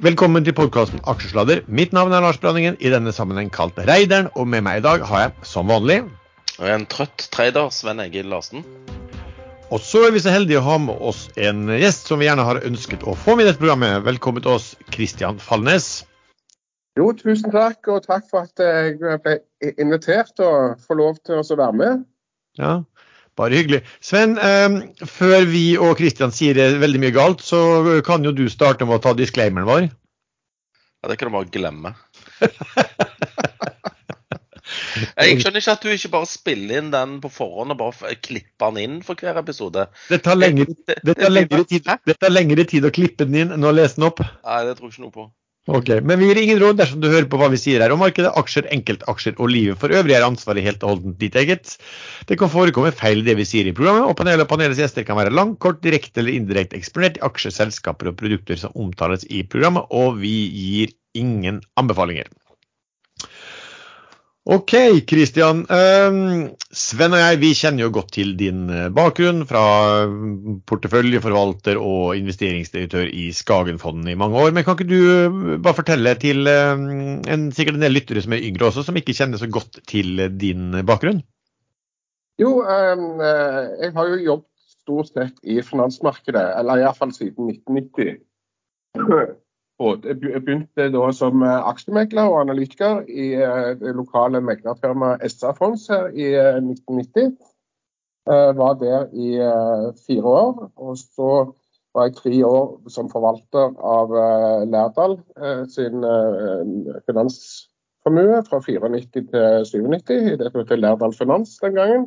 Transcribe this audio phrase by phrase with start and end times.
[0.00, 1.58] Velkommen til podkasten Aksjesladder.
[1.68, 4.30] Mitt navn er Lars Branningen, i denne sammenheng kalt Reideren.
[4.32, 5.98] Og med meg i dag har jeg, som vanlig
[6.56, 8.64] Og en trøtt trader, Sven Egil Larsen.
[9.68, 12.46] Og så er vi så heldige å ha med oss en gjest som vi gjerne
[12.48, 14.00] har ønsket å få med i dette programmet.
[14.06, 15.90] Velkommen til oss, Kristian Fallnes.
[16.96, 19.36] Jo, tusen takk, og takk for at jeg ble
[19.76, 22.08] invitert og får lov til å være med.
[22.56, 22.78] Ja,
[23.40, 23.82] bare hyggelig.
[24.04, 28.86] Sven, eh, før vi og Kristian sier veldig mye galt, så kan jo du starte
[28.88, 29.88] med å ta disclaimeren vår.
[31.00, 31.94] Ja, Det kan du bare glemme.
[35.16, 38.74] Jeg skjønner ikke at du ikke bare spiller inn den på forhånd og bare klipper
[38.74, 39.86] den inn for hver episode.
[40.10, 43.54] Det tar lengre, det tar lengre, tid, det tar lengre tid å klippe den inn
[43.56, 44.22] enn å lese den opp.
[44.22, 45.26] Nei, det tror jeg ikke noe på.
[45.68, 48.00] Ok, Men vi gir ingen råd dersom du hører på hva vi sier her om
[48.00, 51.74] markedet, aksjer, enkeltaksjer og livet for øvrig er ansvaret helt og holdent ditt eget.
[52.26, 55.20] Det kan forekomme feil det vi sier i programmet, og panelet og panelets gjester kan
[55.20, 59.44] være lang, kort, direkte eller indirekte eksponert i aksjer, selskaper og produkter som omtales i
[59.44, 62.32] programmet, og vi gir ingen anbefalinger.
[64.50, 64.72] Ok,
[65.06, 65.60] Kristian.
[66.74, 69.62] Sven og jeg vi kjenner jo godt til din eh, bakgrunn fra
[70.66, 74.50] porteføljeforvalter og investeringsdirektør i Skagenfondet i mange år.
[74.56, 78.42] Men kan ikke du eh, bare fortelle til en, sikkert en del lyttere som er
[78.48, 81.22] yngre også, som ikke kjenner så godt til din bakgrunn?
[82.40, 88.18] Jo, jeg har jo jobbet stort sett i finansmarkedet, eller iallfall siden 1990.
[89.80, 95.86] Jeg begynte da som eh, aksjemegler og analytiker i eh, det lokale meglerfirmaet SA Fonds
[95.88, 97.32] her i 1990.
[98.30, 99.30] Jeg var der i
[100.06, 100.58] fire år.
[100.76, 101.30] Og så
[101.94, 104.12] var jeg tre år som forvalter av
[104.70, 105.16] Lærdal
[105.72, 106.04] sin
[107.08, 112.06] finansformue fra 94 til 97 i det heter Lærdal Finans den gangen.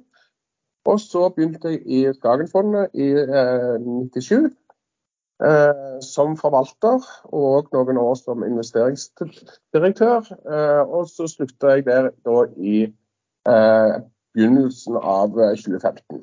[0.85, 4.53] Og så begynte jeg i Skagenfondet i 97
[5.41, 7.01] Eh, som forvalter
[7.33, 10.29] og noen år som investeringsdirektør.
[10.29, 13.95] Eh, og så slutta jeg der da i eh,
[14.35, 16.21] begynnelsen av 2015.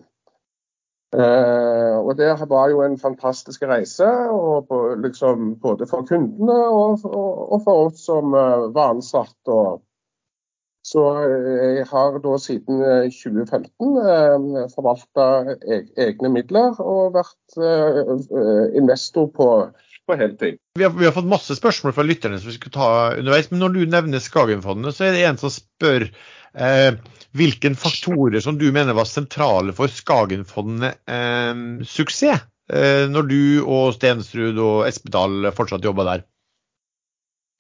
[1.10, 4.06] og Det var jo en fantastisk reise,
[5.02, 9.34] liksom, både for kundene og, og, og, for oss som var ansatt.
[9.46, 9.82] og
[10.90, 12.80] så eh, jeg har da siden
[13.14, 15.28] 2015 eh, forvalta
[16.06, 18.10] egne midler og vært eh,
[18.78, 19.48] investor på,
[20.08, 20.58] på heltid.
[20.78, 22.90] Vi vi har, fått masse spørsmål fra lytterne som vi skulle ta
[23.20, 23.50] underveis.
[23.52, 26.90] Men når du nevner Skagenfondet, så er det en som spør eh,
[27.38, 31.54] hvilke faktorer som du mener var sentrale for Skagenfondet eh,
[31.86, 36.26] suksess, eh, når du og Stensrud og Espedal fortsatt jobba der?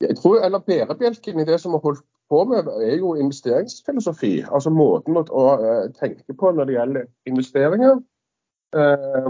[0.00, 4.44] Jeg tror, eller Bærebjelken i det som har holdt på med, er jo investeringsfilosofi.
[4.52, 8.00] Altså måten å, eh, tenke på når det gjelder investeringer.
[8.70, 9.26] Uh,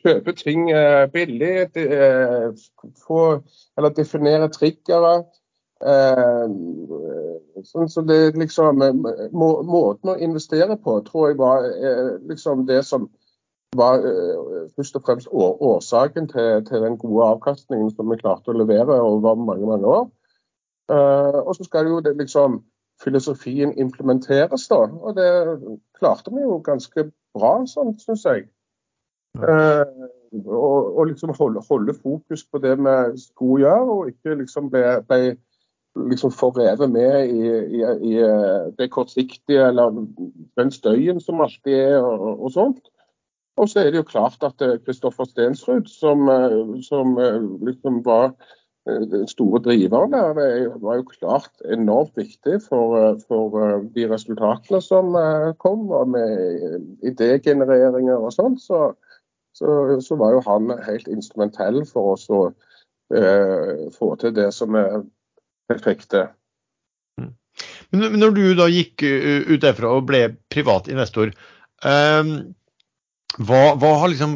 [0.00, 1.68] kjøpe ting uh, billig,
[3.02, 3.42] få,
[3.76, 5.18] eller definere triggere.
[7.68, 8.80] sånn så det liksom
[9.30, 11.68] må, Måten å investere på tror jeg var
[12.26, 13.04] liksom det som
[13.76, 14.00] var
[14.76, 19.34] først og fremst årsaken til, til, den gode avkastningen som vi klarte å levere over
[19.36, 20.06] mange mange år.
[20.88, 22.62] Uh, og så skal jo det liksom
[23.02, 24.76] filosofien implementeres, da.
[24.76, 25.28] Og det
[25.98, 28.48] klarte vi jo ganske bra, sånn syns jeg.
[29.38, 34.82] Og, og, liksom holde, holde, fokus på det vi skulle gjøre, og ikke liksom ble,
[35.08, 35.36] ble
[36.10, 37.46] liksom forrevet med i,
[37.78, 37.80] i,
[38.10, 39.94] i, eh, det kortsiktige eller
[40.58, 42.82] den støyen som alltid er, og, og sånt.
[43.58, 46.30] Og så er det jo klart at Kristoffer Stensrud, som,
[46.86, 47.18] som
[47.66, 48.32] liksom var
[48.88, 55.14] den store driveren der var jo klart enormt viktig for, for eh, de resultatene som
[55.18, 58.56] eh, kom, og med idégenereringer og sånn.
[58.60, 58.94] Så,
[59.56, 62.46] så, så, var jo han helt instrumentell for oss å
[63.14, 65.02] eh, få til det som er
[65.68, 66.28] perfekte.
[67.20, 67.34] Mm.
[67.92, 71.34] Men når du da gikk ut derfra og ble privat investor,
[73.36, 74.32] hva, hva, liksom,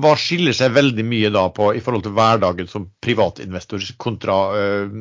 [0.00, 4.94] hva, skiller seg veldig mye da på i forhold til hverdagen som privatinvestor kontra uh,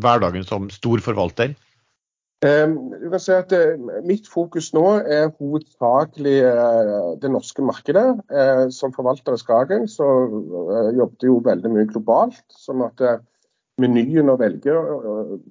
[0.00, 1.56] hverdagen som storforvalter?
[2.40, 3.74] Um, kan si at uh,
[4.06, 8.06] Mitt fokus nå er hovedsakelig uh, det norske markedet.
[8.72, 10.06] Som forvalter i Skagen så
[10.96, 12.40] jobbet jo veldig mye globalt.
[12.54, 13.04] sånn at
[13.80, 14.72] Menyen å velge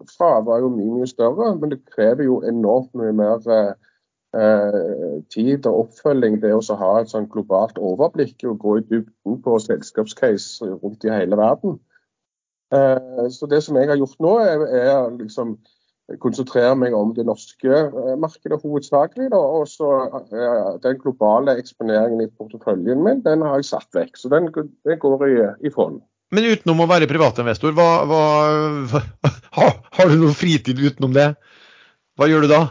[0.09, 3.39] fra var jo mye, mye større, men det krever jo enormt mye mer
[5.33, 9.55] tid og oppfølging, det å ha et sånn globalt overblikk og gå i dybden på
[9.63, 11.79] selskapscase rundt i hele verden.
[12.73, 15.57] Eh, så Det som jeg har gjort nå, er, er liksom
[16.21, 19.31] konsentrere meg om det norske eh, markedet hovedsakelig.
[19.33, 19.89] Og så
[20.83, 24.17] Den globale eksponeringen i porteføljen min den har jeg satt vekk.
[24.17, 24.51] Så den,
[24.85, 25.35] den går i,
[25.65, 26.01] i fond.
[26.31, 28.23] Men utenom å være privatinvestor, hva, hva,
[29.57, 31.31] har, har, du noe fritid utenom det?
[32.19, 32.61] Hva gjør du da?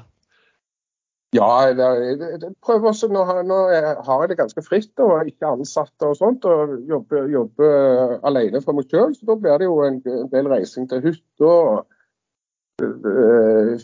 [1.36, 6.16] Ja, jeg prøver også, nå, nå har jeg det ganske fritt og ikke ansatte og
[6.16, 6.46] sånt.
[6.48, 9.12] Og jobber, jobber alene for meg sjøl.
[9.12, 10.00] Så da blir det jo en
[10.32, 11.52] del reising til hytta.
[11.52, 11.86] Og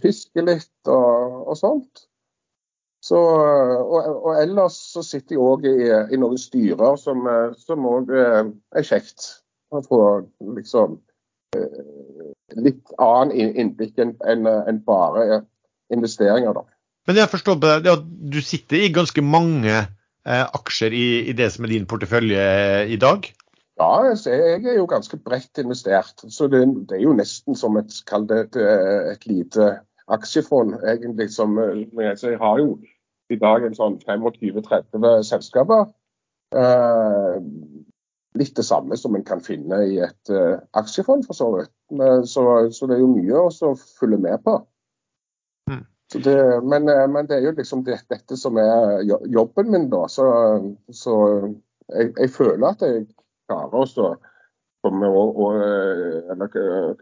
[0.00, 2.06] fiske litt og, og sånt.
[3.04, 5.76] Så, og, og, ellers så sitter jeg òg i,
[6.14, 9.26] i, noen styrer som òg er kjekt
[9.74, 9.98] å få
[10.56, 10.94] liksom
[11.58, 14.16] eh, litt annen innblikk enn
[14.48, 15.42] en bare
[15.92, 16.64] investeringer, da.
[17.06, 21.34] Men jeg forstår på deg at du sitter i ganske mange eh, aksjer i, i,
[21.36, 23.26] det som er din portefølje eh, i dag?
[23.80, 26.22] Ja, jeg er jo ganske bredt investert.
[26.30, 29.70] Så det, det er jo nesten som et, et, et lite
[30.14, 31.32] aksjefond, egentlig.
[31.34, 32.78] Som, jeg har jo
[33.32, 35.88] i dag en sånn 25-30 selskaper.
[36.54, 37.40] Eh,
[38.38, 41.72] litt det samme som en kan finne i et eh, aksjefond, for så vidt.
[42.30, 44.58] Så, så, det er jo mye å følge med på.
[46.22, 49.02] Det, men, eh, men, det er jo liksom det, dette som er
[49.32, 50.04] jobben min, da.
[50.08, 50.26] Så,
[50.92, 51.16] så
[51.88, 53.06] jeg, jeg, føler at jeg
[53.48, 54.08] klarer å
[54.84, 55.60] komme og, og
[56.32, 56.50] eller,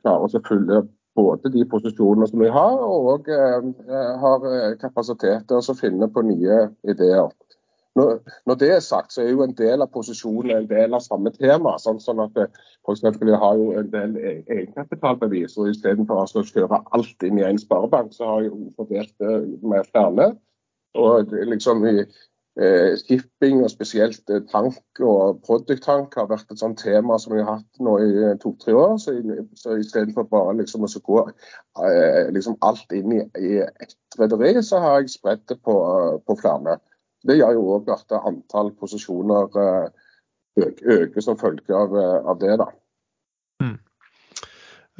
[0.01, 0.83] klarer å følge
[1.19, 3.73] både de posisjonene som jeg har, og eh,
[4.23, 4.47] har
[4.81, 7.29] kapasitet til å finne på nye ideer.
[7.95, 11.33] Når, det er sagt, så er jo en del av posisjonen en del av samme
[11.35, 11.75] tema.
[11.79, 13.03] sånn, sånn at F.eks.
[13.05, 17.61] jeg har jo en del e, egenkapitalbevis, og istedenfor å kjøre alt inn i en
[17.61, 20.31] sparebank, så har jeg jo fordelt det med flere.
[20.97, 26.81] Og liksom i eh, Shipping og spesielt eh, tank og produkttank har vært et sånt
[26.81, 28.97] tema som vi har hatt nå i eh, to-tre år.
[29.05, 29.19] Så,
[29.59, 34.81] så istedenfor bare liksom å gå eh, liksom alt inn i, i ett rederi, så
[34.81, 35.77] har jeg spredt det på,
[36.25, 36.79] på flere.
[37.29, 39.89] Det gjør jo òg at antall posisjoner eh,
[40.59, 42.57] øker som følge av, eh, av det.
[42.61, 42.69] da.
[43.63, 43.79] Mm.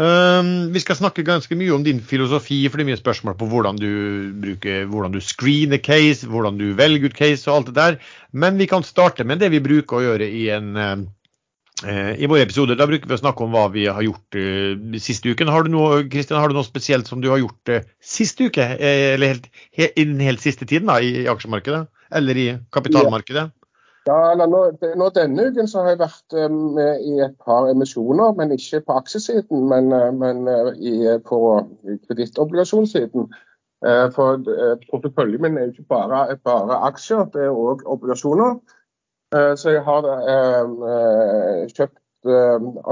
[0.01, 3.49] Um, vi skal snakke ganske mye om din filosofi, for det er mye spørsmål på
[3.51, 3.91] hvordan du
[4.41, 7.99] bruker, hvordan du screener case, hvordan du velger ut case og alt det der.
[8.33, 11.03] Men vi kan starte med det vi bruker å gjøre i en uh,
[11.83, 15.35] i våre episoder da bruker vi å snakke om hva vi har gjort uh, siste
[15.35, 15.51] uken.
[15.53, 18.65] Har du noe Christian, har du noe spesielt som du har gjort uh, siste uke,
[18.79, 21.85] eller helt, he, i den helt siste tiden da, i, i aksjemarkedet?
[22.13, 23.51] Eller i kapitalmarkedet?
[24.07, 24.61] Ja, eller nå,
[24.99, 28.83] nå, Denne uken så har jeg vært eh, med i et par emisjoner, men ikke
[28.89, 30.95] på aksjesiden, men, eh, men eh, i,
[31.29, 31.41] på
[32.09, 33.33] kredittobligasjonssiden.
[34.15, 34.39] For
[34.93, 38.61] porteføljen min er jo ikke bare, bare aksjer, det er òg obligasjoner.
[39.59, 40.07] Så jeg har
[41.67, 42.31] kjøpt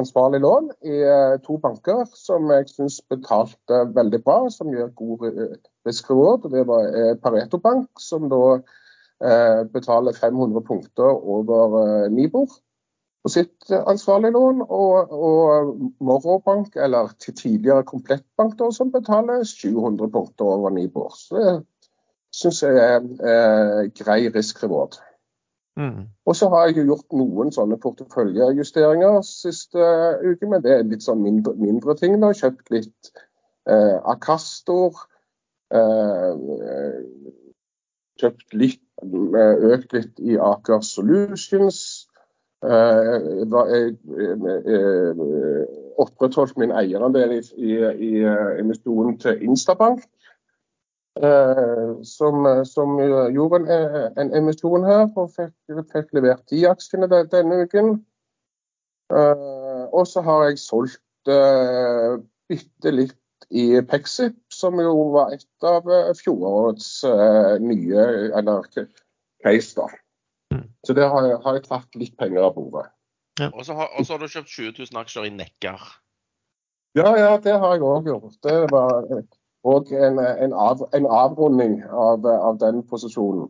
[0.01, 0.99] ansvarlig lån i
[1.47, 5.23] to banker som jeg syns betalte veldig bra, som gjør god
[5.87, 6.51] risk reward.
[6.51, 6.91] Det var
[7.23, 8.59] Pareto Bank, som da
[9.73, 12.55] betaler 500 punkter over eh, Nibor
[13.23, 19.45] på sitt eh, ansvarlige lån, og, og Morrobank, eller til tidligere Komplettbank, da, som betaler
[19.45, 21.13] 700 punkter over Nibor.
[21.17, 21.55] Så det
[22.35, 25.01] syns jeg er eh, grei risk-reward.
[25.79, 26.09] Mm.
[26.27, 29.91] Og så har jeg jo gjort noen sånne porteføljejusteringer siste
[30.25, 32.19] uke, men det er litt sånn mindre, mindre ting.
[32.23, 33.13] da, Kjøpt litt
[33.69, 35.07] eh, Acastor.
[35.71, 36.33] Eh,
[38.21, 42.07] kjøpt litt økt litt i Aker Solutions.
[42.61, 43.49] Jeg
[46.00, 47.76] opprettholdt min eierandel i, i,
[48.09, 48.25] i
[48.61, 50.04] emisjonen til Instabank.
[52.07, 53.00] Som, som
[53.35, 53.66] gjorde en,
[54.16, 55.54] en, emisjon her og fikk,
[55.92, 57.90] fikk levert de aksjene denne uken.
[59.90, 61.02] Og så har jeg solgt
[62.49, 63.20] bitte litt
[63.50, 68.04] i Pexip, som jo var et av eh, fjorårets uh, nye
[68.38, 68.69] eller
[69.42, 69.75] case.
[69.75, 69.88] da.
[70.54, 70.69] Mm.
[70.87, 72.87] Så der har jeg, har jeg, tatt litt penger av bordet.
[73.40, 73.50] Ja.
[73.50, 75.83] Og så har, har, du kjøpt 20 000 aksjer i Nekkar.
[76.99, 78.35] Ja, ja, det har jeg òg gjort.
[78.42, 79.07] Det var
[79.66, 83.49] òg en, en, av, en, avrunding av, av, den posisjonen.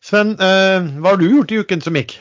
[0.00, 2.16] Sven, eh, hva har du gjort i uken som gikk?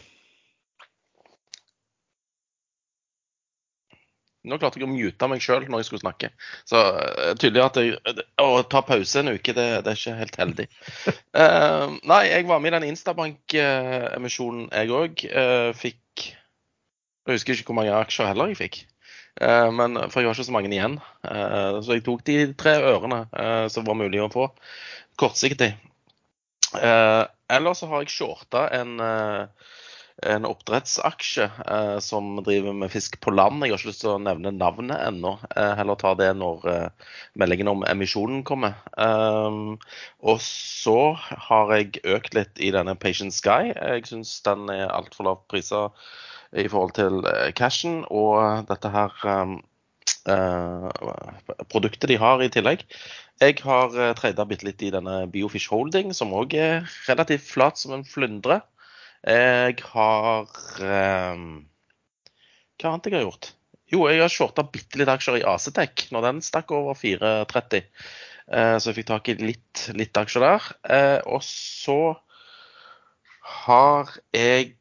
[4.48, 6.30] Nå klarte jeg å mute meg sjøl når jeg skulle snakke.
[6.68, 7.98] Så uh, tydelig at jeg,
[8.40, 10.68] å ta pause en uke, det, det er ikke helt heldig.
[11.36, 15.26] Uh, nei, jeg var med i den Instabank-emisjonen, jeg òg.
[15.28, 16.30] Uh, fikk
[17.28, 18.80] Jeg husker ikke hvor mange aksjer heller jeg fikk.
[19.40, 20.96] men, for jeg har ikke så mange igjen.
[21.22, 23.20] så jeg tok de tre ørene
[23.72, 24.48] som var mulig å få
[25.22, 25.70] kortsiktig.
[26.74, 28.98] ellers så har jeg shorta en
[30.28, 33.64] en oppdrettsaksje eh, som driver med fisk på land.
[33.64, 35.36] Jeg har ikke lyst til å nevne navnet ennå.
[35.56, 38.76] Eh, heller ta det når eh, meldingen om emisjonen kommer.
[38.98, 39.78] Um,
[40.20, 43.72] og så har jeg økt litt i denne Patient Sky.
[43.72, 45.88] Jeg syns den er altfor lav prisa
[46.52, 49.60] i forhold til eh, cashen og dette her um,
[51.70, 52.84] produktet de har i tillegg.
[53.40, 57.80] Jeg har uh, trada bitte litt i denne Biofish Holding, som òg er relativt flat
[57.80, 58.60] som en flyndre.
[59.28, 61.48] Jeg har um,
[62.80, 63.52] Hva annet jeg har gjort?
[63.90, 67.88] Jo, jeg har shorta bitte litt aksjer i Acetec når den stakk over 4,30.
[68.50, 70.68] Eh, så jeg fikk tak i litt, litt aksjer der.
[70.86, 71.98] Eh, og så
[73.66, 74.76] har jeg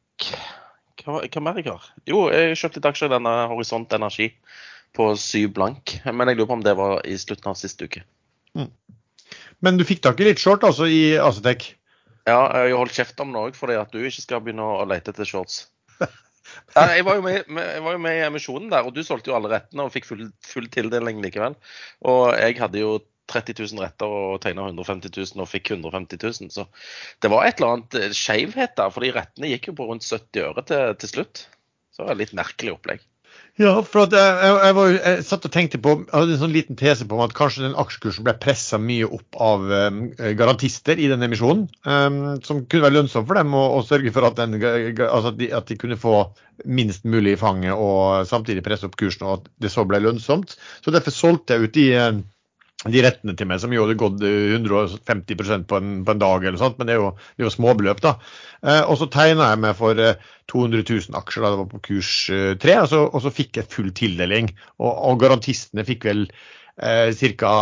[0.99, 1.89] hva mer jeg har?
[2.09, 4.29] Jo, jeg kjøpte litt aksjer i denne Horisont Energi
[4.93, 5.95] på syv blank.
[6.05, 8.03] Men jeg lurer på om det var i slutten av siste uke.
[8.57, 8.69] Mm.
[9.65, 11.71] Men du fikk tak i litt short altså i Acetec?
[12.29, 15.13] Ja, jeg har holdt kjeft om òg, fordi at du ikke skal begynne å lete
[15.13, 15.63] etter shorts.
[16.03, 19.51] jeg, var med, jeg, var jo med, i emisjonen der, og du solgte jo alle
[19.53, 21.57] rettene og fikk full, full tildeling likevel.
[22.09, 22.97] Og jeg hadde jo
[23.29, 26.51] 30 000 retter og tegna 150 000 og fikk 150 000.
[26.53, 26.65] Så
[27.21, 30.45] det var et eller annet eh, skeivhet der, fordi rettene gikk jo på rundt 70
[30.47, 31.45] øre til, til slutt.
[31.93, 33.05] Så det var et litt merkelig opplegg.
[33.59, 36.77] Ja, for jeg, jeg, var, jeg, satt og tenkte på, jeg hadde en sånn liten
[36.79, 39.97] tese på at kanskje den aksjekursen ble pressa mye opp av um,
[40.39, 41.65] garantister i den emisjonen.
[41.83, 45.51] Um, som kunne være lønnsomt for dem å, sørge for at, den, altså at, de,
[45.59, 46.21] at, de, kunne få
[46.71, 50.55] minst mulig i fanget og samtidig presse opp kursen, og at det så ble lønnsomt.
[50.79, 51.89] Så derfor solgte jeg ut de
[52.87, 56.59] de rettene til meg som jo hadde gått 150% på en, på en dag, eller
[56.61, 57.99] sånt, men det er jo, det er jo småbeløp.
[58.05, 58.13] da.
[58.63, 61.81] Eh, og så tegna jeg meg for eh, 200 000 aksjer da det var på
[61.89, 64.47] kurs eh, 3, og så, og så, fikk jeg full tildeling.
[64.79, 66.23] Og, og garantistene fikk vel
[66.79, 67.57] eh, ca.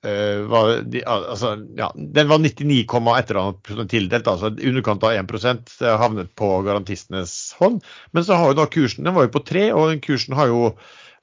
[0.00, 2.86] Var, de, altså, ja, den var 99,
[3.20, 7.82] et annet tildelt, altså underkant av 1% havnet på garantistenes hånd.
[8.16, 10.48] Men så har jo da kursen den var jo på 3, og den kursen har
[10.48, 10.70] jo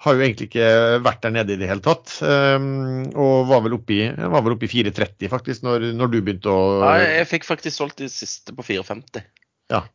[0.06, 0.70] har jo egentlig ikke
[1.06, 2.12] vært der nede i det hele tatt.
[2.22, 7.30] Um, og var vel oppe i 4,30 faktisk, når, når, du begynte å Nei, jeg
[7.32, 9.26] fikk faktisk solgt de siste på 4,50.
[9.74, 9.88] Ja.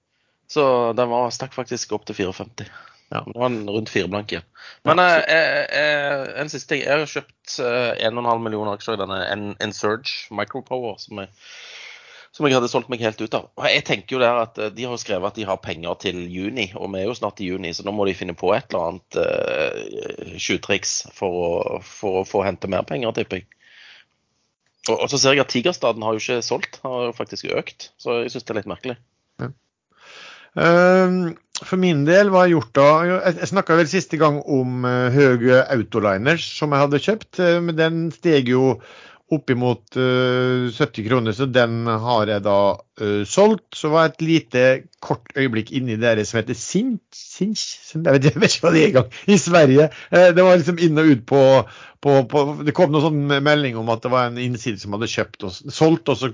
[0.50, 0.64] Så
[0.98, 2.66] den var, stakk faktisk opp til 4,50.
[3.12, 3.22] Ja.
[3.28, 4.44] Det var rundt fire blank igjen.
[4.88, 6.82] Men ja, jeg, eh, eh, en siste ting.
[6.82, 9.20] Jeg har kjøpt eh, 1,5 millioner aksjer i denne
[9.62, 11.30] Ensurge Micropower, som er
[12.32, 13.48] som jeg hadde solgt meg helt ut av.
[13.60, 16.22] Og jeg tenker jo der at eh, De har skrevet at de har penger til
[16.32, 18.72] juni, og vi er jo snart i juni, så nå må de finne på et
[18.72, 23.48] eller annet uh, for, for, å få hente mer penger, tipper jeg.
[24.88, 27.92] Og, og, så ser jeg at Tigerstaden har jo ikke solgt, har jo faktisk økt.
[28.00, 28.98] Så jeg syns det er litt merkelig.
[30.52, 34.82] Uh, for min del var jeg gjort da Jeg, jeg snakka vel siste gang om
[34.84, 37.40] uh, Høg Autoliners som jeg hadde kjøpt.
[37.68, 38.74] Men den steg jo
[39.32, 43.64] oppimot uh, 70 kroner, så den har jeg da uh, solgt.
[43.76, 44.64] Så var et lite
[45.02, 48.90] kort øyeblikk inni det som heter Sinch, Sinch jeg, vet, jeg ikke hva det er
[48.90, 49.88] engang, i Sverige.
[50.12, 51.42] Uh, det var liksom inn og ut på,
[52.04, 55.10] på, på, Det kom noen sånn melding om at det var en innside som hadde
[55.12, 56.32] kjøpt og solgt, og så,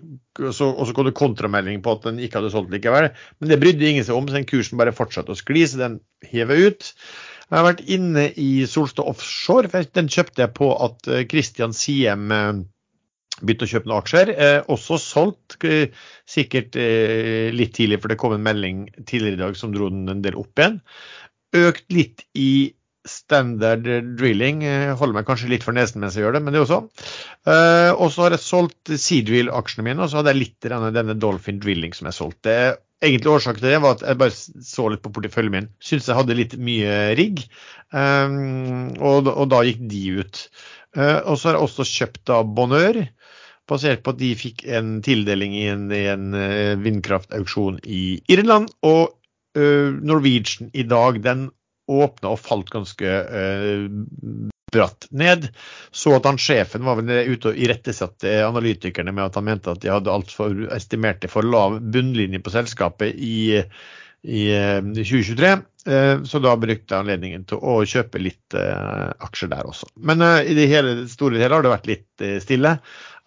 [0.51, 3.11] så, og så kom det kontramelding på at den ikke hadde solgt likevel.
[3.39, 6.01] Men det brydde ingen seg om, så den kursen bare fortsatte å skli, så den
[6.33, 6.93] hever ut.
[7.49, 9.71] Jeg har vært inne i Solstad Offshore.
[9.73, 12.27] for Den kjøpte jeg på at Christian Siem
[13.43, 14.33] begynt å kjøpe noen aksjer.
[14.35, 15.95] Eh, også solgt, eh,
[16.29, 20.09] sikkert eh, litt tidlig, for det kom en melding tidligere i dag som dro den
[20.11, 20.81] en del opp igjen.
[21.59, 22.75] Økt litt i
[23.09, 23.87] standard
[24.19, 24.63] drilling.
[24.67, 27.07] Jeg holder meg kanskje litt for nesen mens jeg gjør det, men det er også.
[27.49, 31.61] Eh, og så har jeg solgt Seadrill-aksjene mine, og så hadde jeg litt denne, Dolphin
[31.63, 32.57] Drilling som jeg solgte.
[33.05, 35.71] Egentlig årsaken til det var at jeg bare så litt på porteføljen min.
[35.79, 37.45] Syntes jeg hadde litt mye rigg,
[37.95, 40.41] um, og, og, da gikk de ut.
[40.99, 42.97] Og så har jeg også kjøpt av Bonheur
[43.69, 48.71] basert på at de fikk en tildeling i en, en uh, vindkraftauksjon i Irland.
[48.87, 49.15] Og
[49.59, 51.49] uh, Norwegian i dag, den
[51.89, 53.87] åpna og falt ganske uh,
[54.73, 55.49] bratt ned.
[55.95, 59.81] Så at han sjefen var vel ute og irettesatte analytikerne med at han mente at
[59.85, 63.63] de hadde altfor estimerte for lav bunnlinje på selskapet i,
[64.29, 64.43] i
[64.93, 65.55] 2023.
[66.29, 69.89] Så da brukte jeg anledningen til å kjøpe litt aksjer der også.
[70.05, 72.75] Men i det hele, store hele har det vært litt stille.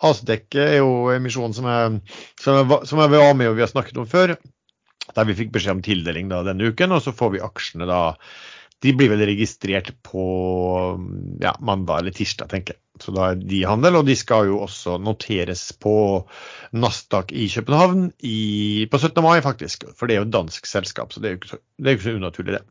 [0.02, 2.00] Acedec er jo emisjonen som jeg,
[2.42, 4.36] som, jeg, som jeg med og vi har snakket om før.
[5.12, 8.02] Der vi fikk beskjed om tildeling da, denne uken, og så får vi aksjene da
[8.82, 10.24] De blir vel registrert på
[11.44, 12.82] ja, mandag eller tirsdag, tenker jeg.
[13.02, 15.94] Så da er de i handel, og de skal jo også noteres på
[16.74, 19.22] Nasdaq i København i, på 17.
[19.26, 19.86] mai, faktisk.
[19.98, 22.08] For det er jo et dansk selskap, så det er jo ikke så, er ikke
[22.08, 22.64] så unaturlig, det.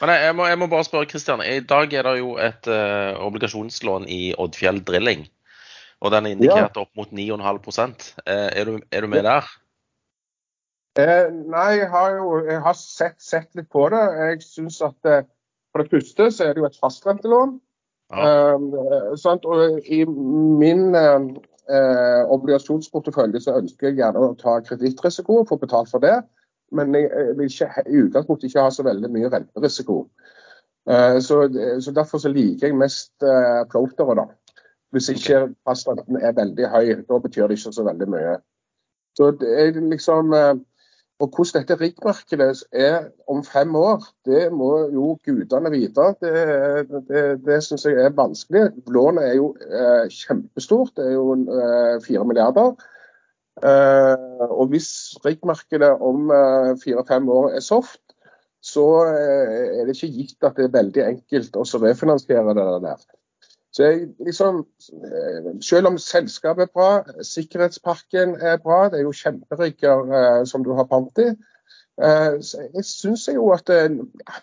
[0.00, 1.42] Men jeg, må, jeg, må, bare spørre Kristian.
[1.42, 5.24] I dag er det jo et uh, obligasjonslån i Oddfjell Drilling.
[6.06, 7.94] Og den er indikert opp mot 9,5
[8.26, 9.48] eh, er, du, er du med der?
[10.96, 14.04] Eh, nei, jeg har jo jeg har sett, sett, litt på det.
[14.20, 15.26] Jeg syns at eh,
[15.72, 17.58] for det første så er det jo et fastrentelån.
[18.14, 18.54] Ja.
[18.54, 25.60] Eh, og i min eh, obligasjonsportefølje så ønsker jeg gjerne å ta kredittrisiko og få
[25.60, 26.22] betalt for det.
[26.74, 30.00] men jeg, jeg vil ikke i utgangspunktet ikke ha så veldig mye renterisiko.
[30.90, 31.44] Eh, så,
[31.82, 33.12] så Derfor så liker jeg mest
[33.70, 34.26] floatere, da.
[34.96, 38.38] Hvis ikke fastrenten er veldig høy, da betyr det ikke så veldig mye.
[39.16, 40.56] Så det er liksom uh,
[41.20, 46.10] Og hvordan dette riggmarkedet er om fem år, det må jo gudene vite.
[46.20, 46.32] Det,
[47.08, 48.66] det, det syns jeg er vanskelig.
[48.92, 51.38] Lånet er jo eh, kjempestort, det er jo
[52.04, 52.74] fire milliarder.
[54.50, 54.90] og hvis
[55.24, 56.28] riggmarkedet om
[56.84, 58.02] fire-fem år er soft,
[58.66, 63.04] så eh, er det ikke gitt at det er veldig enkelt å refinansiere det der.
[63.76, 64.66] Så jeg, liksom,
[65.04, 70.64] eh, Selv om selskapet er bra, sikkerhetspakken er bra, det er jo kjemperigger eh, som
[70.64, 71.26] du har pant i.
[72.00, 72.38] Eh,
[72.74, 73.68] jeg syns jo at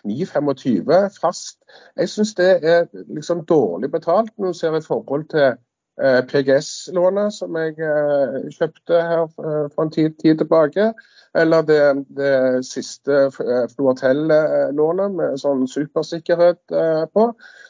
[0.06, 1.58] 9,25 fast
[1.96, 5.58] Jeg syns det er liksom dårlig betalt når du ser i forhold til eh,
[6.00, 10.92] PGS-lånet som jeg eh, kjøpte her for en tid, tid tilbake.
[11.34, 17.24] Eller det, det siste eh, Floatel-lånet med sånn supersikkerhet eh, på.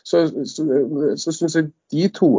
[0.05, 0.67] Så, så,
[1.17, 2.31] så syns jeg de to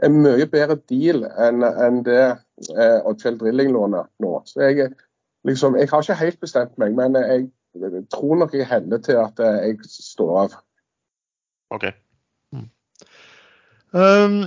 [0.00, 4.32] er mye bedre deal enn, en det eh, Oddfjell Drilling-lånet nå.
[4.48, 4.88] Så jeg,
[5.48, 7.50] liksom, jeg har ikke helt bestemt meg, men jeg,
[8.10, 10.56] tror nok jeg hender til at jeg står av.
[11.76, 11.84] OK.
[12.56, 12.70] Mm.
[13.92, 14.40] Um,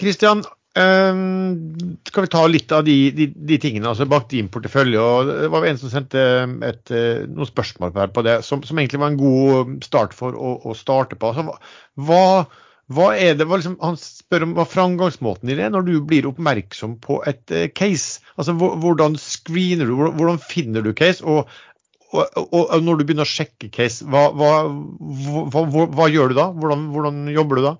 [0.00, 5.00] Christian, Um, skal vi ta litt av de, de, de, tingene altså bak din portefølje?
[5.04, 6.22] og Det var en som sendte
[6.64, 10.54] et, eh, noen spørsmål på det, som, som, egentlig var en god start for å,
[10.64, 11.28] å starte på.
[11.28, 11.58] Altså,
[12.08, 12.22] hva,
[12.88, 16.30] hva, er det, hva liksom, Han spør om hva framgangsmåten din er når du blir
[16.30, 18.24] oppmerksom på et uh, case.
[18.40, 21.20] Altså, Hvordan screener du, hvordan finner du case?
[21.20, 21.52] og,
[22.16, 26.48] og, og, når du begynner å sjekke case, hva, hva gjør du da?
[26.56, 27.78] Hvordan, hvordan jobber du da?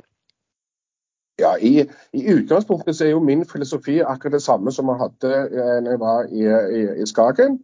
[1.41, 1.81] Ja, i,
[2.13, 6.01] i, utgangspunktet så er jo min filosofi akkurat det samme som jeg hadde eh, jeg
[6.01, 6.43] var i,
[6.79, 7.61] i, i Skagen.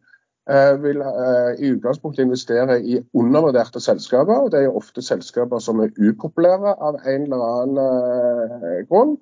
[0.49, 4.39] Jeg eh, vil uh, i utgangspunktet investere i undervurderte selskaper.
[4.47, 9.19] og Det er ofte selskaper som er upopulære av en eller annen uh, grunn.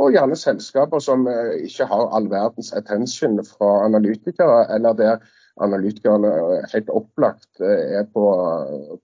[0.00, 1.26] Og gjerne selskaper som
[1.60, 5.18] ikke har all verdens attention fra analytikere, eller der
[5.60, 6.30] analytikerne
[6.72, 8.24] helt opplagt er på,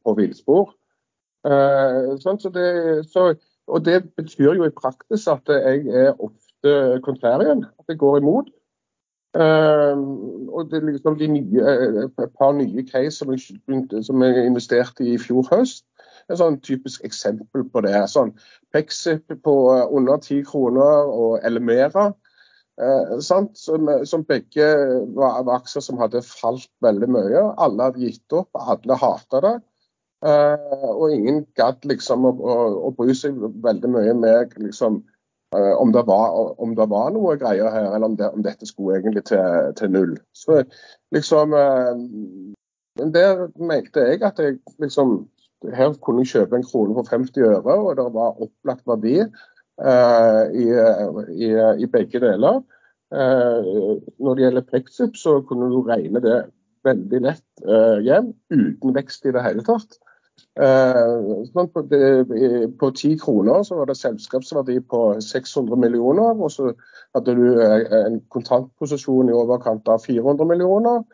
[0.01, 0.71] på villspor.
[1.45, 2.71] Sånn, så, det,
[3.13, 3.27] så
[3.69, 8.49] og Det betyr jo i praksis at jeg er ofte contrarian, at jeg går imot.
[9.37, 9.93] Uh,
[10.57, 11.61] og det er liksom nye,
[12.01, 13.41] Et par nye case som jeg,
[14.03, 15.85] som jeg investerte i i fjor høst.
[16.31, 18.09] Et sånn typisk eksempel på det.
[18.09, 18.33] sånn
[18.73, 19.55] Pexip på
[19.91, 22.13] under ti kroner og Elemera.
[22.81, 24.67] Uh, som, som, begge
[25.15, 27.45] var, var aksjer som hadde falt veldig mye.
[27.59, 29.57] Alle hadde gitt opp, alle hata det.
[30.19, 32.55] Uh, og ingen gadd liksom å, å,
[32.89, 34.97] å, bry seg veldig mye med liksom,
[35.55, 38.67] uh, om, det var, om, det var, noe greier her, eller om, det, om dette
[38.67, 40.17] skulle egentlig til, til null.
[40.35, 40.65] Så
[41.15, 41.95] liksom uh,
[42.99, 45.29] Der mente jeg at jeg liksom
[45.71, 49.23] Her kunne jeg kjøpe en krone for 50 øre, og det var opplagt verdi i,
[50.65, 51.49] i,
[51.83, 52.61] i, begge deler.
[53.11, 56.37] når det gjelder brexit, så kunne du regne det
[56.87, 57.65] veldig lett
[58.07, 59.99] hjem, uten vekst i det hele tatt.
[60.59, 61.11] Eh,
[61.53, 66.73] sånn på ti kroner så var det selskapsverdi på 600 millioner, og så
[67.15, 71.05] hadde du eh, en kontantposisjon i overkant av 400 millioner.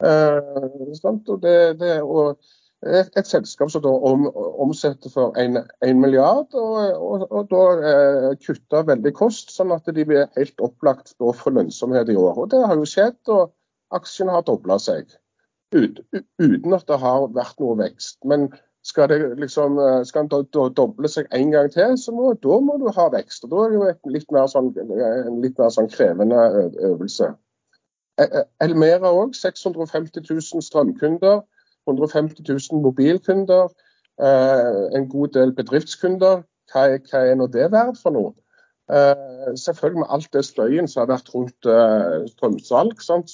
[0.00, 2.38] Sånn, og det, det, og
[2.80, 4.24] et, selskap som da om,
[4.64, 5.58] omsetter for 1
[6.00, 11.12] milliard, og, og, og da eh, kutter veldig kost, sånn at de blir helt opplagt
[11.20, 12.38] da for lønnsomhet i år.
[12.40, 13.52] Og Det har jo skjedd, og
[13.94, 15.12] aksjene har dobla seg.
[15.76, 16.00] Ut,
[16.40, 18.18] uten at det har vært noe vekst.
[18.26, 18.48] Men
[18.82, 22.88] skal liksom, eh, skal den doble seg en gang til, så må, da må du
[22.96, 23.44] ha vekst.
[23.44, 27.34] og Da er det jo et litt mer sånn, en litt mer sånn krevende øvelse.
[28.18, 29.34] E, e, Elmera òg.
[29.36, 31.42] 650 000 strømkunder.
[31.88, 33.68] 150 000 mobilkunder.
[34.20, 36.42] Eh, en god del bedriftskunder.
[36.72, 38.32] Hva er, hva er nå det verdt for noe?
[38.90, 41.72] Eh, selvfølgelig med alt det støyen som har vært rundt
[42.32, 43.00] strømsalg.
[43.04, 43.28] Så,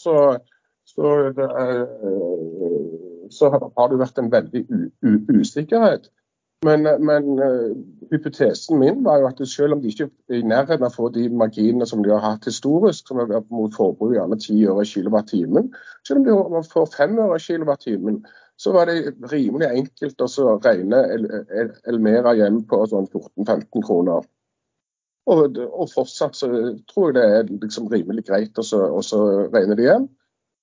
[0.87, 1.85] så det er
[3.31, 4.65] så har det vært en veldig
[5.41, 6.11] usikkerhet.
[6.65, 7.77] Men, men uh,
[8.11, 11.11] hypotesen min var jo at selv om de ikke er i nærheten av å få
[11.13, 14.87] de marginene som de har hatt historisk, som har vært mot forbruk gjerne 10 øre
[14.89, 15.69] kilowattimen,
[16.09, 18.23] selv om de får 5 øre kilowattimen,
[18.57, 21.03] så var det rimelig enkelt å regne
[21.93, 24.25] Elmera hjem på sånn 14-15 kroner.
[25.27, 26.49] Og, og, fortsatt så
[26.89, 28.65] tror jeg det er liksom rimelig greit å
[29.53, 30.07] regne det hjem.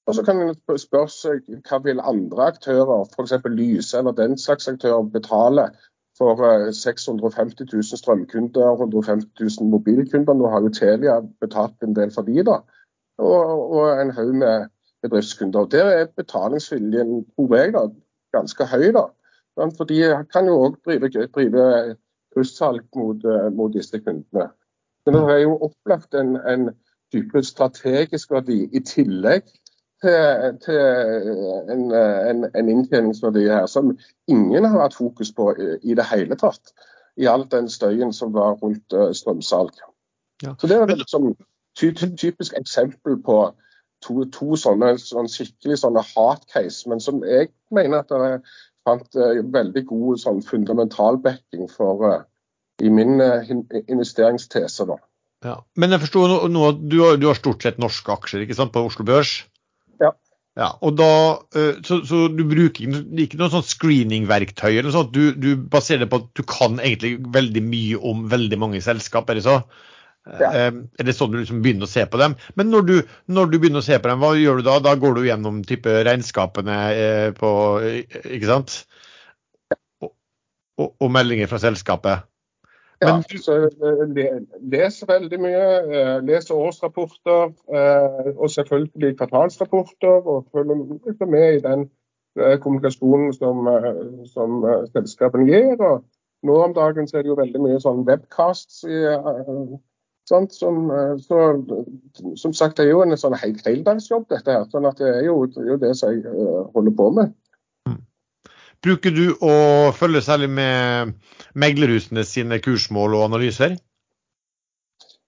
[0.07, 3.33] Og så kan en spørre seg hva vil andre aktører, f.eks.
[3.45, 5.69] Lyse eller den slags aktører, betale
[6.17, 6.37] for
[6.71, 10.33] 650 000 strømkunder, 150 000 mobilkunder.
[10.33, 12.59] Nå har jo Telia betalt en del for de da.
[13.17, 14.67] Og, og en haug med
[15.01, 15.65] bedriftskunder.
[15.65, 17.87] Der er betalingsviljen, tror jeg, da,
[18.37, 18.91] ganske høy.
[18.97, 19.07] da.
[19.77, 19.99] For de
[20.33, 21.95] kan jo òg drive, drive
[22.33, 24.49] kryssalg mot, mot, disse kundene.
[25.05, 26.69] Men det er jo opplagt en, en
[27.13, 29.49] type strategisk verdi i tillegg
[30.03, 30.79] til, til
[31.73, 33.93] en, en, en, inntjeningsverdi her som
[34.27, 36.73] ingen har hatt fokus på i, i det hele tatt.
[37.17, 39.75] I all den støyen som var rundt uh, strømsalg.
[40.43, 40.55] Ja.
[40.59, 41.33] Så Det er et liksom,
[41.79, 43.37] ty, typisk eksempel på
[44.03, 48.41] to, to sånne, sånn skikkelig sånne hard case, men som jeg mener at det
[48.83, 49.15] fant
[49.55, 52.25] veldig god sånn fundamental backing for
[52.83, 53.21] i min
[53.87, 54.89] investeringstese.
[54.89, 54.97] da.
[55.43, 55.55] Ja.
[55.75, 58.83] Men jeg forstår nå, at du, du, har stort sett norske aksjer ikke sant, på
[58.87, 59.41] Oslo Børs?
[60.53, 61.13] Ja, og da,
[61.57, 65.15] eh, så, så du bruker ikke noe sånn screeningverktøy eller noe sånt?
[65.15, 69.31] Du, du, baserer det på at du kan egentlig veldig mye om veldig mange selskap,
[69.31, 69.55] er det så?
[70.29, 70.51] Ja.
[70.51, 70.69] Eh,
[71.01, 72.37] er det sånn du liksom begynner å se på dem?
[72.59, 72.93] Men når du,
[73.33, 74.77] når du, begynner å se på dem, hva gjør du da?
[74.85, 77.49] Da går du gjennom type regnskapene eh, på
[78.21, 78.77] Ikke sant?
[80.05, 80.13] Og,
[80.77, 82.29] og, og meldinger fra selskapet?
[83.03, 84.39] Ja, så eh,
[84.71, 85.65] Les veldig mye.
[85.99, 90.27] Eh, Les årsrapporter eh, og selvfølgelig kvartalsrapporter.
[90.33, 91.89] Og følger med i den
[92.33, 93.67] kommunikasjonen som,
[94.25, 95.75] som selskapene gir.
[95.77, 96.01] Og
[96.47, 98.81] nå om dagen er det jo veldig mye sånn webcasts.
[100.23, 100.87] Sånn, som,
[101.19, 101.37] så,
[102.39, 104.65] som sagt, det er jo en sånn heldagsjobb, dette her.
[104.71, 107.35] sånn at det er jo, det, er jo det som jeg holder på med.
[108.83, 109.55] Bruker du å
[109.95, 111.13] følge særlig med
[111.55, 113.77] meglerhusene sine kursmål og analyser?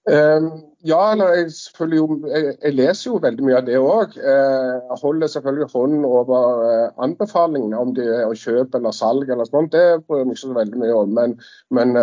[0.06, 0.50] Um,
[0.86, 4.12] ja, jeg, jeg, jeg, leser jo veldig mye av det òg.
[4.20, 9.32] Eh, jeg holder selvfølgelig hånd over eh, anbefalingene om det er å kjøpe eller salg
[9.32, 9.72] eller sånt.
[9.74, 11.16] Det bryr jeg meg ikke så veldig mye om.
[11.16, 11.34] Men,
[11.74, 11.96] men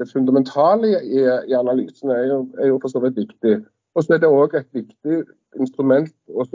[0.00, 3.60] det fundamentale i, i analysen er jo, er jo for så vidt viktig.
[3.94, 5.22] Og så er det òg et viktig
[5.60, 6.48] instrument å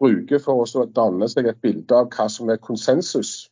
[0.00, 3.50] bruker for å danne seg et bilde av hva som er konsensus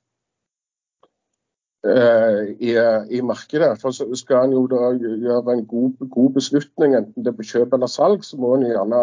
[1.86, 2.76] uh, i,
[3.10, 3.80] i, markedet.
[3.82, 7.48] For så Skal en jo da gjøre en god, god, beslutning, enten det er på
[7.50, 8.98] kjøp eller salg, så må en gjerne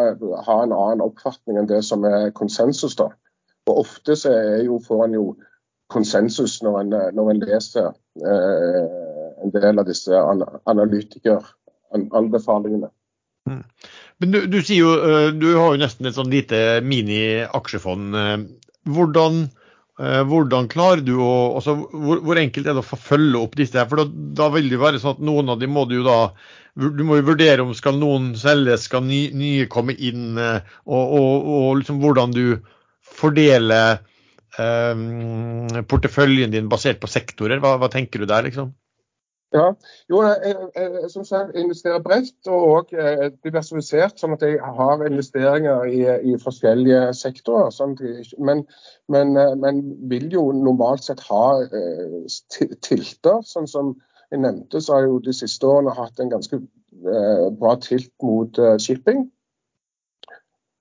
[0.48, 2.96] ha en annen oppfatning enn det som er konsensus.
[3.00, 3.08] da.
[3.70, 4.30] Og Ofte så
[4.66, 5.26] jo, får en jo
[5.94, 7.88] konsensus når en, når en leser
[8.26, 8.86] uh,
[9.44, 10.14] en del av disse
[10.66, 12.90] analytikeranbefalingene.
[13.46, 13.64] Mm.
[14.24, 18.16] Men du, du, sier jo, eh, du har jo nesten et sånn lite mini-aksjefond.
[18.20, 18.36] Eh,
[18.96, 19.42] hvordan,
[20.00, 23.76] eh, hvordan, klarer du å altså, hvor, hvor, enkelt er det å følge opp disse?
[23.80, 23.90] her?
[23.92, 24.08] For da,
[24.40, 26.20] da, vil det jo være sånn at noen av dem må du jo da
[26.76, 31.46] Du må jo vurdere om skal noen selges, skal nye, nye komme inn, og, og,
[31.56, 32.58] og liksom hvordan du
[33.16, 34.02] fordeler
[34.60, 37.62] um, porteføljen din basert på sektorer.
[37.64, 38.74] Hva, hva tenker du der, liksom?
[39.56, 39.66] Ja,
[40.10, 45.86] jo, jeg, jeg, som sagt, investerer bredt og eh, diversifisert, sånn at jeg har investeringer
[45.88, 47.72] i, i forskjellige sektorer.
[47.72, 47.96] Sånn
[48.36, 48.66] men,
[49.12, 49.80] men, eh, men,
[50.12, 52.18] vil jo normalt sett ha eh,
[52.84, 53.40] tilter.
[53.48, 53.94] Sånn som
[54.34, 58.12] jeg nevnte, så har jeg jo de siste årene hatt en ganske eh, bra tilt
[58.26, 59.30] mot eh, shipping.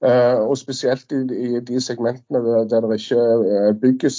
[0.04, 4.18] Eh, og spesielt i, i, de segmentene der det ikke bygges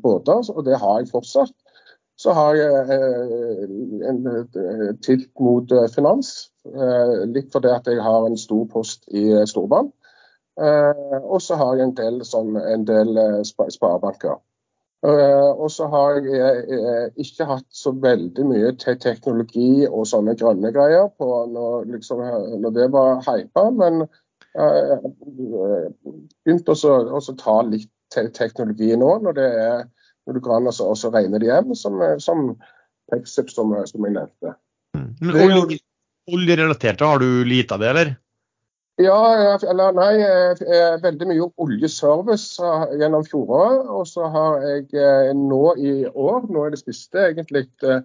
[0.00, 1.63] båter, og det har jeg fortsatt
[2.24, 3.64] så har jeg eh,
[4.08, 6.32] en eh, tilt mot eh, finans.
[7.34, 9.90] Litt fordi at jeg har en stor post i Storbanen.
[10.56, 12.22] Og så har jeg en del,
[12.72, 14.38] en del sparebanker.
[15.04, 21.10] Og så har jeg ikke hatt så veldig mye til teknologi og sånne grønne greier
[21.20, 22.22] på når, liksom,
[22.62, 24.06] når det var hypa, men
[24.54, 25.12] jeg
[26.46, 27.92] begynte også å ta litt
[28.38, 29.84] teknologi nå når det er
[30.26, 32.46] når du kan også, også regne det hjem, som, som
[33.12, 34.54] Pexip, som, som, jeg nevnte.
[34.96, 35.08] Mm.
[35.20, 35.78] Men olje,
[36.32, 38.14] oljerelatert, har du lite av det, eller?
[39.02, 40.12] Ja, eller nei.
[41.02, 42.62] Veldig mye oljeservice
[42.94, 43.88] gjennom fjoråret.
[43.90, 47.98] Og så har jeg eh, nå i år, nå er det siste egentlig, eh,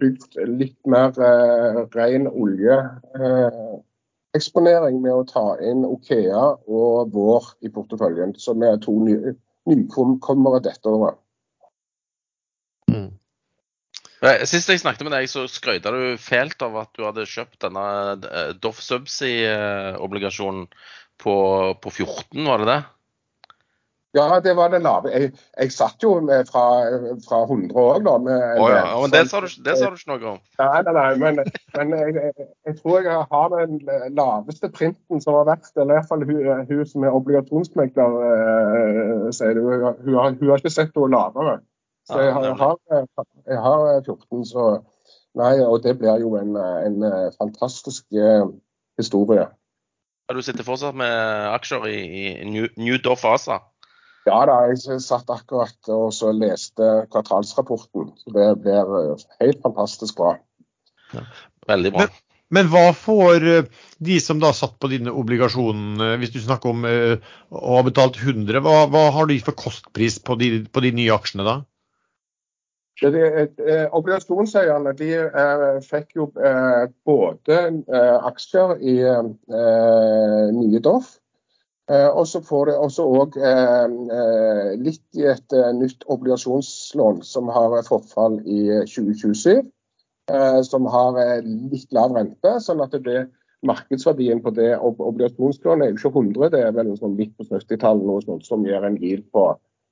[0.00, 8.32] bygd litt mer eh, ren oljeeksponering med å ta inn Okea og Vår i porteføljen,
[8.40, 9.36] som er to nye
[9.70, 11.20] nykommere dette året.
[12.90, 13.12] Mm.
[14.48, 17.86] Sist jeg snakket med deg, så skrøyta du fælt av at du hadde kjøpt denne
[18.30, 20.68] eh, Doff Subsea-obligasjonen
[21.20, 21.34] på,
[21.80, 22.80] på 14, var det det?
[24.14, 25.10] Ja, det var det lave.
[25.10, 26.62] Jeg, jeg satt jo med fra,
[27.26, 28.12] fra 100 òg, da.
[28.22, 28.84] Med, oh, ja.
[29.02, 30.38] men det sa, du, det sa, du, ikke noe om?
[30.60, 31.40] Nei, nei, nei men,
[31.74, 32.34] men jeg,
[32.68, 33.80] jeg, tror jeg har den
[34.14, 35.72] laveste printen som har vært.
[35.74, 39.66] Eller i hvert fall hun, hun som er obligasjonsmegler, uh, sier det.
[39.66, 41.58] Hun, hun, har, hun, har, ikke sett noe lavere.
[42.06, 42.78] Så jeg har, har,
[43.48, 44.72] jeg har 14, så
[45.34, 47.02] Nei, og det blir jo en, en
[47.34, 48.52] fantastisk uh,
[49.00, 49.48] historie.
[50.28, 51.10] Ja, Du sitter fortsatt med
[51.50, 53.58] aksjer i, i New, New Doff ASA?
[54.24, 58.12] Ja da, jeg satt akkurat og så leste kvartalsrapporten.
[58.20, 60.36] Så det blir eh, helt fantastisk bra.
[61.68, 62.06] Veldig bra.
[62.06, 62.22] Men,
[62.54, 63.68] men hva får eh,
[64.08, 67.20] de som da satt på dine obligasjoner, hvis du snakker om eh,
[67.52, 71.14] å ha betalt 100, hva, hva har de for kostpris på de, på de nye
[71.14, 71.60] aksjene da?
[73.02, 77.56] Eh, obligasjonseierne de eh, fikk jo eh, både
[77.90, 78.94] eh, aksjer i
[80.54, 81.16] nye Doff,
[81.92, 83.34] og så får de også òg
[84.80, 89.60] litt i et nytt obligasjonslån som har forfall i 2027.
[90.64, 93.26] som har litt lav rente, sånn at det
[93.68, 98.08] markedsverdien på det obligasjonslånet er jo ikke 100, det er vel sånn midt på 70-tallet
[98.08, 99.46] noe sånt som gir en gil på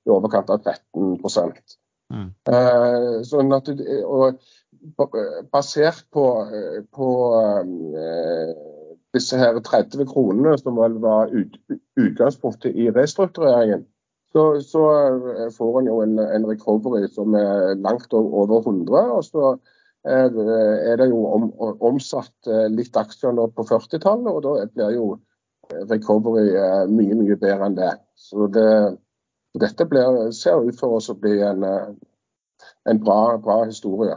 [0.06, 1.18] i overkant av 13
[2.12, 2.28] Mm.
[2.44, 3.70] Uh, sånn at,
[4.04, 4.42] og
[5.54, 6.24] basert på,
[6.92, 8.50] på uh,
[9.16, 11.58] disse her 30 kronene som vel var ut,
[12.00, 13.84] utgangspunktet i restruktureringen,
[14.32, 14.82] så, så
[15.36, 18.96] eh, får en jo en, en, recovery som er langt over 100.
[19.12, 19.54] og så
[20.02, 21.44] er det jo om,
[21.78, 25.04] omsatt litt aksjer nå på 40-tallet, og da blir jo
[25.86, 26.48] recovery
[26.90, 27.92] mye, mye bedre enn det.
[28.18, 28.96] Så det,
[29.60, 31.64] dette blir, ser ut for oss å bli en,
[32.88, 34.16] en bra, bra historie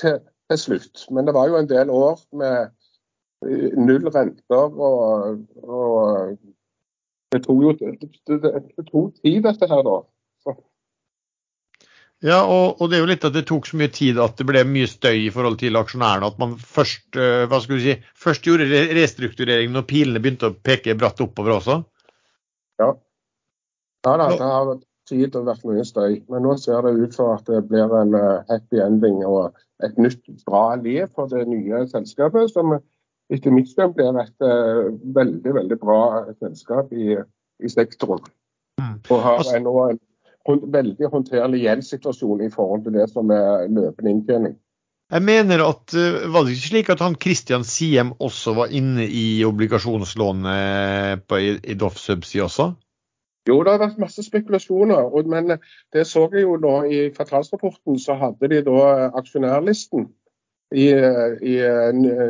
[0.00, 1.04] til, til, slutt.
[1.10, 2.72] Men det var jo en del år med
[3.40, 6.34] null renter, og, og
[7.30, 7.92] det tok jo det,
[8.28, 10.00] det, det tok tid, dette her, da.
[10.44, 10.56] Så.
[12.26, 14.44] Ja, og, og, det er jo litt at det tok så mye tid at det
[14.48, 16.28] ble mye støy i forhold til aksjonærene.
[16.28, 20.98] At man først, hva skal du si, først gjorde restrukturering når pilene begynte å peke
[21.00, 21.80] bratt oppover også?
[22.82, 22.92] Ja.
[24.04, 24.70] Ja, da, det har
[25.10, 26.20] tid og vært mye støy.
[26.32, 29.96] Men nå ser det ut for at det blir en uh, happy ending og et
[30.00, 32.52] nytt bra liv for det nye selskapet.
[32.52, 32.78] Som
[33.30, 36.00] etter mitt skjønn blir et uh, veldig veldig bra
[36.40, 37.16] selskap i,
[37.62, 38.24] i sektoren.
[38.80, 38.96] Mm.
[39.10, 40.00] Og har nå en,
[40.48, 44.58] veldig håndterlig gjeldssituasjon i forhold til det som er løpende inntjening.
[45.10, 49.06] Jeg mener at uh, Var det ikke slik at han Christian Siem også var inne
[49.06, 52.72] i obligasjonslånet på, i, i Doff Subsea også?
[53.48, 55.06] Jo, det har vært masse spekulasjoner.
[55.30, 55.56] Men
[55.94, 60.10] det så jeg jo nå i kvartalsrapporten, så hadde de da aksjonærlisten
[60.72, 60.88] i,
[61.42, 61.54] i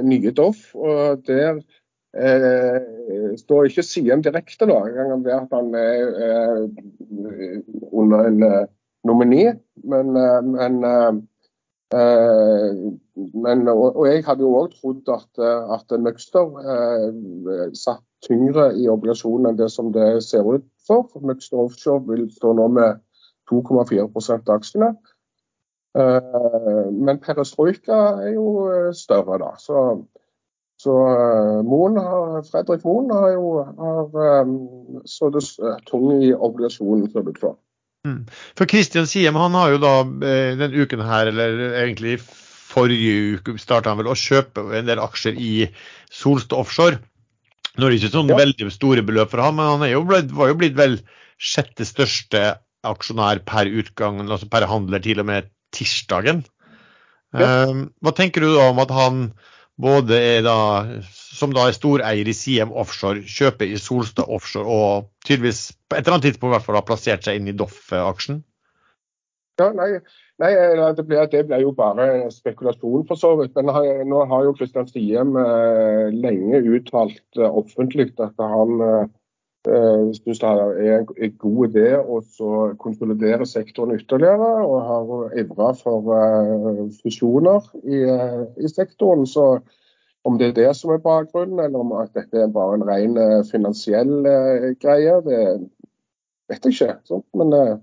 [0.07, 0.71] nye Doff.
[0.75, 1.61] Og der
[2.17, 7.59] eh, står ikke Siem direkte, da, engang ved at han er eh,
[7.93, 8.63] under en eh,
[9.05, 9.51] nomini.
[9.85, 11.27] Men, eh, men
[11.91, 12.95] Uh,
[13.35, 15.41] men, og, og, jeg hadde jo òg trodd at,
[15.75, 16.53] at Møgster
[17.75, 21.11] satt tyngre i obligasjonen enn det som det ser ut for.
[21.19, 23.01] Møgster Offshore vil stå nå med
[23.51, 24.93] 2,4 av aksjene.
[25.99, 29.55] Uh, men perestrojka er jo større, da.
[29.59, 29.85] Så,
[30.81, 30.99] så
[31.67, 34.55] Moen har, Fredrik Moen har jo har,
[35.09, 35.43] så det
[35.91, 37.59] tung i obligasjonen, ser det ut for.
[38.09, 38.23] Mm.
[38.57, 42.17] For Kristian Siem han har jo da eh, den uken her, eller egentlig
[42.71, 45.53] forrige uke, starta han vel å kjøpe en del aksjer i
[46.15, 47.01] Solstad Offshore.
[47.77, 48.39] Nå er det ikke sånn ja.
[48.41, 50.99] veldig store beløp for han, men han jo blitt, var jo blitt vel
[51.41, 52.43] sjette største
[52.87, 56.45] aksjonær per utgang, altså per handler til og med tirsdagen.
[57.37, 57.71] Ja.
[57.71, 59.25] Um, hva tenker du da om at han
[59.81, 60.57] både er da,
[61.11, 66.05] som da er storeier i Siem Offshore, kjøper i Solstad Offshore og tydeligvis på et
[66.05, 68.43] eller annet tidspunkt i hvert fall har plassert seg inn i Doff-aksjen?
[69.61, 69.89] Ja, nei,
[70.41, 70.51] nei
[70.97, 73.57] det, ble, det, ble, jo bare spekulasjon for så vidt.
[73.59, 73.73] Men
[74.09, 79.09] nå har jo Kristian Siem eh, lenge uttalt eh, offentlig at han eh,
[79.69, 82.21] eh du det er en god idé å
[82.81, 89.27] konsolidere sektoren ytterligere, og har ivra for uh, fusjoner i, uh, i, sektoren.
[89.27, 89.61] Så
[90.25, 93.45] om det er det som er bakgrunnen, eller om at dette er bare en ren
[93.49, 94.21] finansiell
[94.81, 95.45] greie, det
[96.49, 96.97] vet jeg ikke.
[97.09, 97.27] Sant?
[97.37, 97.81] Men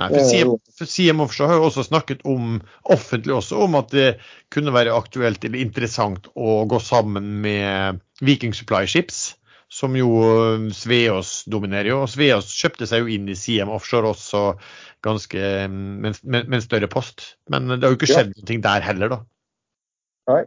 [0.00, 3.90] Nei, for CM, for CM Offshore har jo også snakket om, offentlig også om at
[3.92, 4.06] det
[4.54, 9.34] kunne være aktuelt eller interessant å gå sammen med Viking Supply Ships
[9.72, 12.00] som jo eh, Sveås dominerer jo.
[12.04, 14.42] og Sveås kjøpte seg jo inn i Siem Offshore også
[15.04, 17.36] ganske med, med, med en større post.
[17.50, 18.42] Men det har jo ikke skjedd ja.
[18.50, 19.22] noe der heller, da.
[20.32, 20.42] Nei.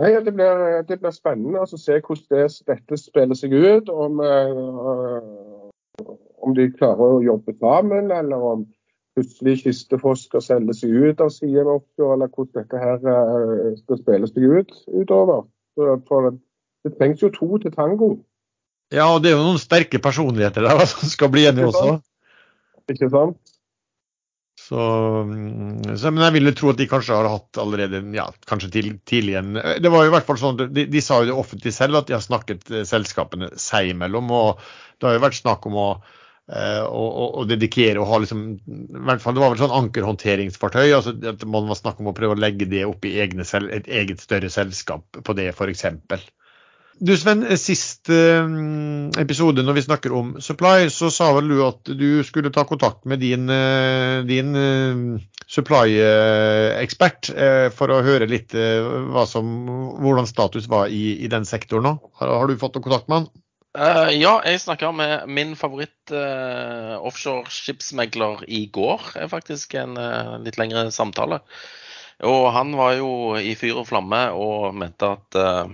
[0.00, 3.90] Nei det, blir, det blir spennende å se hvordan det, dette spiller seg ut.
[3.90, 6.04] Om, øh,
[6.40, 8.68] om, de klarer å jobbe sammen, eller om
[9.16, 13.98] plutselig Kistefoss skal selge seg ut av Siem Offshore, eller hvordan dette her uh, skal
[14.04, 15.46] spille seg ut utover.
[15.76, 16.32] For, for
[16.86, 18.14] det trengs jo to til tango.
[18.90, 22.00] Ja, og det er jo noen sterke personligheter der som skal bli enige også.
[22.90, 23.38] Ikke sant?
[24.70, 24.78] Så,
[25.26, 28.90] mm, så, men jeg ville tro at de kanskje har hatt allerede ja, kanskje til,
[29.08, 31.72] tidlig en Det var jo i hvert fall sånn, de, de sa jo det offentlig
[31.74, 34.30] selv at de har snakket eh, selskapene seg imellom.
[34.30, 34.60] og
[34.98, 39.02] Det har jo vært snakk om eh, å, å, å dedikere og ha liksom i
[39.08, 40.86] hvert fall Det var vel sånn ankerhåndteringsfartøy.
[40.98, 43.48] altså at Man var snakk om å prøve å legge det opp i egne,
[43.80, 45.88] et eget større selskap på det, f.eks.
[47.00, 48.44] Du Sven, sist uh,
[49.16, 53.06] episode når vi snakker om supply, så sa vel du at du skulle ta kontakt
[53.08, 55.14] med din, uh, din uh,
[55.48, 57.30] supply-ekspert
[57.74, 59.48] for å høre litt som,
[59.98, 61.94] hvordan status var i, i den sektoren nå.
[62.20, 63.30] Har, har, du fått kontakt med han?
[64.14, 69.10] ja, jeg snakka med min favoritt offshore skipsmegler i går.
[69.16, 69.98] Det er faktisk en
[70.44, 71.40] litt lengre samtale.
[72.26, 73.10] Og han var jo
[73.40, 75.66] i fyr og flamme og mente at Eh,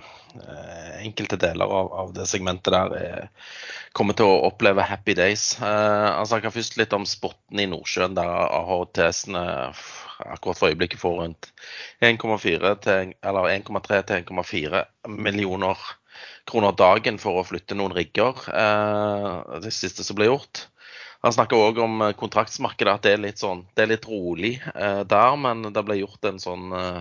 [1.06, 3.28] enkelte deler av, av, det segmentet der er,
[3.96, 5.54] kommer til å oppleve happy days.
[5.60, 9.44] Eh, han snakka først litt om spotten i Nordsjøen, der AHTS-ene
[10.26, 11.50] akkurat for øyeblikket får rundt
[12.04, 15.82] 1,3 til 1,4 millioner
[16.48, 18.40] kroner dagen for å flytte noen rigger.
[18.48, 20.66] Eh, det siste som ble gjort.
[21.24, 25.02] Han snakker òg om kontraktsmarkedet, at det er litt, sånn, det er litt rolig eh,
[25.08, 25.38] der.
[25.40, 27.00] Men det ble gjort en sånn eh,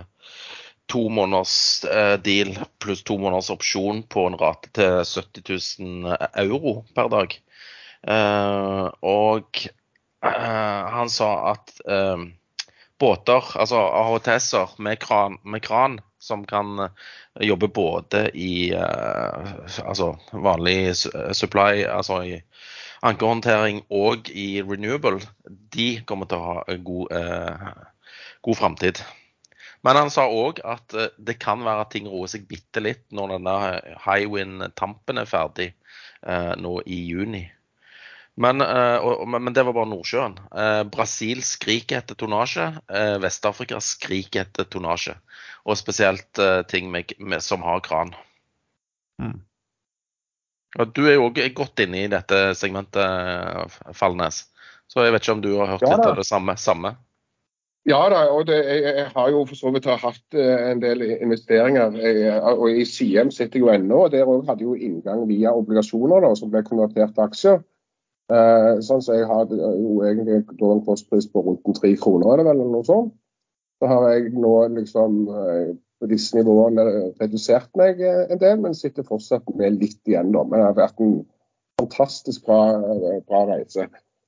[0.88, 6.76] to måneders eh, deal pluss to måneders opsjon på en rate til 70 000 euro
[6.96, 7.36] per dag.
[8.16, 11.74] Eh, og eh, han sa at
[13.00, 15.04] båter, altså AHTS-er med
[15.44, 16.90] med kran, som kan
[17.42, 22.40] jobbe både i altså vanlig supply, altså i
[23.04, 25.20] ankerhåndtering og i renewable,
[25.76, 27.12] de kommer til å ha god,
[28.42, 29.04] god framtid.
[29.86, 33.06] Men han sa òg at eh, det kan være at ting roer seg bitte litt
[33.14, 33.58] når denne
[34.06, 35.70] Highwind-tampen er ferdig
[36.26, 37.46] eh, nå i juni.
[38.36, 40.40] Men, eh, og, men, det var bare Nordsjøen.
[40.52, 42.68] Eh, Brasil skriker etter tonnasje.
[42.92, 45.16] Eh, Vest-Afrika skriker etter tonnasje.
[45.64, 48.12] Og spesielt eh, ting med, med, som har kran.
[49.22, 49.38] Mm.
[50.92, 54.42] Du er jo òg godt inne i dette segmentet, Fallnes.
[54.92, 56.58] Så jeg vet ikke om du har hørt ja, litt av det samme?
[56.60, 56.98] samme?
[57.86, 61.04] Ja da, og det, jeg, jeg, har jo for så vidt hatt uh, en del
[61.06, 61.94] investeringer.
[62.02, 65.54] Jeg, og I Siem sitter jeg jo ennå, og der òg hadde jo inngang via
[65.54, 67.60] obligasjoner da, som ble konvertert til aksjer.
[68.34, 72.46] Eh, sånn så jeg har jo egentlig en kostpris på rundt tre kroner, er det
[72.48, 73.12] vel, eller noe sånt.
[73.78, 76.88] Så har jeg nå liksom på disse nivåene
[77.20, 80.34] redusert meg en del, men sitter fortsatt med litt igjen.
[80.34, 80.42] da.
[80.42, 81.20] Men det har vært en
[81.78, 82.64] fantastisk bra,
[83.30, 83.86] bra reise.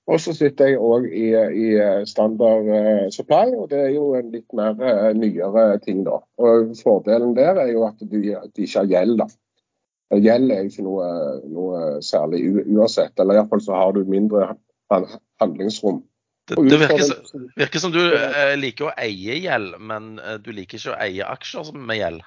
[0.07, 1.65] Og så sitter jeg òg i, i,
[2.07, 6.21] standard uh, supply, og det er jo en litt mer uh, nyere ting, da.
[6.39, 9.17] Og Fordelen der er jo at de, de ikke har gjeld.
[9.19, 9.27] da.
[10.15, 11.09] Gjeld er ikke noe,
[11.51, 14.53] noe særlig uansett, eller iallfall så har du mindre
[15.43, 15.99] handlingsrom.
[16.47, 17.11] Det, det virker,
[17.59, 17.99] virker, som du
[18.55, 22.23] liker å eie gjeld, men du liker ikke å eie aksjer med gjeld?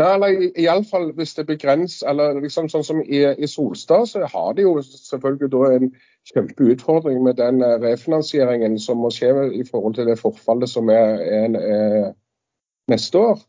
[0.00, 4.54] Nei, eller iallfall hvis det begrenser eller liksom Sånn som i, i Solstad, så har
[4.56, 5.90] de jo selvfølgelig da en
[6.30, 11.22] kjempeutfordring med den eh, refinansieringen som må skje i forhold til det forfallet som er,
[11.22, 12.12] er, er
[12.92, 13.42] neste år.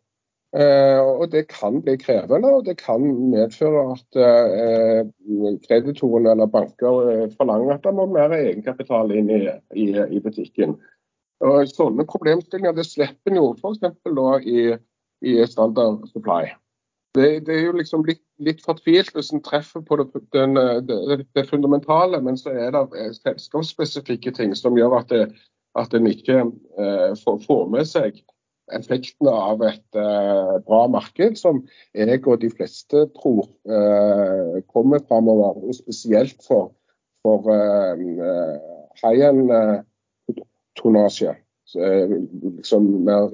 [0.53, 4.99] Eh, og Det kan bli krevende, og det kan medføre at eh,
[5.67, 10.77] kreditorene eller banker eh, forlanger at det må mer egenkapital inn i, i, i butikken.
[11.41, 13.81] Og Sånne problemstillinger det slipper en jo f.eks.
[14.45, 14.75] i,
[15.25, 16.53] i standard supply.
[17.17, 20.56] Det, det, er jo liksom litt, litt fortvilt hvis en treffer på det, den,
[20.88, 25.12] det, det, fundamentale, men så er det eh, selskapsspesifikke ting som gjør at,
[25.80, 28.12] at en ikke eh, får, får, med seg
[28.74, 31.67] effektene av et eh, bra marked, som
[31.98, 35.52] jeg og de fleste tror eh, kommer framover.
[35.67, 36.65] Og spesielt for,
[37.26, 37.96] for eh,
[39.04, 41.32] high-end-tonnasje.
[41.76, 42.10] Eh,
[42.58, 43.26] liksom mer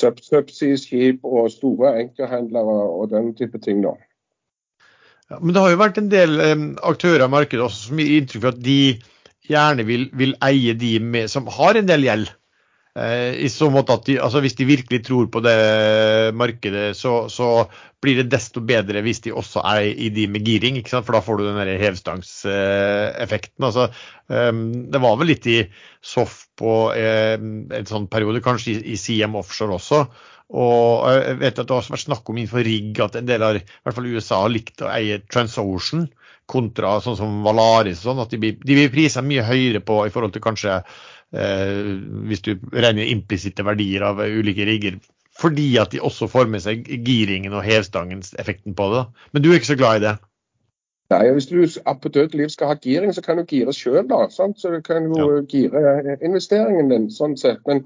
[0.00, 3.82] subsea-skip og store enkelthandlere og den type ting.
[3.84, 3.94] da.
[5.30, 8.16] Ja, men det har jo vært en del eh, aktører i markedet også som gir
[8.18, 8.80] inntrykk av at de
[9.50, 12.30] gjerne vil, vil eie de med, som har en del gjeld.
[13.00, 15.54] Eh, I så måte at de, altså Hvis de virkelig tror på det
[16.36, 17.68] markedet, så, så,
[18.00, 20.78] blir det desto bedre hvis de også er i de med giring.
[20.80, 21.04] ikke sant?
[21.04, 23.66] For da får du den hevstangseffekten.
[23.68, 23.90] Altså,
[24.32, 25.58] um, det var vel litt i
[26.00, 30.00] SOF på um, en sånn periode, kanskje i, CM Offshore også.
[30.56, 33.60] Og jeg vet at Det har vært snakk om innenfor rigg at en del av
[33.60, 36.08] i hvert fall USA har likt å eie TransOcean
[36.50, 38.00] kontra sånn som Valaris.
[38.00, 41.19] Sånn, at de blir, de blir prisa mye høyere på i forhold til kanskje Eh,
[41.30, 44.96] hvis du regner implisitte verdier av ulike rigger.
[45.40, 49.04] Fordi at de også får med seg giringen og hevstangens effekten på det.
[49.32, 50.16] Men du er ikke så glad i det?
[51.10, 51.66] Nei, Hvis du
[52.02, 54.06] på dødt liv skal ha giring, så kan du gire sjøl.
[54.30, 55.42] Så du kan jo ja.
[55.48, 57.10] gire investeringen din.
[57.10, 57.58] sånn sett.
[57.66, 57.82] Men,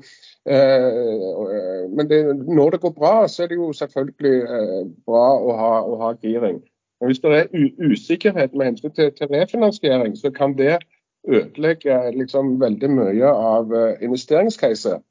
[0.46, 5.56] eh, men det, når det går bra, så er det jo selvfølgelig eh, bra å
[5.56, 6.60] ha, å ha giring.
[7.00, 7.48] Men hvis det er
[7.80, 10.78] usikkerhet med hensyn til, til, refinansiering, så kan det
[11.28, 15.02] ødelegge liksom, veldig mye av investeringscase investeringscaset.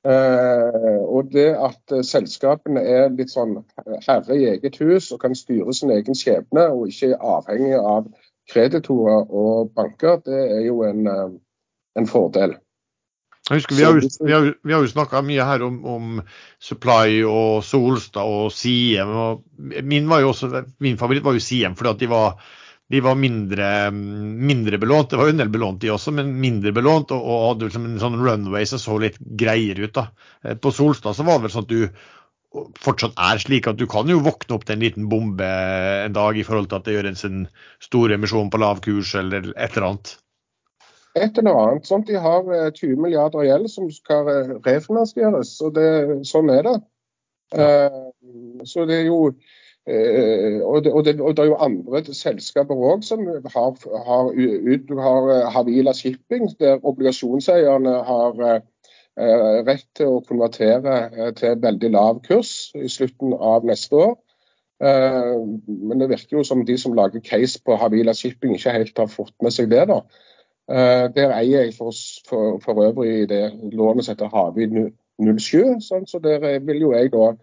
[0.00, 3.58] Uh, og det at uh, selskapene er litt sånn
[4.06, 8.08] herre i eget hus og kan styre sin egen skjebne, og ikke er avhengig av
[8.48, 11.04] kreditorer og banker, det er jo en,
[12.00, 12.56] en fordel.
[13.50, 16.22] Jeg husker, Vi har vi har, vi har jo snakka mye her om, om,
[16.62, 19.08] Supply og Solstad og Siem.
[19.10, 19.44] Og
[19.84, 22.40] min, var jo også, min favoritt var jo Siem, fordi at de var,
[22.90, 25.12] de var mindre, mindre, belånt.
[25.12, 27.12] Det var jo en del belånt de også, men mindre belånt.
[27.14, 29.94] Og, og hadde liksom en sånn runway som så litt greiere ut.
[29.94, 30.08] da.
[30.42, 33.86] Eh, på Solstad så var det vel sånn at du fortsatt er slik at du
[33.86, 36.96] kan jo våkne opp til en liten bombe en dag i forhold til at det
[36.96, 37.44] gjøres en
[37.78, 40.16] stor emisjon på lav kurs eller et eller annet
[41.18, 41.86] et eller annet.
[41.86, 45.88] sånn De har 20 milliarder milliarder gjeld som skal eh, refinansieres, og det,
[46.28, 46.76] sånn er det.
[47.50, 48.10] Uh,
[48.62, 49.32] så det er jo
[49.90, 53.74] det, og, det, og, det, er jo andre selskaper òg som har,
[54.06, 54.30] har,
[55.04, 58.60] har Havila Shipping, der obligasjonseierne har uh,
[59.66, 64.18] rett til å konvertere til veldig lav kurs i slutten av neste år.
[64.80, 69.10] Men det virker jo som de som lager case på Havila Shipping ikke helt har
[69.12, 69.82] fått med seg det.
[69.90, 69.98] da.
[70.70, 71.90] Eh, der eier jeg for,
[72.28, 75.80] for, for øvrig det lånet som heter Havvind 07.
[75.82, 77.38] Sånn, så der vil jo jeg da eh,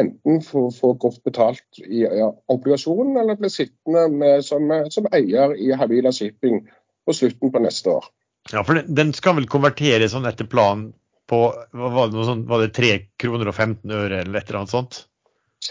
[0.00, 5.54] enten få, få, godt betalt i ja, obligasjonen, eller bli sittende med, som, som, eier
[5.56, 6.62] i Havila Shipping
[7.06, 8.10] på slutten på neste år.
[8.52, 10.92] Ja, for den, den skal vel konverteres sånn etter planen
[11.30, 11.40] på
[11.72, 15.00] var det, sånt, var det 3 kroner og 15 øre eller et eller annet sånt?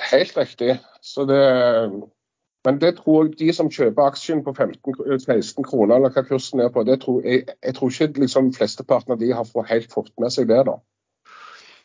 [0.09, 0.79] Helt riktig.
[1.05, 1.43] Så det
[2.63, 6.69] men det tror jeg de som kjøper aksjen på 15-16 kroner, eller hva kursen er
[6.71, 10.31] på, det tror jeg, jeg tror ikke liksom flesteparten av de har helt fått med
[10.31, 10.61] seg det.
[10.69, 10.77] da.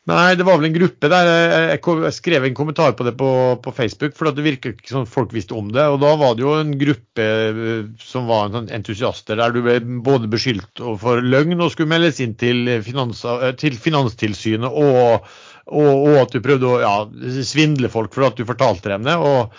[0.09, 3.31] Nei, det var vel en gruppe der jeg skrev en kommentar på det på,
[3.61, 5.85] på Facebook, for det virker ikke som folk visste om det.
[5.85, 9.61] og Da var det jo en gruppe eh, som var en sånn entusiaster, der du
[9.67, 15.29] ble både beskyldt for løgn og skulle meldes inn til, finans, eh, til Finanstilsynet, og,
[15.69, 16.95] og, og, at du prøvde å ja,
[17.45, 19.19] svindle folk for at du fortalte dem det.
[19.21, 19.53] og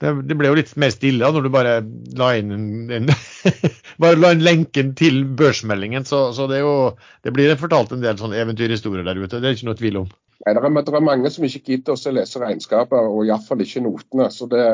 [0.00, 1.74] det, det, ble jo litt mer stille når du bare
[2.16, 3.10] la inn en, en
[4.02, 6.06] bare la inn lenken til børsmeldingen.
[6.08, 6.74] Så, så det, jo,
[7.26, 9.38] det, blir fortalt en del sånne eventyrhistorier der ute.
[9.38, 10.10] Det er ikke noe tvil om.
[10.40, 13.84] Nei, det, er, det er mange som ikke gidder å lese regnskaper, og iallfall ikke
[13.84, 14.30] notene.
[14.32, 14.64] så det,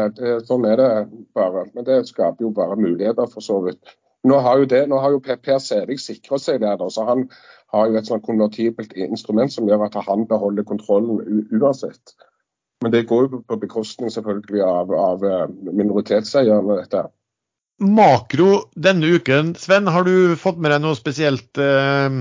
[0.46, 0.90] Sånn er det
[1.34, 1.66] bare.
[1.74, 3.96] Men det skaper jo bare muligheter, for så vidt.
[4.26, 7.26] Nå har jo, det, nå har jo Per Sævik sikra seg da, så han
[7.74, 12.14] har jo et sånn konvertibelt instrument som gjør at han beholder kontrollen uansett.
[12.84, 16.80] Men det går jo på bekostning selvfølgelig av, av eh, minoritetseierne.
[16.82, 17.06] dette.
[17.76, 22.20] Makro denne uken, Sven, har du fått med deg noe spesielt eh,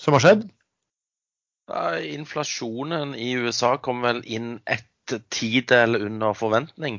[0.00, 0.46] som har skjedd?
[2.12, 6.98] Inflasjonen i USA kom vel inn et tidel under forventning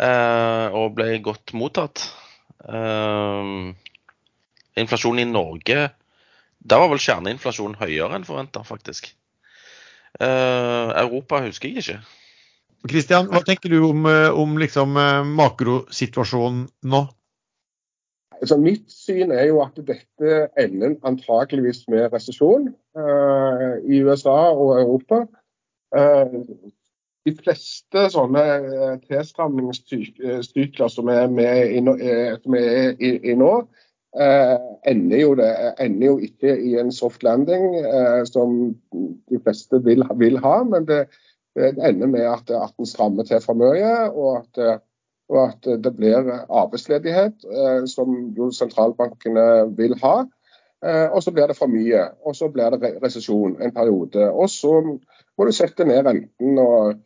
[0.00, 2.04] eh, og ble godt mottatt.
[2.64, 3.52] Eh,
[4.78, 5.78] inflasjonen i Norge
[6.58, 9.12] Der var vel kjerneinflasjonen høyere enn forventa, faktisk.
[10.18, 12.00] Uh, Europa husker jeg ikke.
[12.88, 17.00] Kristian, hva tenker du om, eh, om liksom, eh, makrosituasjonen nå?
[18.38, 24.76] Altså, mitt syn er jo at dette ender antakeligvis med resesjon uh, i USA og
[24.78, 25.24] Europa.
[25.90, 26.46] Uh,
[27.26, 28.44] de fleste sånne
[29.08, 35.48] tilstramningssykler som er med i, som er i, i nå, Eh, ender jo, det,
[35.80, 38.76] ender jo ikke i en soft landing, eh, som
[39.30, 40.62] de fleste vil, vil ha.
[40.64, 41.06] Men det,
[41.56, 44.80] det, ender med at, at den strammer til for mye, og at,
[45.28, 50.24] og at det blir arbeidsledighet, eh, som jo sentralbankene vil ha.
[51.10, 54.28] Og så blir det for mye, og så blir det resesjon en periode.
[54.30, 57.00] Og så må du sette ned renten og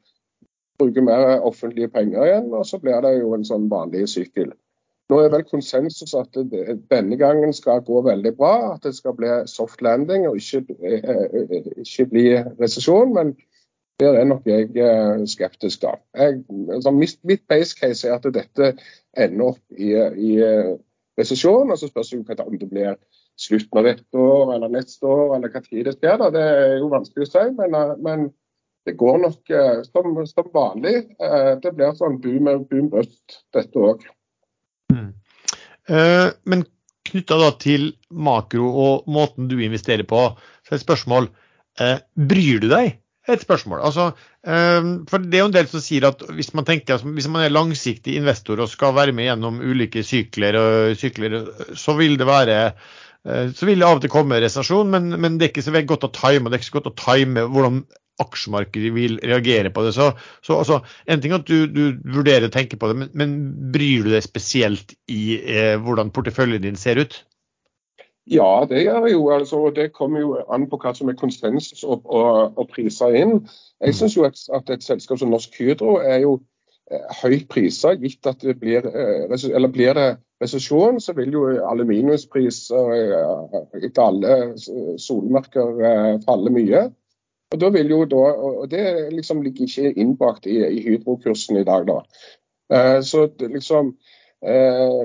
[0.78, 4.52] bruke mer offentlige penger igjen, og så blir det jo en sånn vanlig sykkel.
[5.12, 9.12] Nå er vel konsensus at det, denne gangen skal gå veldig bra, at det skal
[9.18, 12.22] bli soft landing og ikke, eh, ikke bli
[12.62, 13.12] resesjon.
[13.12, 13.34] Men
[14.00, 15.98] der er nok jeg eh, skeptisk, da.
[16.16, 16.38] Jeg,
[16.72, 18.70] altså mitt, base case er at dette
[19.12, 19.90] ender opp i,
[20.30, 20.72] i eh,
[21.20, 21.74] resesjon.
[21.74, 22.96] Og så spørs det om det blir
[23.36, 26.24] slutten av dette år eller neste år, eller hva tid det skjer.
[26.32, 27.44] Det er jo vanskelig å si.
[27.60, 28.24] men, men
[28.88, 29.54] det går nok
[29.92, 30.96] som, som vanlig.
[31.60, 34.08] Det blir sånn boom, boom bust dette òg.
[34.92, 35.10] Mm.
[35.90, 36.64] Uh, men
[37.08, 40.24] knytta til makro og måten du investerer på,
[40.62, 41.30] så er et spørsmål
[41.82, 42.98] uh, Bryr du deg?
[43.30, 43.78] et spørsmål.
[43.86, 44.08] Altså,
[44.42, 47.28] um, for Det er jo en del som sier at hvis man tenker, altså, hvis
[47.30, 51.36] man er langsiktig investor og skal være med gjennom ulike sykler, og sykler
[51.78, 52.58] så vil det være
[53.22, 56.08] så vil det av og til komme resesjon, men, men, det er ikke så godt
[56.08, 56.50] å time.
[56.50, 57.84] Det er ikke så godt å time hvordan
[58.22, 59.92] aksjemarkedet vil reagere på det.
[59.98, 60.12] Så,
[60.46, 63.36] så altså, En ting er at du, du, vurderer å tenke på det, men, men
[63.74, 67.22] bryr du deg spesielt i eh, hvordan porteføljen din ser ut?
[68.30, 69.30] Ja, det gjør jeg jo.
[69.30, 73.40] altså Det kommer jo an på hva som er konsensus og, og, og priser inn.
[73.82, 76.36] Jeg syns jo at, at, et selskap som Norsk Hydro er jo
[76.90, 80.08] eh, høyt priser, gitt at det blir, eh, eller blir det
[80.42, 84.38] resesjon, så vil jo aluminiumspriser eh, etter alle
[85.02, 86.86] solmerker falle mye.
[87.52, 91.64] Og da vil jo da, og Det liksom ligger ikke innbakt i, i Hydro-kursen i
[91.68, 91.86] dag.
[91.86, 92.00] da.
[92.72, 93.96] Eh, så liksom
[94.44, 95.02] eh,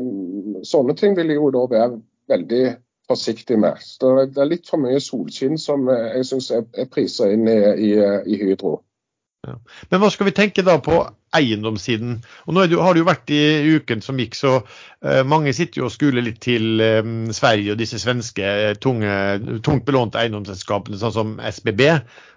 [0.63, 2.65] Sånne ting vil jeg jo da være veldig
[3.07, 3.79] forsiktig med.
[3.83, 7.47] Så det er litt for mye solskinn som eh, jeg syns er, er prisa inn
[7.51, 7.91] i, i,
[8.27, 8.77] i Hydro.
[9.47, 9.55] Ja.
[9.91, 10.99] Men hva skal vi tenke da på
[11.37, 12.19] eiendomssiden?
[12.45, 13.41] Og nå det, har det jo vært i
[13.77, 17.81] uken som gikk, så uh, mange sitter jo og skuler litt til um, Sverige og
[17.81, 19.11] disse svenske tunge,
[19.65, 21.85] tungt belånte eiendomsselskapene, sånn som SBB,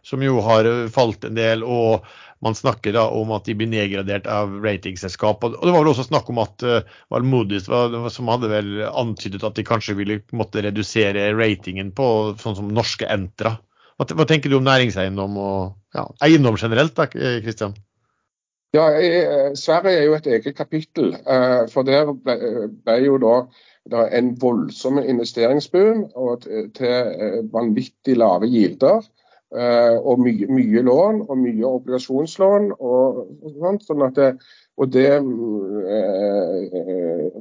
[0.06, 1.66] som jo har falt en del.
[1.66, 2.06] og
[2.40, 5.42] man snakker da om at de blir nedgradert av ratingselskap.
[5.44, 6.78] Og det var vel også snakk om at uh,
[7.12, 7.26] var
[7.68, 12.06] var, som hadde vel antydet at de kanskje ville måtte redusere ratingen på
[12.40, 13.58] sånn som norske Entra.
[14.00, 17.74] Hva, tenker du om næringseiendom og ja, eiendom generelt, da, Kristian?
[18.72, 18.86] Ja,
[19.58, 21.14] Sverige er jo et eget kapittel.
[21.26, 26.46] Eh, for der ble jo da en voldsom investeringsboom og
[26.76, 29.02] til eh, vanvittig lave gilder.
[29.50, 32.70] Eh, og mye, mye, lån og mye obligasjonslån.
[32.78, 33.20] Og,
[33.58, 34.30] sånt, sånn at det,
[34.78, 35.10] og det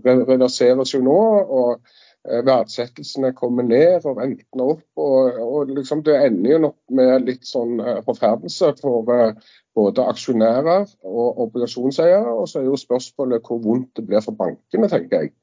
[0.04, 1.22] reverseres jo nå.
[1.46, 1.98] og
[2.28, 4.84] Verdsettelsene kommer ned og rentene opp.
[5.00, 10.08] og, og liksom Det ender jo nok med litt sånn eh, forferdelse for eh, både
[10.12, 12.28] aksjonærer og obligasjonseiere.
[12.28, 15.34] Og så er jo spørsmålet hvor vondt det blir for bankene, tenker jeg.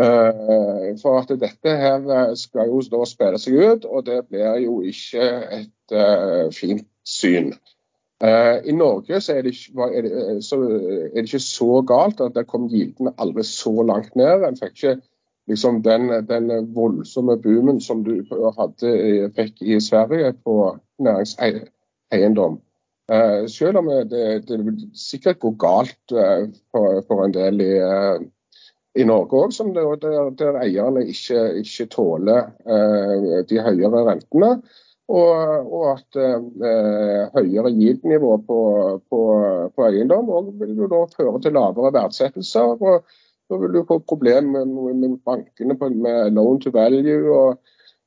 [0.00, 4.64] Eh, for at dette her eh, skal jo da spille seg ut, og det blir
[4.66, 5.28] jo ikke
[5.60, 6.00] et
[6.54, 7.54] fint syn.
[8.20, 12.34] I Norge så er, det ikke, er, det, så er, det ikke, så galt at
[12.36, 14.44] der kom gildene aldri så langt ned.
[14.44, 14.92] En fikk ikke
[15.50, 18.22] liksom den, den voldsomme boomen som du
[18.56, 18.94] hadde,
[19.36, 20.56] fikk i Sverige på
[21.02, 22.60] næringseiendom.
[23.10, 24.60] Uh, selv om det, det
[24.94, 26.14] sikkert går galt
[26.70, 27.72] for, for en del i
[28.98, 29.52] i Norge òg,
[30.02, 34.54] der, der, eierne ikke, ikke tåler eh, de høyere rentene.
[35.10, 38.58] Og, og at eh, høyere gild-nivå på,
[39.10, 39.22] på,
[39.74, 42.76] på, eiendom vil jo da føre til lavere verdsettelser.
[42.78, 43.08] og
[43.50, 47.58] Da vil du få problemer med, med, bankene med loan to value og,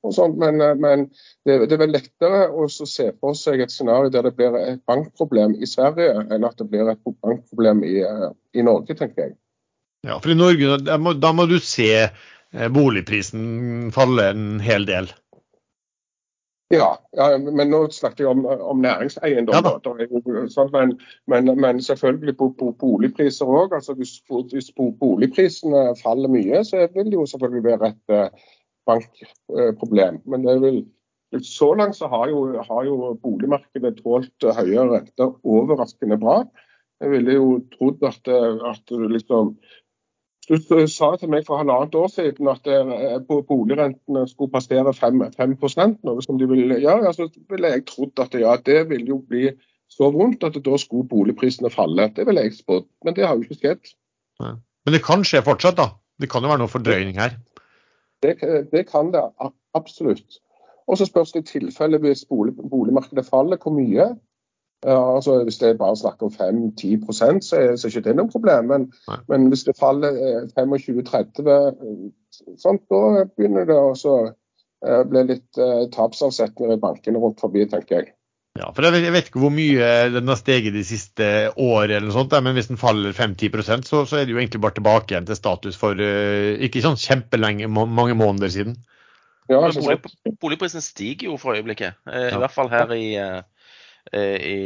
[0.04, 0.38] og sånt.
[0.39, 1.08] Men, men
[1.46, 4.84] det, det, er vel lettere å se for seg et scenario der det blir et
[4.88, 8.00] bankproblem i Sverige, enn at det blir et bankproblem i,
[8.56, 9.36] i Norge, tenker jeg.
[10.04, 14.88] Ja, for i Norge da må, da må du se eh, boligprisen falle en hel
[14.88, 15.12] del.
[16.74, 19.67] Ja, ja, men nå snakker jeg om, om næringseiendom.
[19.67, 20.95] Ja, sånn, men,
[21.30, 23.76] men, men, selvfølgelig på, på boligpriser òg.
[23.78, 24.15] Altså, hvis,
[24.53, 28.49] hvis, boligprisene faller mye, så vil det jo selvfølgelig være et eh,
[28.89, 30.19] bankproblem.
[30.21, 30.82] Eh, men det vil,
[31.45, 36.41] så langt så har jo, har jo boligmarkedet tålt høyere renter overraskende bra.
[37.03, 38.30] Jeg ville jo trodd at,
[38.69, 39.55] at liksom,
[40.50, 45.56] du sa til meg for halvannet år siden at eh, boligrentene skulle passere 5, 5
[46.04, 47.14] noe som de ville gjøre.
[47.16, 49.52] Så ville jeg trodd at ja, det ville jo bli
[49.94, 52.10] så vondt at da skulle boligprisene falle.
[52.16, 53.94] Det ville jeg spådd, men det har jo ikke skjedd.
[54.41, 54.56] Ja.
[54.86, 55.94] Men det kan skje fortsatt, da?
[56.20, 57.38] Det kan jo være noe fordrøyning her?
[58.24, 58.36] Det,
[58.72, 59.24] det kan det
[59.76, 60.41] absolutt.
[60.88, 64.14] Og så spørs det i tilfelle hvis bolig, boligmarkedet faller, hvor mye.
[64.84, 68.15] Ja, altså Hvis det er bare snakk om 5-10% så er, så er ikke det
[68.19, 68.71] noe problem.
[68.71, 68.88] Men,
[69.31, 70.17] men hvis det faller
[70.57, 73.03] 25-30 eh, eh, da
[73.38, 78.11] begynner det å eh, bli litt eh, tapsavsetninger i bankene rundt forbi, tenker jeg.
[78.59, 82.17] Ja, for jeg vet ikke hvor mye den har steget de siste årene, eller noe
[82.19, 85.25] sånt, men hvis den faller 5-10 så, så er det jo egentlig bare tilbake igjen
[85.25, 88.75] til status for uh, ikke sånn kjempelenge, mange måneder siden.
[89.49, 89.57] Ja,
[90.38, 92.38] Boligprisen stiger jo for øyeblikket, i ja.
[92.43, 93.41] hvert fall her i uh
[94.12, 94.58] i,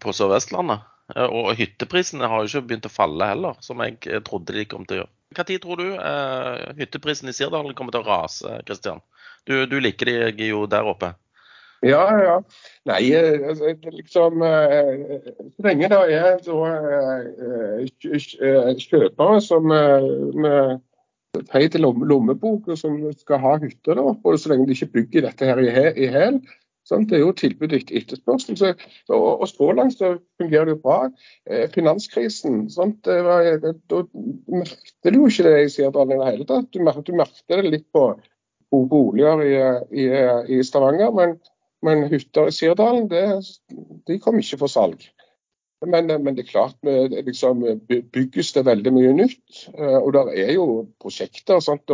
[0.00, 0.86] på Sør-Vestlandet.
[1.16, 4.68] Eh, og hytteprisene har jo ikke begynt å falle heller, som jeg eh, trodde de
[4.68, 5.12] kom til å gjøre.
[5.48, 9.02] Tid tror du eh, hytteprisen i Sirdal kommer til å rase, Kristian?
[9.48, 11.14] Du, du, liker de jo der oppe.
[11.82, 12.34] Ja, ja.
[12.86, 16.58] Nei, altså, liksom Så lenge det er så,
[18.78, 20.84] kjøpere som med
[21.50, 25.48] feit lommebok og som skal ha hytter der og så lenge de ikke bygger dette
[25.48, 26.38] her i hæl,
[26.88, 27.08] Sant?
[27.10, 28.58] Det er jo tilbud etter etterspørsel.
[28.58, 28.72] Så,
[29.12, 30.98] og, og så langt så fungerer det jo bra.
[31.46, 34.02] Eh, finanskrisen, sånn, Det var, det, da
[34.50, 36.70] merket du jo ikke det i Sirdalen i det hele tatt.
[36.74, 38.10] Du, du merket det litt på,
[38.72, 39.56] boliger i,
[40.02, 40.04] i,
[40.56, 41.34] i Stavanger, men,
[41.84, 43.26] men hytter i Sirdalen det,
[44.08, 45.04] de kom ikke for salg.
[45.82, 46.76] Men, men, det er klart,
[47.26, 47.64] liksom,
[48.14, 49.64] bygges det veldig mye nytt.
[49.74, 50.66] Eh, og det er jo
[51.02, 51.58] prosjekter.
[51.60, 51.90] Sant?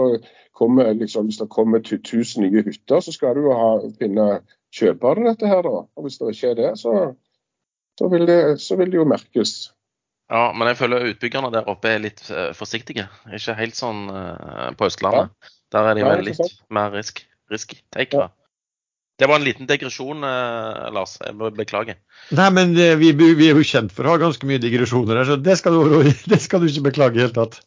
[0.53, 3.70] Kommer, liksom, hvis det kommer 1000 nye hytter, så skal du jo ha,
[4.01, 4.26] finne
[4.75, 5.51] kjøpere du dette.
[5.51, 5.75] her da.
[5.89, 6.95] Og Hvis det ikke er det, så,
[7.99, 9.55] så, vil, det, så vil det jo merkes.
[10.29, 13.07] Ja, men jeg føler utbyggerne der oppe er litt uh, forsiktige.
[13.33, 15.33] Ikke helt sånn uh, på Østlandet.
[15.33, 15.55] Ja.
[15.73, 18.29] Der er de vel litt mer risk, risk takere.
[18.29, 18.39] Ja.
[19.19, 21.16] Det var en liten digresjon, eh, Lars.
[21.19, 21.97] Jeg beklager.
[22.39, 25.27] Nei, men eh, vi, vi, er jo kjent for å ha ganske mye digresjoner her,
[25.27, 25.97] så det skal du,
[26.33, 27.59] det skal du ikke beklage i det hele tatt.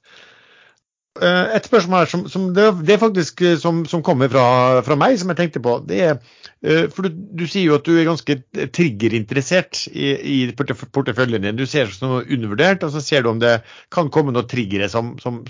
[1.20, 4.96] Eh, et spørsmål her som, som det, er faktisk eh, som, som kommer fra, fra,
[4.96, 5.74] meg, som jeg tenkte på.
[5.84, 6.20] det er,
[6.64, 8.38] eh, for du, du, sier jo at du er ganske
[8.78, 11.58] triggerinteressert i, i porteføljen din.
[11.60, 13.58] Du ser det som undervurdert, og så ser du om det
[13.92, 15.42] kan komme noen triggere som, som,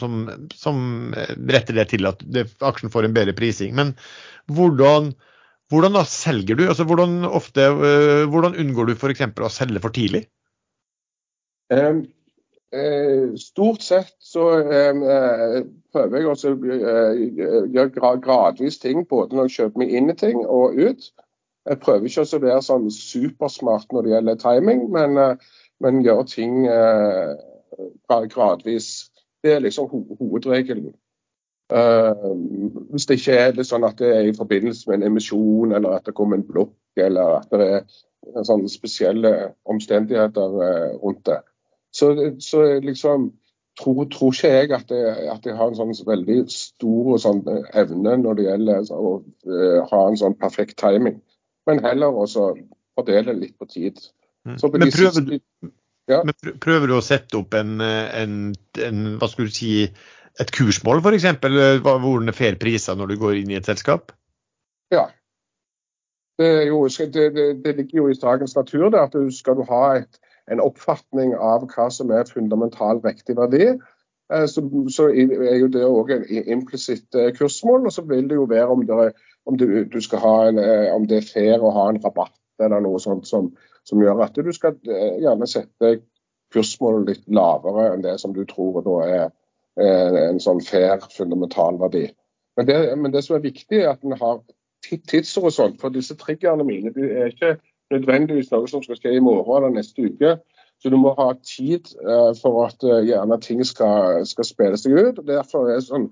[1.53, 3.75] retter det til at det, aksjen får en bedre prising.
[3.77, 3.93] Men
[4.49, 5.13] hvordan
[5.71, 6.65] hvordan da selger du?
[6.67, 7.69] Altså, hvordan, ofte,
[8.27, 9.21] hvordan unngår du f.eks.
[9.39, 10.25] å selge for tidlig?
[11.71, 12.01] Um,
[13.35, 15.57] stort sett så um, uh,
[15.91, 16.69] prøver jeg også å
[17.75, 21.09] gjøre gradvis ting, både når jeg kjøper meg inn i ting og ut.
[21.67, 25.19] Jeg prøver ikke å være sånn supersmart når det gjelder timing, men,
[25.83, 26.55] men gjøre ting
[28.31, 29.11] gradvis.
[29.43, 30.95] Det er liksom ho hovedregelen.
[32.91, 35.99] Hvis det ikke er det sånn at det er i forbindelse med en emisjon, eller
[35.99, 39.35] at det kommer en blokk, eller at det er sånne spesielle
[39.69, 40.57] omstendigheter
[41.03, 41.39] rundt det.
[41.91, 43.31] Så, så liksom
[43.79, 47.43] tror, tror, ikke jeg at, det, at jeg har en sånn veldig stor sånn,
[47.77, 49.13] evne når det gjelder så, å
[49.51, 51.19] uh, ha en sånn perfekt timing.
[51.69, 52.53] Men heller også
[52.97, 53.99] fordele litt på tid.
[54.57, 55.71] Så, På men, prøver, siste,
[56.09, 56.23] ja.
[56.25, 58.39] men prøver du å sette opp en, en,
[58.81, 59.75] en hva skulle du si,
[60.41, 61.27] et kursmål f.eks.?
[61.83, 64.13] Hvordan er fair priser når du går inn i et selskap?
[64.91, 65.09] Ja.
[66.41, 69.65] Det, jo, det, det, det ligger jo i sakens natur det at du skal du
[69.69, 70.19] ha et,
[70.51, 73.71] en oppfatning av hva som er fundamental riktig verdi,
[74.33, 77.87] eh, så, så, er jo det òg en implisitt eh, kursmål.
[77.87, 79.11] Og så vil det jo være om, det,
[79.49, 82.99] om, du, du en, eh, om, det er fair å ha en rabatt eller noe
[83.01, 83.49] sånt som,
[83.87, 85.95] som gjør at du skal gjerne sette
[86.53, 89.29] kursmålet litt lavere enn det som du tror da er
[89.79, 92.09] Eh, en sånn fair, fundamental verdi.
[92.59, 94.41] Men det, men det som er viktig, er at en har
[94.83, 95.77] tidshorisont.
[95.79, 97.53] For disse triggerne mine de er ikke
[97.91, 100.35] nødvendigvis noe som skal skje i morgen eller neste uke.
[100.81, 104.97] Så du må ha tid uh, for at uh, gjerne ting skal, skal spille seg
[104.97, 105.19] ut.
[105.21, 106.09] og Derfor er sånn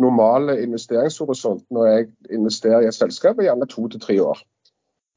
[0.00, 4.44] normale investeringshorisont når jeg investerer i et selskap, er gjerne to til tre år.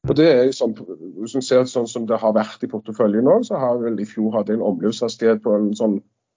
[0.06, 3.58] Og det er sånn, du ser sånn som det har vært i porteføljen nå, så
[3.58, 5.96] har vel i fjor hatt en omløpshastighet på en sånn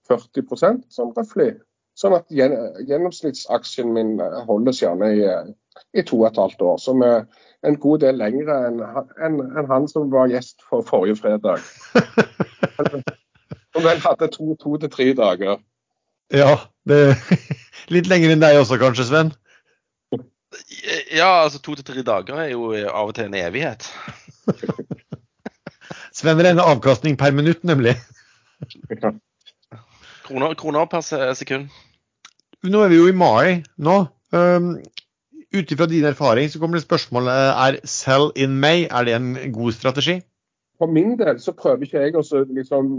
[0.09, 1.51] 40% sånn røftlig.
[1.99, 5.23] Sånn at gjennomsnittsaksjen min eh, holdes gjerne i,
[5.99, 6.77] i to og et halvt år.
[6.79, 7.25] Som er
[7.67, 11.59] en god del lengre enn en, en han som var gjest for forrige fredag.
[13.69, 15.59] Som vel hadde to, to til tre dager.
[16.33, 16.55] Ja,
[16.89, 17.19] det
[17.93, 19.29] litt lenger enn deg også kanskje, Sven?
[21.13, 23.85] Ja, altså to til tre dager er jo av og til en evighet.
[26.17, 27.93] Sven regner avkastning per minutt, nemlig.
[30.25, 31.05] Kroner, kroner per
[31.37, 31.69] sekund.
[32.67, 33.99] Nå er vi jo i mai nå.
[34.35, 34.73] Um,
[35.49, 39.31] Ut ifra din erfaring så kommer det spørsmålet er sell in May er det en
[39.53, 40.19] god strategi?
[40.77, 42.21] For min del så prøver ikke jeg å
[42.53, 42.91] liksom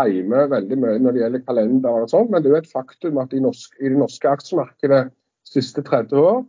[0.00, 3.20] time veldig mye når det gjelder kalender, og sånt, men det er jo et faktum
[3.22, 6.42] at i, norsk, i det norske aksjemarkedet de siste 30 år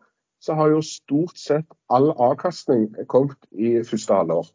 [0.44, 4.50] så har jo stort sett all avkastning kommet i første halvår.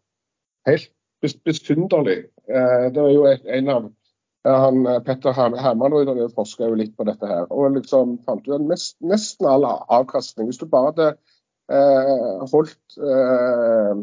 [0.68, 0.90] Helt
[1.22, 2.18] besynderlig.
[2.50, 3.88] Eh, det er jo en av
[4.54, 8.68] han, eh, Petter Hermanrud forska jo litt på dette her, og liksom fant ut at
[8.68, 11.08] mest, nesten all avkastning Hvis du bare hadde
[11.74, 14.02] eh, holdt eh,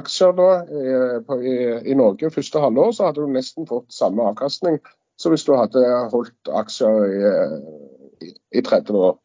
[0.00, 1.56] aksjer da, i, på, i,
[1.92, 4.80] i, Norge første halvår, så hadde du nesten fått samme avkastning
[5.16, 5.82] som hvis du hadde
[6.12, 7.32] holdt aksjer i,
[8.26, 9.16] i, i 30 år.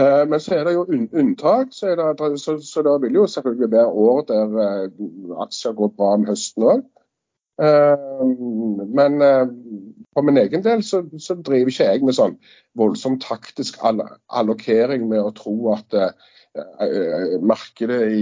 [0.00, 3.26] Eh, men så er det jo un unntak, så, det, så, så det vil jo
[3.30, 4.88] selvfølgelig være år der eh,
[5.44, 6.82] aksjer går bra om høsten òg.
[7.62, 8.26] Eh,
[8.98, 9.18] men
[10.14, 12.36] på for min egen del så, så, driver ikke jeg med sånn
[12.78, 16.12] voldsom taktisk allokering med å tro at uh,
[17.42, 18.20] markedet i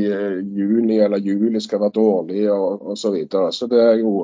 [0.57, 3.03] juni eller juli skal være dårlig og osv.
[3.03, 3.53] Så, videre.
[3.53, 4.15] så det er jo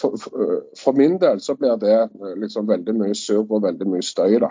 [0.00, 1.98] for, for, for, min del så blir det
[2.40, 4.38] liksom veldig mye surr og veldig mye støy.
[4.40, 4.48] da.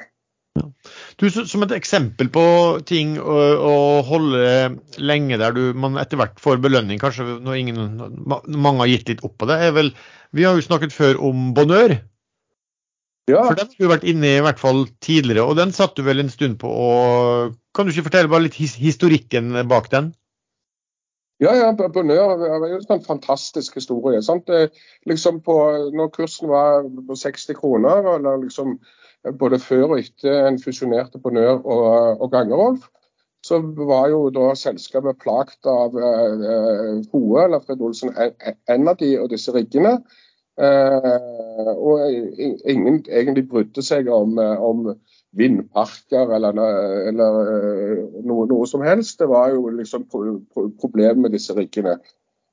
[1.20, 2.46] Du, Som et eksempel på
[2.88, 3.76] ting å, å
[4.08, 4.42] holde
[5.04, 7.80] lenge der du, man etter hvert får belønning, kanskje når ingen,
[8.26, 9.92] mange har gitt litt opp på det, er vel
[10.36, 11.98] Vi har jo snakket før om Bonheur.
[13.26, 13.42] Ja.
[13.48, 16.04] For den har du vært inne i i hvert fall tidligere, og den satt du
[16.06, 16.70] vel en stund på.
[16.70, 20.14] og Kan du ikke fortelle bare litt his historikken bak den?
[21.44, 24.22] Ja, ja, Bonheur er jo en fantastisk historie.
[24.24, 24.48] sant?
[25.10, 25.56] Liksom på,
[25.92, 28.78] når kursen var på 60 kroner, eller liksom
[29.40, 32.86] både før og etter en fusjonerte Bonheur og, og Gangerolf,
[33.46, 38.14] så var jo da selskapet plagt av eh, Hoe, eller Fred Olsen
[38.70, 40.00] Energy og disse riggene.
[40.56, 42.02] Eh, og
[42.66, 44.88] ingen egentlig brydde seg om, om
[45.38, 46.60] vindparker eller,
[47.10, 49.20] eller eh, noe, noe, som helst.
[49.20, 51.98] Det var jo liksom pro, pro, problem med disse riggene.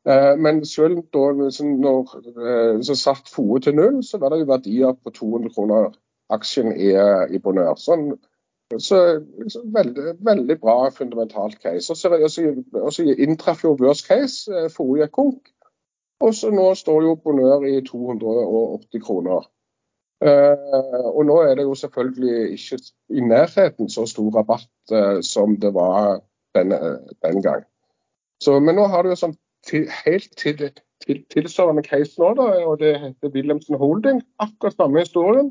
[0.08, 4.42] Eh, men selv da liksom, når eh, så satt FOE til null, så var det
[4.42, 5.92] jo verdier på 200 kroner
[6.32, 6.92] aksjen i,
[7.34, 7.78] i Bonheur.
[7.80, 8.12] Sånn,
[8.78, 8.98] så,
[9.52, 11.92] så veldig, veldig, bra fundamentalt case.
[11.92, 12.12] Og så,
[12.80, 15.52] og så inntraff jo worst case, for forrige konk.
[16.22, 19.48] Og så nå står jo Bonheur i 280 kroner.
[20.22, 22.76] Uh, og nå er det jo selvfølgelig ikke
[23.10, 26.20] i nærheten så stor rabatt uh, som det var
[26.54, 26.78] denne,
[27.26, 27.64] den gang.
[28.42, 29.34] Så, men nå har du jo sånn
[29.66, 30.62] til, helt til,
[31.02, 34.22] til, tilsvarende case nå, da, og det heter Wilhelmsen Holding.
[34.38, 35.50] Akkurat samme historien.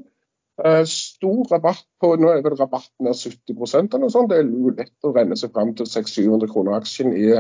[0.62, 4.30] Uh, stor rabatt på Nå er vel rabatten er 70 eller noe sånt.
[4.30, 7.32] Det er jo lett å renne seg fram til 600-700 kroner aksjen i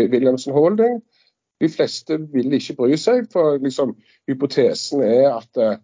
[0.00, 1.02] Williamson Holding.
[1.60, 3.92] De fleste vil ikke bry seg, for liksom,
[4.26, 5.76] hypotesen er at eh,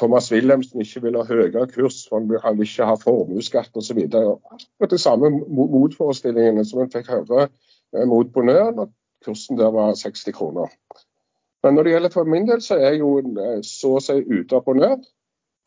[0.00, 4.00] Thomas Wilhelmsen ikke vil ha høyere kurs, for han vil ikke ha formuesskatt osv.
[4.08, 8.90] Akkurat de samme motforestillingene som en fikk høre uh, mot Bonør når
[9.26, 10.72] kursen der var 60 kroner.
[11.62, 13.12] Men når det gjelder for min del, så er jeg jo
[13.66, 14.98] så å si ute av Bonheur.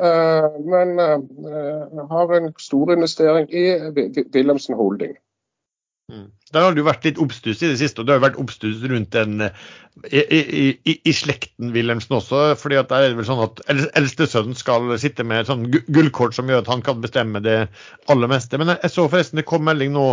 [0.04, 3.66] Eh, men eh, har en stor investering i
[4.34, 5.18] Wilhelmsen Holding.
[6.12, 6.32] Mm.
[6.54, 9.12] Der har du vært litt oppstuss i det siste, og du har vært oppstuss rundt
[9.14, 9.50] den
[10.08, 10.42] i, i,
[10.88, 12.56] i, i, slekten Wilhelmsen også.
[12.60, 13.60] fordi at der er det vel sånn at
[14.00, 17.58] Eldstesønnen skal sitte med et sånn gullkort som gjør at han kan bestemme det
[18.12, 18.60] aller meste.
[18.62, 20.08] Men jeg så forresten det kom melding nå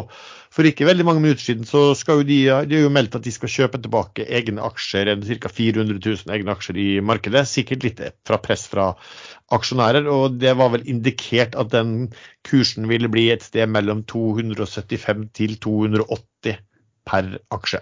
[0.56, 3.26] for ikke veldig mange minutter siden, så skal jo de, de har jo meldt at
[3.26, 5.10] de skal kjøpe tilbake egne aksjer,
[5.42, 5.50] ca.
[5.52, 7.44] 400 000 egne aksjer i markedet.
[7.50, 8.92] Sikkert litt fra press fra
[9.54, 10.08] aksjonærer.
[10.10, 12.08] Og det var vel indikert at den
[12.46, 16.25] kursen ville bli et sted mellom 275 til 280
[17.06, 17.80] per aksje.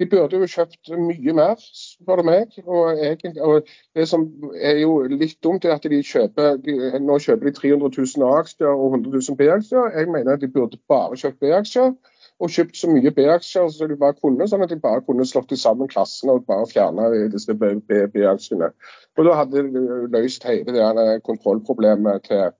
[0.00, 2.56] De burde jo kjøpt mye mer, spør du meg.
[2.64, 4.24] Og, egentlig, og, Det som
[4.58, 8.72] er jo litt dumt, er at de kjøper de, nå kjøper de 300 000 A-aksjer
[8.72, 9.92] og 100 000 B-aksjer.
[9.98, 11.94] Jeg mener at de burde bare kjøpt B-aksjer.
[12.42, 15.54] Og kjøpt så mye B-aksjer som de bare kunne, sånn at de bare kunne slått
[15.60, 18.72] sammen klassene og bare fjerna disse B-aksjene.
[19.18, 19.86] Og Da hadde de
[20.16, 22.50] løst hele det kontrollproblemet til,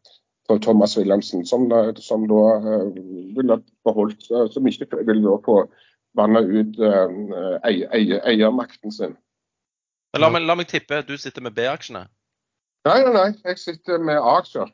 [0.50, 1.68] til Thomas Wilhelmsen, som,
[2.02, 2.88] som da uh,
[3.36, 5.62] ville beholdt, som ikke ville få
[6.18, 9.14] vanna ut uh, eiermakten sin.
[10.18, 12.04] La meg, la meg, tippe, du sitter med B-aksjene?
[12.84, 14.68] Nei, nei, nei, jeg sitter med A-aksjer.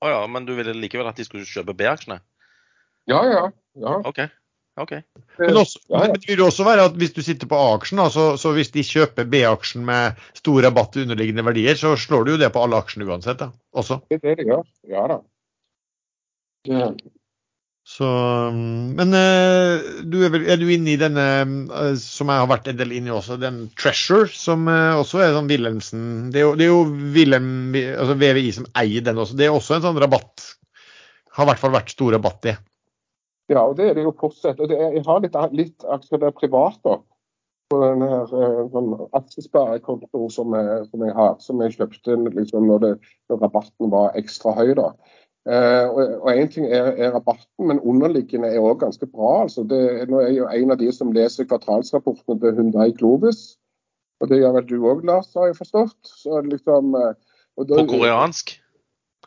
[0.00, 2.18] Å oh, ja, men du ville likevel at de skulle kjøpe B-aksjene?
[3.10, 3.42] Ja, ja.
[3.78, 3.98] ja.
[4.08, 4.24] OK.
[4.82, 4.92] Ok.
[5.40, 6.08] Men også, ja, ja.
[6.08, 9.28] Det betyr også være at hvis du sitter på A-aksjen, så, så, hvis de kjøper
[9.30, 13.08] B-aksjen med stor rabatt til underliggende verdier, så slår du jo det på alle aksjene
[13.08, 14.02] uansett, da, også?
[14.10, 15.22] Det er det de gjør, ja da.
[16.68, 16.90] Ja.
[17.88, 18.06] så,
[18.52, 22.68] men eh, du er, vel, er, du inne i denne, eh, som jeg har vært
[22.68, 26.02] en del inne i også, den Treasure, som eh, også er sånn Wilhelmsen
[26.34, 26.82] Det er jo, det er jo
[27.16, 29.38] Wilhelm, altså VVI som eier den også.
[29.40, 30.50] Det er også en sånn rabatt.
[31.38, 32.54] Har i hvert fall vært stor rabatt i.
[33.50, 34.60] Ja, og det er det jo fortsatt.
[34.62, 37.00] Og Jeg har litt, litt aksjer der privat da,
[37.70, 38.28] på den her
[38.70, 40.54] sånn aksjesparekonto som,
[40.90, 42.92] som, jeg har, som jeg kjøpte liksom, når, det,
[43.30, 44.74] når rabatten var ekstra høy.
[44.78, 44.92] da.
[45.48, 45.88] Uh,
[46.20, 49.42] og Én ting er, er, rabatten, men underliggende er òg ganske bra.
[49.46, 49.80] altså det,
[50.10, 53.56] Nå er jeg jo en av de som leser kvartalsrapportene til Hundai Globus.
[54.20, 55.98] Og det gjør vel du òg, Lars, har jeg forstått.
[56.04, 57.16] Så liksom, uh,
[57.56, 58.59] da, på koreansk?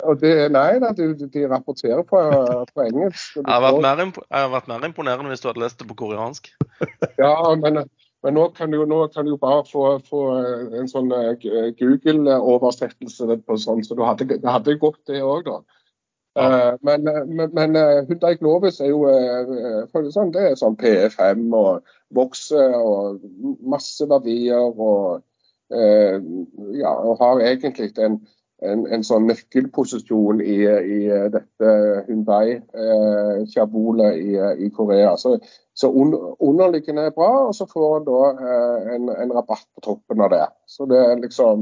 [0.02, 2.18] Og det, nei de, de rapporterer på,
[2.74, 3.36] på engelsk.
[3.38, 3.82] Jeg har vært
[4.72, 6.44] mer, imponerende hvis du hadde lest det på koreansk.
[7.22, 7.74] ja, men,
[8.26, 10.22] men nå, kan du, nå kan du bare få, få
[10.80, 15.58] en sånn Google-oversettelse på sånn, så du hadde, det hadde gått, det òg, da.
[16.34, 17.78] Uh, men, men, men
[18.08, 19.06] Hyundai Glovis er jo
[20.10, 21.86] sånn, det er sånn PE5 og
[22.18, 23.22] vokser og
[23.62, 24.74] masse verdier.
[24.74, 25.22] Og,
[25.70, 28.18] ja, og har egentlig en,
[28.72, 30.99] en, en sånn nøkkelposisjon i, i
[31.34, 31.70] dette
[32.07, 35.11] Hyundai-kjabolet i, i, Korea.
[35.20, 35.30] Så,
[35.78, 38.22] så underliggende er bra, og så får en da
[38.95, 40.47] en, en rabatt på toppen av det.
[40.70, 41.57] Så det er liksom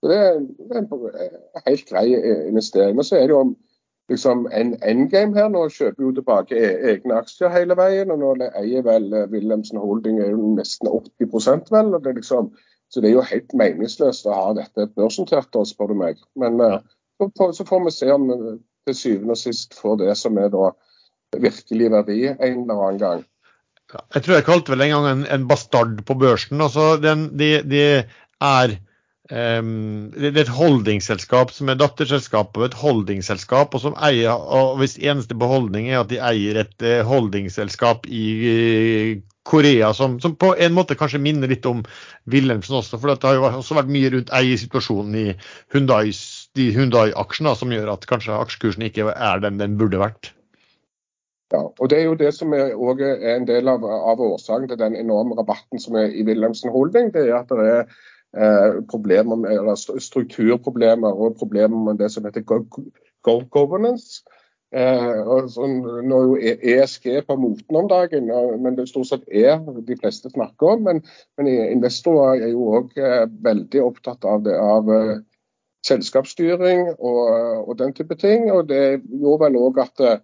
[0.00, 0.40] Det er
[0.80, 0.88] en
[1.66, 2.08] helt grei
[2.48, 2.94] investering.
[2.96, 3.54] Men så er det jo
[4.08, 5.48] liksom en endgame her.
[5.52, 8.10] Nå kjøper jo tilbake e-, egne aksjer hele veien.
[8.10, 11.94] og Nå eier vel Wilhelmsen Holding er jo nesten 80 vel.
[11.94, 12.44] og det er liksom,
[12.90, 16.18] Så det er jo helt meningsløst å ha dette børsnotert, spør du meg.
[16.38, 18.38] Men så får vi se om vi
[18.88, 20.72] til syvende og sist får det som er da
[21.38, 23.24] virkelig verdi en eller annen gang.
[24.14, 26.60] Jeg tror jeg kalte vel en gang en, en bastard på børsen.
[26.62, 27.82] altså den, de, de
[28.40, 28.76] er
[29.30, 34.78] um, det er et holdingselskap som er datterselskap av et holdingselskap, og som eier, og
[34.78, 38.26] hvis eneste beholdning er at de eier et uh, holdingselskap i
[39.50, 41.82] Korea, som, som, på en måte kanskje minner litt om
[42.30, 43.00] Wilhelmsen også.
[43.00, 45.24] For det har jo også vært mye rundt eiersituasjonen i
[45.74, 46.12] Hyundai,
[46.58, 50.32] de Hyundai-aksjene som gjør at kanskje aksjekursen ikke er den den burde vært.
[51.50, 52.70] Ja, og Det er jo det som er,
[53.02, 57.10] er en del av, av, årsaken til den enorme rabatten som er i Wilhelmsen Holding.
[57.14, 57.80] Det er at det er
[58.38, 62.62] eh, strukturproblemer og problemer med det som heter go
[63.50, 64.22] governance.
[64.70, 66.34] Eh, og så, nå er jo
[66.74, 68.28] ESG e på moten om dagen,
[68.62, 70.84] men det stort sett er de fleste snakker om.
[70.86, 71.00] Men,
[71.38, 74.54] men investorer er jo òg eh, veldig opptatt av det.
[74.54, 75.18] av eh,
[75.86, 77.20] selskapsstyring og,
[77.64, 78.50] og, den type ting.
[78.52, 80.18] og Det gjorde vel òg at eh,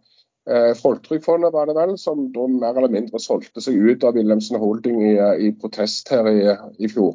[0.78, 4.98] Folketrygdfondet var det vel, som da mer eller mindre solgte seg ut av Wilhelmsen Holding
[5.02, 7.14] i, i protest her i, i fjor.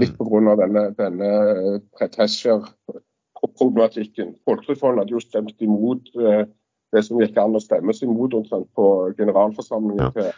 [0.00, 0.54] Litt pga.
[0.56, 1.28] denne, denne
[1.98, 4.28] pretesher-problematikken.
[4.48, 6.44] Folketrygdfondet hadde jo stemt imot eh,
[6.92, 8.86] det som gikk an å stemmes imot omtrent på
[9.18, 10.12] generalforsamlingen.
[10.16, 10.32] Ja.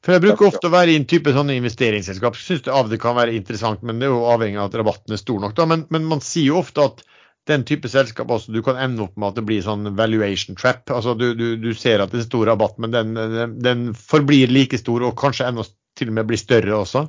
[0.00, 2.38] til for Jeg bruker ofte å være i en type sånne investeringsselskap.
[2.40, 5.16] Syns det av til kan være interessant, men det er jo avhengig av at rabatten
[5.16, 5.56] er stor nok.
[5.58, 7.02] da, men, men man sier jo ofte at
[7.50, 10.88] den type selskap også, du kan ende opp med at det blir sånn valuation trap.
[10.94, 14.52] altså Du, du, du ser at det er stor rabatt, men den, den, den, forblir
[14.52, 15.66] like stor og kanskje enda
[15.98, 17.08] til og med blir større også.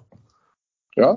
[0.99, 1.13] Ja,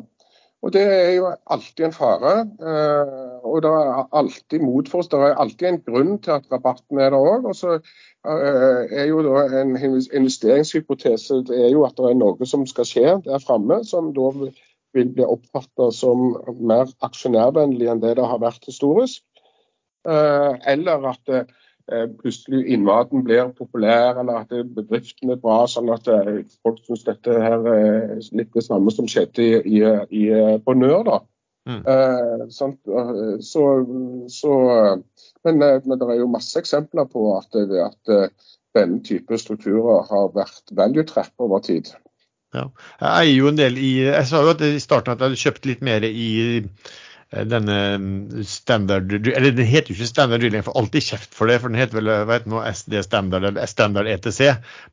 [0.64, 2.32] og det er jo alltid en fare.
[2.56, 5.12] Eh, og det er alltid motforst.
[5.12, 7.48] Det er alltid en grunn til at rabatten er der òg.
[7.50, 12.48] Og så eh, er jo da en investeringshypotese det er jo at det er noe
[12.48, 18.16] som skal skje der framme, som da vil bli oppfatta som mer aksjonærvennlig enn det
[18.16, 19.20] det har vært historisk.
[20.08, 21.36] Eh, eller at
[22.20, 27.36] plutselig innmaten blir populær, eller at bedriften er bra, sånn at eh, folk syns dette
[27.44, 30.24] her er litt det samme som skjedde i, i,
[30.64, 31.02] på Nør.
[31.10, 31.20] da.
[31.68, 31.82] Mm.
[31.88, 32.70] Eh, så,
[33.40, 34.54] så,
[35.44, 38.16] men, men, det er jo masse eksempler på at, at
[38.74, 41.92] denne type strukturer har vært value trap over tid.
[42.54, 42.68] Ja.
[43.00, 45.40] Jeg eier jo en del i Jeg sa jo at i starten at jeg hadde
[45.40, 46.68] kjøpt litt mer i eh,
[47.32, 51.60] denne mm, standard Eller den heter jo ikke standard drilling, for alltid kjeft for det.
[51.62, 54.42] For den heter vel vet heter noe, SD standard eller standard ETC.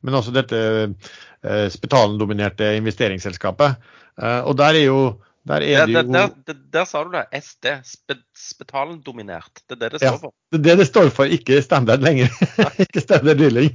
[0.02, 3.92] Men også dette eh, Spetalen-dominerte investeringsselskapet.
[4.22, 5.02] Eh, og der er jo
[5.42, 6.02] der, er det jo...
[6.06, 7.24] Der, der, der, sa du det.
[7.42, 7.72] SD.
[7.86, 9.64] Spe, Spetalen-dominert.
[9.66, 10.30] Det er det det står for.
[10.30, 12.30] Ja, det er det det står for, ikke standard lenger.
[12.84, 13.74] ikke standard drilling.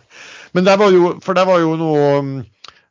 [0.56, 2.36] Men der var jo, for der var jo noe mm,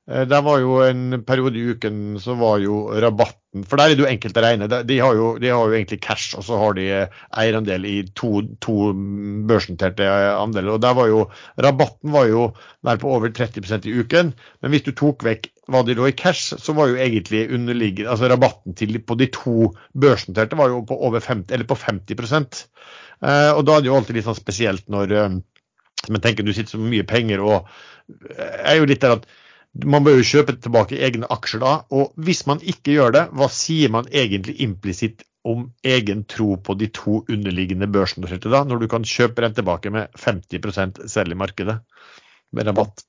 [0.07, 3.35] Eh, var jo en periode i uken så var jo rabatten
[3.65, 4.69] For der er det jo enkelt å regne.
[4.69, 6.87] De har jo, de har jo egentlig cash, og så har de
[7.41, 8.91] eierandel i to, to
[9.49, 10.75] børsnoterte andeler.
[10.75, 11.25] Og der var jo
[11.63, 12.49] Rabatten var jo
[12.87, 14.33] nær på over 30% i uken.
[14.61, 18.11] Men hvis du tok vekk hva de lå i cash, så var jo egentlig underliggende
[18.11, 22.15] Altså rabatten til, på de to børsnoterte var jo på over 50, eller på 50
[22.15, 25.35] eh, Og da er det jo alltid litt sånn spesielt når eh,
[26.07, 27.67] Men tenker du sitter så mye penger og
[28.37, 29.27] er jo litt der at
[29.85, 31.73] man bør jo kjøpe tilbake egne aksjer da.
[31.93, 36.75] Og hvis man ikke gjør det, hva sier man egentlig implisitt om egen tro på
[36.79, 41.39] de to underliggende børsene da, når du kan kjøpe den tilbake med 50 selv i
[41.39, 41.77] markedet
[42.51, 43.05] med rabatt?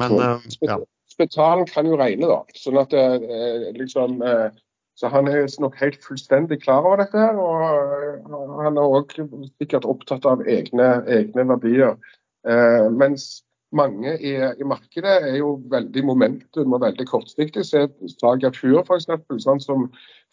[0.00, 0.78] Men, uh, ja.
[1.10, 2.42] Spetalen kan jo regne, da.
[2.54, 3.18] sånn at uh,
[3.76, 4.48] liksom uh,
[4.98, 7.14] så Han er nok helt fullstendig klar over dette.
[7.14, 9.12] her, og Han er òg
[9.60, 11.94] sikkert opptatt av egne, egne verdier.
[12.90, 13.44] mens
[13.76, 17.64] mange i, i, markedet er jo veldig momentum og veldig kortsiktig.
[17.68, 19.08] Se Saga Pure f.eks.,
[19.44, 19.86] sånn som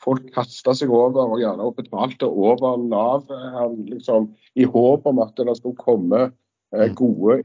[0.03, 3.61] folk kasta seg over og gjerne betalte over Nav eh,
[3.91, 6.95] liksom, i håp om at det skulle komme eh, mm.
[6.99, 7.41] gode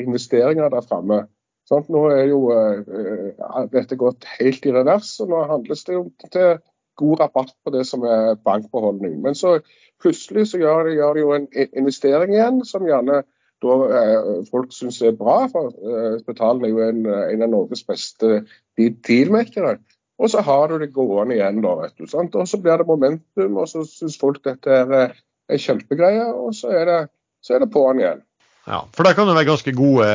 [0.00, 1.24] investeringer der framme.
[1.66, 6.04] Sånn, nå er jo uh, dette gått helt i revers, og nå handles det jo
[6.30, 6.60] til
[6.96, 9.16] god rabatt på det som er bankbeholdning.
[9.24, 9.56] Men så
[10.02, 13.24] plutselig så gjør de, gjør de jo en investering igjen som gjerne
[13.66, 15.44] da eh, folk syns er bra.
[15.52, 18.42] for eh, Spetalen er jo en, en, av Norges beste
[18.76, 19.76] dealmakere.
[20.16, 22.06] Og så har du det gående igjen, da, vet du.
[22.08, 22.34] Sant?
[22.34, 25.12] Og så blir det momentum, og så syns folk dette er,
[25.48, 27.00] er kjempegreie, og så er det,
[27.44, 28.25] så er det på'n igjen.
[28.66, 30.06] Ja, for der kan det være ganske gode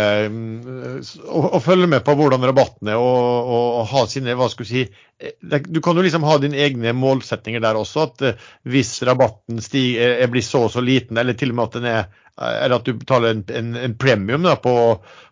[1.24, 4.70] å, å følge med på hvordan rabatten er og, og, ha sine hva skal Du
[4.74, 4.82] si,
[5.24, 8.10] eh, du kan jo liksom ha dine egne målsetninger der også.
[8.10, 11.70] at eh, Hvis rabatten stiger, er, blir så og så liten, eller til og med
[11.70, 12.04] at den er
[12.42, 14.74] eller at du betaler en, en, en premium da, på,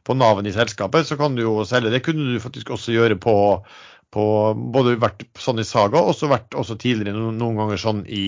[0.06, 1.90] på Nav-en i selskapet, så kan du jo selge.
[1.94, 3.34] Det kunne du faktisk også gjøre på,
[4.14, 4.26] på
[4.76, 8.28] både vært sånn i Saga og også vært også tidligere noen, noen ganger sånn i,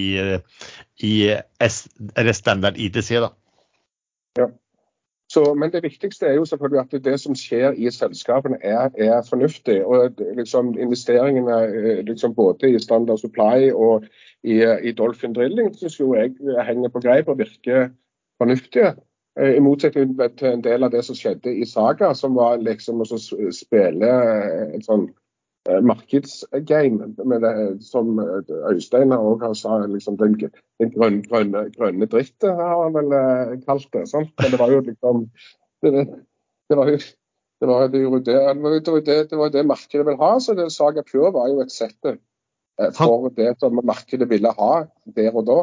[1.03, 1.13] i
[1.61, 1.83] S,
[2.15, 3.13] eller standard ITC.
[3.27, 3.31] da.
[5.31, 9.21] Så, men det viktigste er jo selvfølgelig at det som skjer i selskapene er, er
[9.29, 9.77] fornuftig.
[9.85, 14.03] og liksom Investeringene eh, liksom både i Standard Supply og
[14.43, 16.35] i, i Dolphin Drilling synes jo jeg
[16.67, 17.89] henger på greip og virker
[18.41, 18.95] fornuftige.
[19.39, 22.99] Eh, I motsetning til en del av det som skjedde i Saga, som var liksom
[22.99, 24.11] å spille
[24.75, 25.15] en sånn eh,
[25.69, 27.53] markedsgame med det,
[27.85, 28.19] som
[28.71, 30.37] Øystein òg har sa, liksom den,
[30.81, 34.07] den grønne, grønne, grønne drittet, har han vel eh, kalt det.
[34.09, 34.33] Sant?
[34.41, 35.27] Men det var jo liksom
[35.81, 36.05] Det,
[36.69, 36.97] det var jo
[37.61, 38.19] det var, det, var
[39.05, 40.39] det, det, var det, markedet ville ha.
[40.39, 42.17] Så det, Saga Pure var jo et sett eh,
[42.97, 44.71] for det som markedet ville ha
[45.05, 45.59] der og da.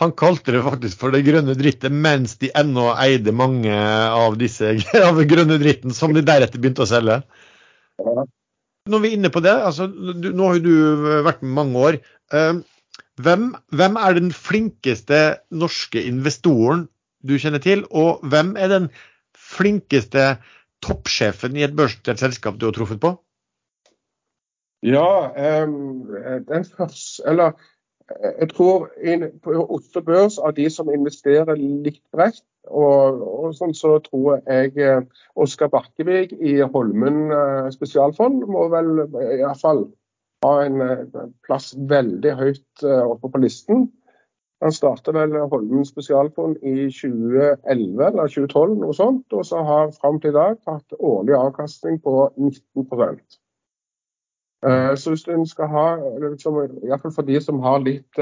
[0.00, 4.72] Han kalte det faktisk for det grønne drittet mens de ennå eide mange av disse
[5.08, 7.20] av grønne dritten som de deretter begynte å selge.
[8.00, 8.24] Ja.
[8.84, 11.84] Når vi er inne på det, altså, du, nå har jo du vært med mange
[11.88, 11.96] år.
[12.36, 12.58] Eh,
[13.24, 15.20] hvem, hvem er den flinkeste
[15.54, 16.84] norske investoren
[17.24, 18.90] du kjenner til, og hvem er den
[19.32, 20.34] flinkeste
[20.84, 23.14] toppsjefen i et børsdelt selskap du har truffet på?
[24.84, 26.04] Ja, em,
[26.44, 27.54] den første Eller
[28.10, 28.90] eh, jeg tror
[29.42, 34.72] på Oslo Børs av de som investerer litt bredt, og, og sånn, så tror jeg
[34.80, 35.02] eh,
[35.40, 39.86] Oskar Bakkevig i Holmen eh, spesialfond må vel eh, iallfall
[40.44, 40.80] ha en
[41.46, 43.86] plass veldig høyt oppe på listen.
[44.60, 50.20] Han startet vel Holmen spesialfond i 2011 eller 2012, noe sånt, og så har fram
[50.20, 52.84] til i dag hatt årlig avkastning på 19
[54.64, 55.86] Eh, Så hvis en skal ha,
[56.28, 58.20] liksom, iallfall for de som har litt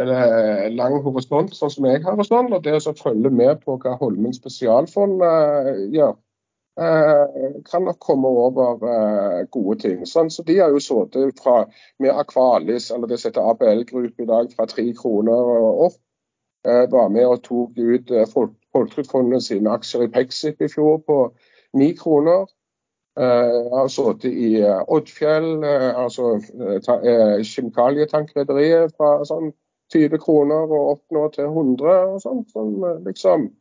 [0.00, 3.94] eller lang horisont, sånn som jeg har horisont, og det å følge med på hva
[4.00, 6.16] Holmen spesialfond eh, gjør,
[6.82, 10.02] eh, kan nok komme over eh, gode ting.
[10.10, 11.60] Sånn, så De har jo sittet fra
[12.02, 16.00] med Akvalis, eller det heter ABL Group i dag, fra tre kroner og opp.
[16.66, 21.18] Eh, var med og tok ut eh, Folketrygdfondet sine aksjer i Pexip i fjor på
[21.78, 22.46] ni kroner.
[23.14, 26.32] Uh, har sittet i eh, Oddfjell, eh, altså
[27.46, 29.52] kjemikalietankrederiet fra sånn
[29.94, 32.42] 20 kroner og opp nå til 100 og sånn.
[32.52, 33.52] sånn eh, liksom.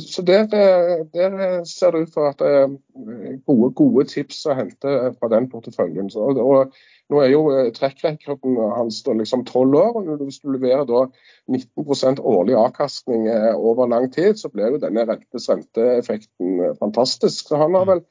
[0.00, 4.46] Så der, eh, der eh, ser det ut for at det er gode, gode tips
[4.48, 6.08] å hente fra den porteføljen.
[6.12, 6.72] Så, og,
[7.12, 9.98] nå er jo eh, trekkrekorden hans da liksom 12 år.
[9.98, 11.04] og Hvis du leverer da
[11.52, 17.50] 19 årlig avkastning eh, over lang tid, så blir jo denne rentes-renteeffekten eh, fantastisk.
[17.50, 18.04] Så han har vel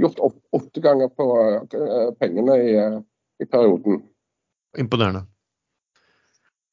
[0.00, 0.18] gjort
[0.52, 1.28] åtte ganger på
[1.62, 2.98] eh, pengene i, eh,
[3.42, 4.02] i perioden.
[4.78, 5.28] Imponerende.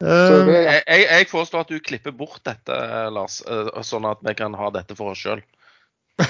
[0.01, 2.77] Så Eh, det, Jeg, jeg, jeg foreslår at du klipper bort dette,
[3.13, 5.41] Lars, eh, sånn at vi kan ha dette for oss sjøl.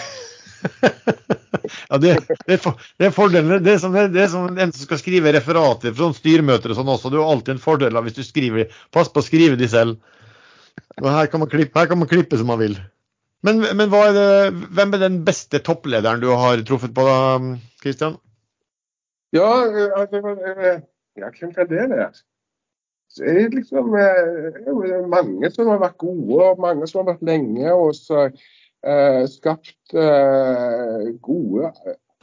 [1.90, 2.18] ja, det,
[2.48, 3.64] det, for, det er fordelen.
[3.64, 6.92] Det er som, det er som en som skal skrive referater fra styremøter og sånn
[6.96, 7.12] også.
[7.12, 10.00] Det er jo alltid en fordel hvis du skriver Pass på å skrive de selv.
[11.02, 12.76] Og her kan man klippe, her kan man klippe som man vil.
[13.46, 14.28] Men, men hva er det,
[14.76, 17.16] hvem er den beste topplederen du har truffet på, da,
[17.82, 18.20] Kristian?
[19.34, 19.48] ja,
[19.98, 20.84] altså, eh,
[21.18, 22.12] ja, hvem kan det være?
[23.20, 24.22] Er liksom eh,
[24.56, 27.92] det er jo mange som har vært gode, og mange som har vært lenge og
[27.98, 28.30] så,
[28.88, 31.72] eh, skapt eh, gode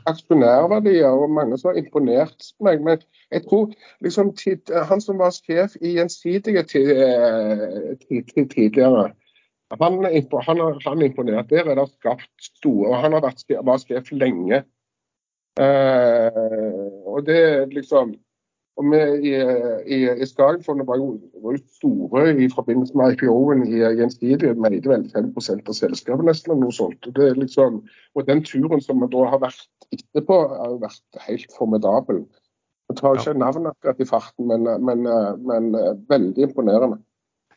[0.09, 2.81] aksjonærverdier, og mange som har imponert meg.
[2.87, 3.03] Men
[3.35, 3.73] jeg tror
[4.05, 9.11] liksom tid, han som var sjef i Gjensidige ti- eh, ti- ti- tidligere,
[9.77, 11.05] han, er han, han imponerte.
[11.05, 11.51] imponert.
[11.51, 13.65] Der er det skapt store og Han har vært, sjef-
[14.17, 14.65] lenge.
[15.59, 18.15] Eh, og det er liksom
[18.87, 19.33] vi i,
[19.97, 21.09] i, i Skagenfondet var jo,
[21.43, 24.53] var jo store i forbindelse med IPO-en i Gjensidige.
[24.55, 27.09] Vi eide vel 5 av selskapet nesten, og sånt.
[27.11, 27.81] Og, det liksom,
[28.15, 32.23] og den turen som vi da har vært etterpå, har jo vært helt formidabel.
[32.89, 35.05] Jeg tar ikke navnet akkurat i farten, men, men,
[35.45, 35.73] men
[36.09, 37.03] veldig imponerende.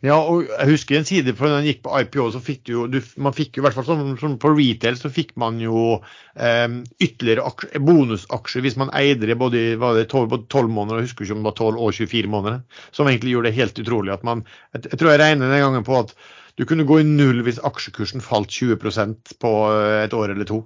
[0.02, 2.72] Ja, og jeg husker en side for når man gikk på IPO, så fikk du
[2.74, 5.60] jo du, Man fikk jo i hvert fall sånn, sånn på retail så fikk man
[5.62, 10.74] jo um, ytterligere aksjer, bonusaksjer hvis man eide det både i det 12, både 12
[10.74, 12.86] måneder, jeg husker ikke om det var 12 og 24 måneder.
[12.98, 14.14] Som egentlig gjorde det helt utrolig.
[14.16, 14.42] at man,
[14.74, 16.16] Jeg, jeg tror jeg regner den gangen på at
[16.58, 20.64] du kunne gå i null hvis aksjekursen falt 20% på eh, et år eller to.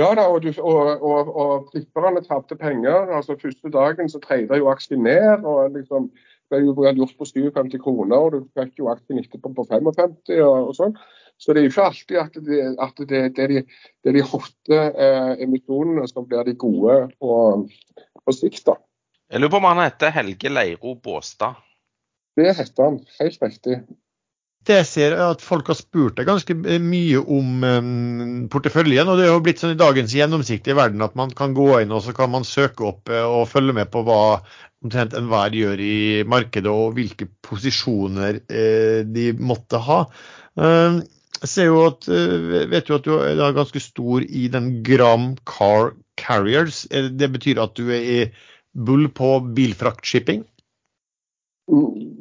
[0.00, 3.10] Ja da, og, du, og, og, og flipperne tapte penger.
[3.16, 5.44] altså Første dagen så treide jo aksjen ned.
[5.44, 6.08] og liksom
[6.50, 10.70] ble jo gjort på 57 kroner, og du fikk jo aksjen etterpå på 55 og,
[10.70, 10.96] og sånn.
[11.40, 13.62] Så det er jo ikke alltid at det, at det, det er de,
[14.04, 17.38] det er de hotte eh, emisjonene som blir de gode på,
[18.20, 18.66] på sikt.
[18.68, 18.76] da.
[19.30, 21.56] Jeg lurer på om han heter Helge Leiro Båstad.
[22.36, 23.00] Det heter han.
[23.22, 23.80] Helt riktig.
[24.66, 29.08] Det jeg ser er at Folk har spurt deg ganske mye om um, porteføljen.
[29.08, 31.94] og Det er jo blitt sånn i dagens gjennomsiktige verden at man kan gå inn
[31.96, 34.20] og så kan man søke opp uh, og følge med på hva
[34.84, 35.96] omtrent enhver gjør i
[36.28, 40.02] markedet, og hvilke posisjoner eh, de måtte ha.
[40.60, 41.00] Eh,
[41.40, 42.04] jeg ser jo at,
[42.68, 46.82] vet jo at du er ganske stor i den Gram Car Carriers.
[46.90, 48.18] Det betyr at du er i
[48.76, 50.44] bull på bilfraktshipping?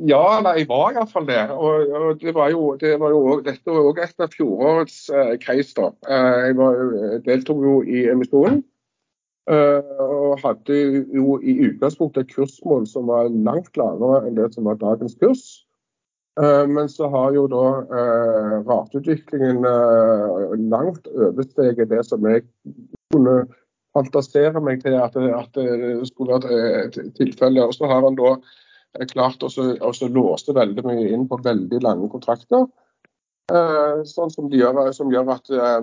[0.08, 0.22] Ja,
[0.56, 1.42] jeg var iallfall det.
[1.52, 5.36] Og, og det var jo, det var jo, dette var òg et av fjorårets eh,
[5.42, 5.74] case.
[5.78, 5.90] da.
[6.06, 6.84] Uh, jeg var,
[7.26, 8.62] deltok jo i emisjonen.
[9.50, 10.76] Uh, og hadde
[11.10, 15.42] jo i utgangspunktet et kursmål som var langt lavere enn det som var dagens kurs.
[16.38, 19.66] Uh, men så har jo da uh, rateutviklingen
[20.70, 22.46] langt oversteget det som jeg
[23.10, 23.40] kunne
[23.98, 27.66] fantasere meg til at, at det skulle være tilfellet.
[27.66, 28.36] Og så har han da
[29.10, 29.50] klart å
[30.14, 32.70] låse veldig mye inn på veldig lange kontrakter.
[33.50, 35.82] Eh, sånn som, gjør, som gjør at uh,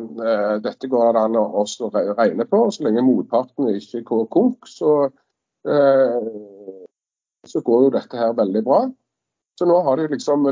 [0.63, 1.65] dette går an å
[2.19, 2.61] regne på.
[2.71, 5.11] Så lenge motparten ikke går konk, så,
[5.67, 8.81] så, går jo dette her veldig bra.
[9.59, 10.47] Så nå har de liksom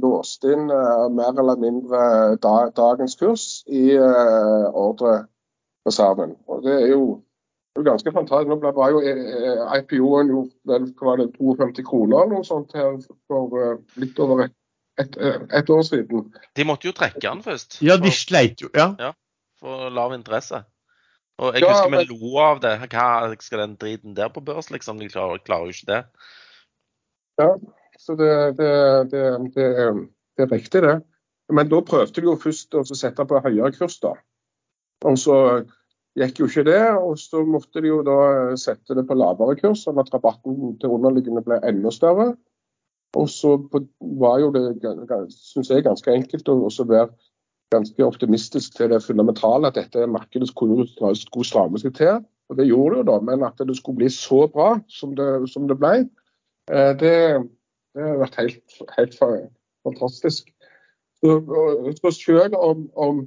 [0.00, 2.00] låst inn mer eller mindre
[2.42, 6.32] da, dagens kurs i ordrereserven.
[6.48, 7.20] Og det er jo
[7.72, 8.50] det er ganske fantastisk.
[8.50, 12.44] Nå ble, var jo eh, IPO-en gjort vel hva var det, 52 kroner eller noe
[12.44, 12.98] sånt her
[13.30, 14.52] for litt over et,
[15.00, 16.32] et, et, år siden.
[16.56, 17.78] De måtte jo trekke den først.
[17.82, 18.68] Ja, de sleit jo.
[18.76, 18.92] Ja.
[19.00, 19.12] ja
[19.62, 20.64] for lav interesse.
[21.42, 22.74] Og jeg ja, husker vi lo av det.
[22.92, 23.06] Hva
[23.40, 25.00] skal den driten der på børs, liksom?
[25.00, 26.02] De klarer, klarer jo ikke det.
[27.40, 27.48] Ja,
[27.98, 28.72] så det, det,
[29.12, 29.22] det,
[29.54, 29.68] det,
[30.44, 30.98] er riktig, det.
[31.52, 34.14] Men da prøvde de jo først å sette på høyere kurs, da.
[35.08, 35.36] Og så
[36.18, 36.82] gikk jo ikke det.
[37.00, 38.20] Og så måtte de jo da
[38.60, 42.32] sette det på lavere kurs, sånn at rabatten til underliggende ble enda større.
[43.18, 43.56] Og så
[44.22, 44.64] var jo det,
[45.36, 46.56] syns jeg, ganske enkelt å
[46.88, 47.10] være
[47.72, 50.86] ganske optimistisk til det fundamentale, at dette markedet skulle,
[51.16, 52.20] skulle stramme seg til.
[52.50, 55.28] Og det gjorde det jo da, men at det skulle bli så bra som det,
[55.52, 56.02] som det ble,
[56.72, 57.14] eh, det,
[57.94, 59.16] det, har vært helt, helt
[59.86, 60.50] fantastisk.
[61.22, 61.38] Så,
[62.18, 63.22] selv om, om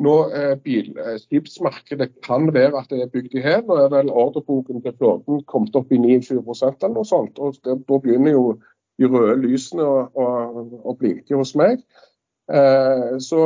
[0.00, 3.64] nå eh, Bilskipsmarkedet kan være at det er bygd i hæl.
[3.68, 7.38] Nå er vel ordreboken til flåten kommet opp i 29 eller noe sånt.
[7.38, 8.44] og det, Da begynner jo
[9.00, 11.78] de røde lysene og, og, og blinker hos meg.
[12.50, 13.40] Eh, så,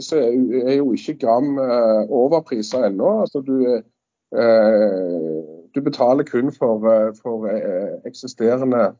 [0.00, 3.20] så, er jo ikke Gram eh, overpriser ennå.
[3.24, 3.56] Altså, du,
[4.38, 5.42] eh,
[5.74, 8.94] du, betaler kun for, eh, for eh, eksisterende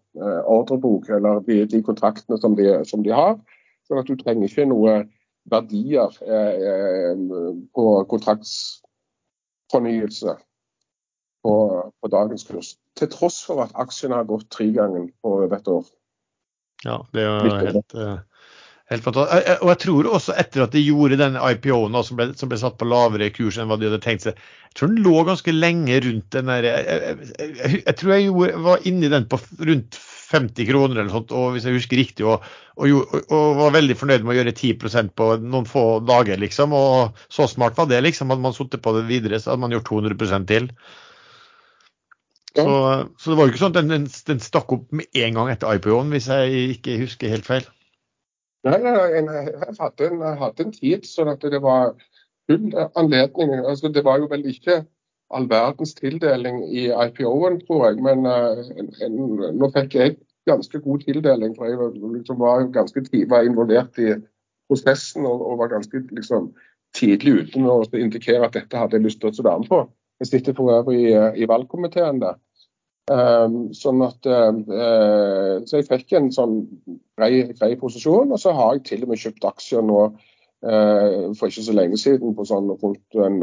[0.45, 3.39] ordrebok, eller de, de kontraktene som de, som de har.
[3.85, 5.05] sånn at du trenger ikke noe
[5.51, 7.17] verdier eh, eh,
[7.75, 10.37] på kontraktsfornyelse
[11.45, 11.55] på,
[12.01, 12.79] på, dagens kurs.
[12.99, 15.85] Til tross for at aksjene har gått tre ganger på over et år.
[16.85, 18.49] Ja, det er jo helt, eh,
[18.93, 19.63] helt fantastisk.
[19.65, 22.89] Og jeg tror også etter at de gjorde den IPO-en som, som, ble satt på
[22.89, 24.39] lavere kurs enn hva de hadde tenkt seg,
[24.69, 28.59] jeg tror den lå ganske lenge rundt den der Jeg, jeg, jeg, jeg tror jeg
[28.69, 29.99] var inni den på rundt
[30.35, 32.45] 50 kroner eller sånt, og hvis jeg husker riktig, og,
[32.81, 36.75] og, og var veldig fornøyd med å gjøre 10% på noen få dager, liksom.
[36.75, 38.33] Og så smart var det, liksom.
[38.33, 40.71] Hadde man sittet på det videre, så hadde man gjort 200% til.
[42.55, 42.65] Så,
[43.19, 45.75] så, det var jo ikke sånn at den, den stakk opp med en gang etter
[45.75, 47.65] IPO-en, hvis jeg ikke husker helt feil.
[48.65, 51.97] Nei, nei, jeg hadde en, hadde en tid sånn at det var
[52.49, 53.57] full anledning.
[53.59, 54.85] Altså, det var jo vel ikke
[55.35, 57.99] all verdens tildeling i IPO-en, tror jeg.
[58.07, 59.19] Men uh, en, en,
[59.59, 60.17] nå fikk jeg
[60.49, 64.15] ganske god tildeling, for jeg liksom, var ganske var involvert i
[64.69, 66.53] prosessen og, og var ganske liksom,
[66.97, 69.85] tidlig ute med å indikere at dette hadde jeg lyst til å være med på.
[70.23, 72.39] Jeg sitter for øvrig i, i valgkomiteen der.
[73.13, 76.63] Um, sånn at, uh, så jeg fikk en sånn
[77.19, 81.51] grei, grei, posisjon, og så har jeg til og med kjøpt aksjer nå uh, for
[81.51, 83.43] ikke så lenge siden på sånn rundt en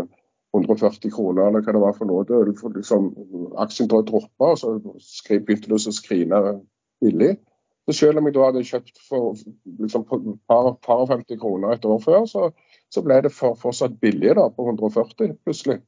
[0.57, 2.25] 140 kroner eller hva det var for noe.
[2.73, 3.11] Liksom,
[3.61, 6.41] aksjen droppa, og så begynte det å skrine
[7.03, 7.35] billig.
[7.85, 9.37] Så selv om jeg da hadde kjøpt for
[9.81, 10.09] liksom,
[10.49, 12.49] par, par 50 kroner et år før, så,
[12.93, 15.81] så ble det for, fortsatt billig da, på 140 plutselig.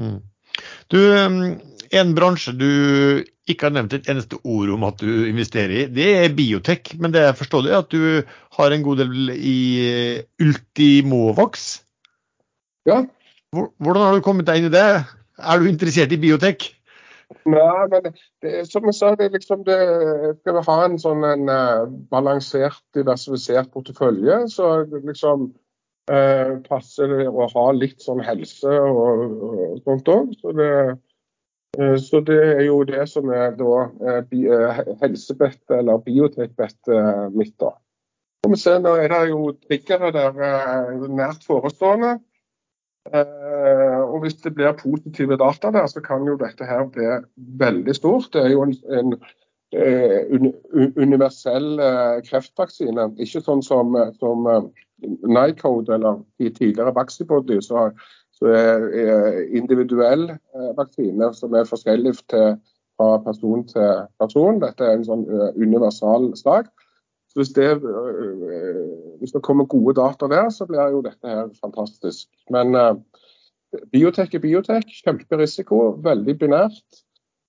[0.00, 0.20] Mm.
[0.92, 1.00] Du,
[1.88, 2.70] En bransje du
[3.48, 6.92] ikke har nevnt et eneste ord om at du investerer i, det er biotek.
[7.00, 8.02] Men det jeg forstår er at du
[8.58, 9.60] har en god del i
[10.44, 11.68] Ultimovax?
[12.88, 13.02] Ja,
[13.52, 14.88] hvordan har du kommet deg inn i det?
[15.38, 16.68] Er du interessert i biotek?
[17.48, 18.06] Nei, men
[18.42, 19.78] det, som jeg sa, det liksom det,
[20.40, 25.50] skal vi ha en sånn en, uh, balansert, diversifisert portefølje, så liksom
[26.64, 30.30] passer det å ha litt sånn helse og, og sånt òg.
[30.40, 33.82] Så, uh, så, det er jo det som er da
[35.02, 37.54] helsebettet eller biotekbettet mitt.
[37.60, 37.74] da.
[38.46, 40.40] Og vi ser Nå er det jo triggere der
[41.12, 42.16] nært forestående.
[43.14, 47.06] Eh, og Hvis det blir positive data der, så kan jo dette her bli
[47.36, 48.32] veldig stort.
[48.32, 49.14] Det er jo en, en
[49.74, 53.10] universell uh, kreftvaksine.
[53.20, 54.64] Ikke sånn som, som uh,
[55.28, 57.90] Nycode eller de tidligere Vaxibody, så,
[58.48, 58.86] er,
[59.54, 60.28] individuell
[60.78, 62.56] vaksine som er forskjellig til,
[62.98, 64.60] fra person til person.
[64.62, 65.24] Dette er en sånn
[65.58, 66.70] universal sak.
[67.30, 67.68] Så hvis det,
[69.18, 72.26] hvis det, kommer gode data der, så blir jo dette her fantastisk.
[72.50, 72.74] Men
[73.94, 74.90] biotek er biotek.
[75.02, 75.82] Kjemperisiko.
[76.02, 77.02] Veldig binært.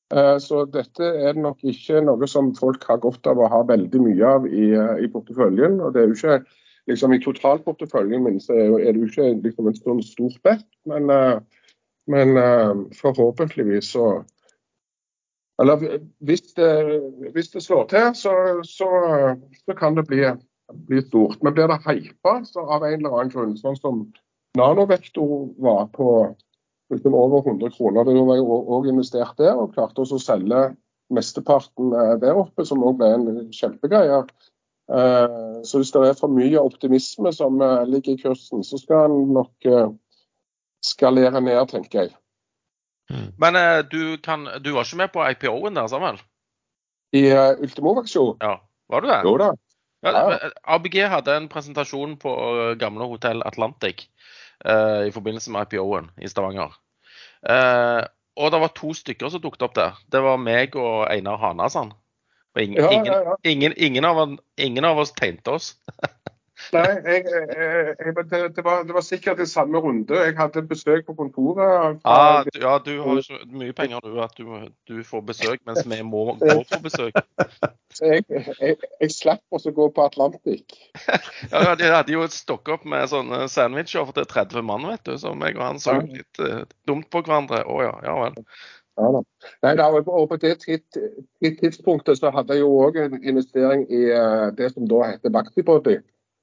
[0.09, 4.01] Uh, så dette er nok ikke noe som folk har godt av å ha veldig
[4.01, 5.77] mye av i, i porteføljen.
[5.81, 6.39] og det er jo ikke
[6.89, 11.13] liksom I totalporteføljen min så er, det jo ikke liksom en sånn stor bet, men,
[11.13, 11.37] uh,
[12.09, 12.33] men
[12.97, 14.07] forhåpentligvis så,
[15.61, 16.71] eller hvis det,
[17.33, 18.33] hvis det slår til, så,
[18.63, 18.89] så,
[19.65, 20.23] så kan det bli,
[20.87, 21.43] bli, stort.
[21.43, 24.05] Men blir det hypa av en eller annen grunn, sånn som
[24.57, 26.09] Nanovektor var på
[26.89, 28.05] liksom over 100 kroner.
[28.05, 30.69] Det var jo òg investert der og klarte å selge
[31.13, 34.21] mesteparten eh, der oppe, som òg ble en kjempegreie.
[34.89, 39.09] Eh, så hvis det er for mye optimisme som eh, ligger i kursen, så skal
[39.09, 39.69] en nok
[40.85, 42.15] skalere ned, tenker jeg.
[43.09, 43.31] Mm.
[43.41, 43.55] Men
[43.89, 46.19] du, kan, du, var ikke med på IPO-en der, Samuel?
[47.17, 48.37] I uh, Ultimovaksjon?
[48.37, 48.59] Ja,
[48.93, 49.17] var du det?
[49.25, 49.47] Jo da.
[50.05, 50.37] Ja,
[50.77, 52.31] ABG hadde en presentasjon på
[52.79, 54.05] gamle Hotell Atlantic
[54.65, 56.75] uh, i forbindelse med IPO-en i Stavanger.
[57.45, 58.03] Uh,
[58.39, 59.97] og det var to stykker som dukket opp der.
[60.11, 61.95] Det var meg og Einar Hanasand.
[62.55, 63.35] Og ingen, ja, ja, ja.
[63.45, 64.21] ingen, ingen, av,
[64.57, 65.73] ingen, av, oss tegnte oss.
[66.73, 70.15] Nei, jeg, jeg, jeg, det, det, var, det, var, sikkert i samme runde.
[70.15, 71.99] Jeg hadde besøk på kontoret.
[72.03, 74.45] Ah, ja, du har jo så mye penger du at du,
[74.89, 77.17] du får besøk, mens vi må gå på besøk.
[77.99, 80.75] Jeg, jeg, slapp å gå på Atlantic.
[81.51, 85.01] ja, De hadde jo et stokk opp med sånne sandwicher for til 30 mann, vet
[85.09, 85.15] du.
[85.19, 87.63] Så jeg og han så litt uh, dumt på hverandre.
[87.65, 88.37] Å oh, ja, ja vel.
[88.99, 89.23] Ja, da.
[89.65, 94.47] Nei, da, og På det tidspunktet så hadde jeg jo òg en investering i uh,
[94.55, 95.97] det som da heter Vaxibody.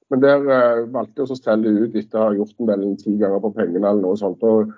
[0.09, 3.15] Men der uh, valgte jeg å selge ut etter å ha gjort den vel ti
[3.19, 4.43] ganger på pengene eller noe sånt.
[4.43, 4.71] og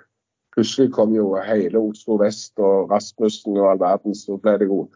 [0.56, 4.88] Plutselig kom jo hele Oslo vest og Rasmussen og all verden, så ble det jo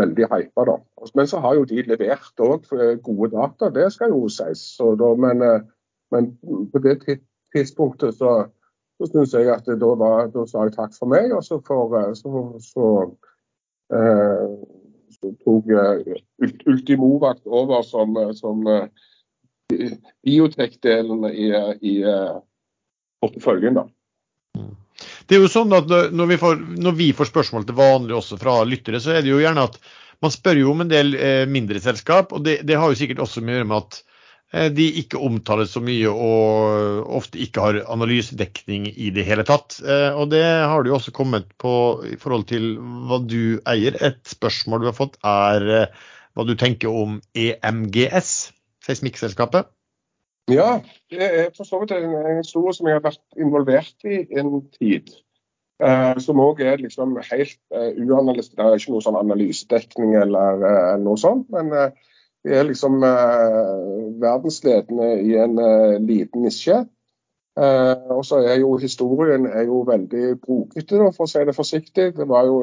[0.00, 0.76] veldig hypa, da.
[1.18, 2.70] Men så har jo de levert òg
[3.04, 4.62] gode data, det skal jo sies.
[4.78, 5.60] Da, men, uh,
[6.14, 6.30] men,
[6.72, 6.96] på det
[7.52, 8.32] tidspunktet så,
[8.96, 11.92] så syns jeg at da, var, da, sa jeg takk for meg, og så, for,
[12.00, 12.88] eh, så, så,
[13.92, 14.56] uh,
[15.18, 15.68] så tok
[16.70, 18.64] Ultimovakt over som, som
[19.68, 21.48] biotek-delen i,
[21.84, 22.40] i uh,
[23.22, 23.78] porteføljen.
[23.78, 23.88] da.
[25.28, 28.38] Det er jo sånn at når vi, får, når vi, får, spørsmål til vanlig også
[28.40, 29.76] fra lyttere, så er det jo gjerne at
[30.24, 33.22] man spør jo om en del eh, mindre selskap, og det, det, har jo sikkert
[33.22, 33.98] også med å gjøre med at
[34.56, 39.78] eh, de ikke omtales så mye og ofte ikke har analysedekning i det hele tatt.
[39.84, 41.72] Eh, og det har du jo også kommet på
[42.08, 42.72] i forhold til
[43.06, 44.00] hva du eier.
[44.02, 48.34] Et spørsmål du har fått er eh, hva du tenker om EMGS?
[48.88, 49.68] Seismikkselskapet?
[50.48, 50.80] Ja,
[51.12, 55.10] det er for så vidt en historie som jeg har vært involvert i en tid.
[55.78, 58.56] Uh, som òg er liksom helt uh, uanalyst.
[58.56, 61.46] Det er ikke noe sånn analysedekning eller uh, noe sånt.
[61.54, 62.16] Men uh,
[62.46, 63.02] det er liksom
[64.22, 65.58] verdensledende i en
[66.06, 66.76] liten nisje.
[68.14, 72.06] og så er jo historien er jo veldig brokete, for å si det forsiktig.
[72.14, 72.60] Det var jo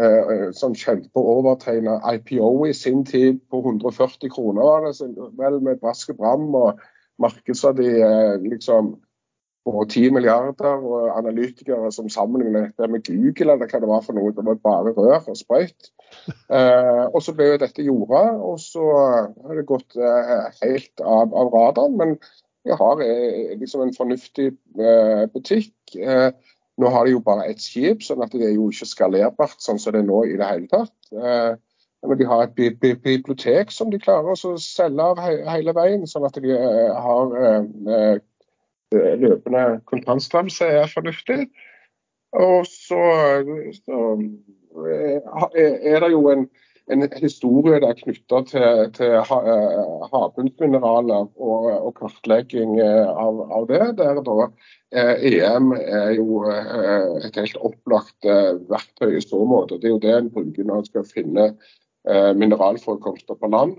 [0.00, 6.14] eh, som kjempeovertegna IPO i sin tid på 140 kroner, var det vel med brask
[6.14, 6.48] og bram.
[6.54, 6.80] og
[7.20, 8.94] Markedsverdi eh, liksom
[9.64, 14.16] på 10 milliarder, og analytikere som sammenlignet dette med Google eller hva det var for
[14.16, 14.32] noe.
[14.32, 15.90] Det var bare rør og sprøyt.
[16.50, 21.34] Eh, og så ble jo dette jorda, og så har det gått eh, helt av,
[21.36, 21.98] av radaren.
[22.00, 22.16] Men
[22.66, 24.48] jeg har eh, liksom en fornuftig
[24.80, 25.76] eh, butikk.
[25.96, 26.30] Eh,
[26.80, 29.80] nå har de jo bare ett skip, sånn at det er jo ikke skalerbart sånn
[29.80, 30.96] som det er nå i det hele tatt.
[31.12, 31.52] Eh,
[32.08, 32.54] men de har et
[33.04, 38.20] bibliotek som de klarer å selge av hele veien, sånn at de eh, har eh,
[39.20, 41.44] løpende kontantstrøm som er fornuftig.
[42.40, 43.02] Og så,
[43.74, 44.00] så,
[45.58, 46.46] er det jo en
[46.90, 53.82] en historie der knytta til, til havbunnsmineraler og, og, kartlegging av, av, det.
[54.00, 54.48] Der da
[55.26, 58.26] EM er jo et helt opplagt
[58.70, 59.78] verktøy i så måte.
[59.78, 61.46] Det er jo det en bruker når en skal finne
[62.40, 63.76] mineralforekomster på land.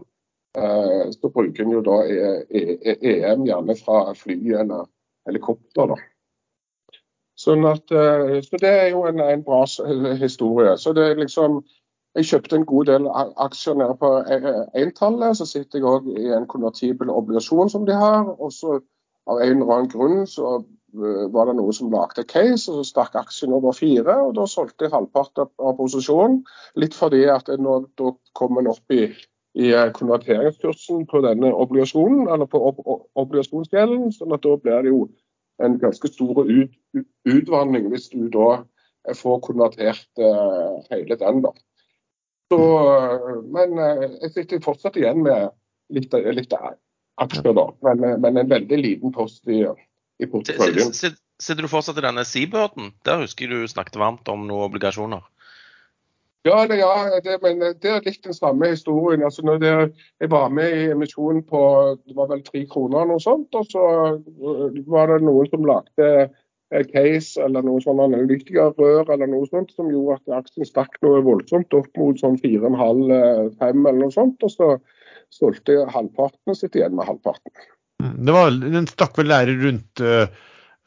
[1.16, 4.88] Så bruker en jo da EM gjerne fra fly eller
[5.28, 5.96] helikopter.
[5.96, 6.00] da.
[7.42, 9.64] Sånn at, så Det er jo en, en bra
[10.22, 10.76] historie.
[10.78, 11.62] Så det er liksom,
[12.16, 13.08] Jeg kjøpte en god del
[13.40, 14.10] aksjer nede på
[14.76, 15.38] entallet.
[15.40, 18.28] Så sitter jeg òg i en konvertibel obligasjon som de har.
[18.38, 18.80] og så
[19.30, 20.64] Av en eller annen grunn så
[21.32, 24.16] var det noe som lagde case, og så stakk aksjen over fire.
[24.26, 26.42] og Da solgte jeg halvparten av posisjonen.
[26.76, 29.06] Litt fordi at nå da kom en opp i,
[29.56, 32.82] i konverteringskursen på denne obligasjonen, eller på ob
[33.16, 34.12] obligasjonsgjelden.
[34.12, 35.08] sånn at da blir det jo
[35.64, 36.74] en ganske stor ut,
[37.30, 38.64] utvanning hvis du da
[39.16, 41.46] får konvertert uh, hele den.
[41.46, 41.54] da.
[42.52, 42.60] Så,
[43.56, 45.54] men uh, jeg sitter fortsatt igjen med
[45.96, 47.68] litt, litt aksjer, da.
[47.88, 49.64] Men, men, en veldig liten post i,
[50.20, 50.92] i porteføljen.
[50.92, 52.92] Sitter du fortsatt i denne Seabirden?
[53.08, 55.24] Der husker jeg du snakket varmt om noen obligasjoner.
[56.46, 59.24] Ja, det, ja det, men det er litt den samme historien.
[59.26, 59.74] Altså, når det,
[60.22, 61.62] jeg var med i emisjonen på
[62.02, 63.84] det var vel tre kroner og noe sånt, og så
[64.90, 66.08] var det noen som lagde
[66.72, 71.76] case eller noe sånn analytikerrør eller noe sånt som gjorde at aksjen stakk noe voldsomt
[71.76, 74.40] opp mot sånn 4,5-5 eller noe sånt.
[74.48, 74.72] Og så
[75.32, 77.54] solgte halvparten og sitter igjen med halvparten.
[78.02, 80.28] Mm, det var, den stakk vel der rundt øh,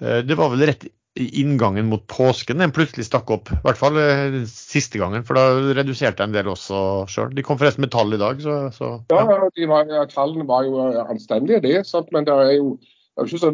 [0.00, 3.52] Det var vel rett inngangen mot påsken den plutselig stakk opp.
[3.52, 6.80] I hvert fall eh, siste gangen, for da reduserte jeg en del også
[7.12, 7.30] sjøl.
[7.36, 9.20] De kom forresten med tall i dag, så, så ja.
[9.22, 11.76] ja var, tallene var jo anstendige, det.
[11.86, 12.10] Sant?
[12.14, 12.74] Men det er jo
[13.14, 13.50] det er ikke så,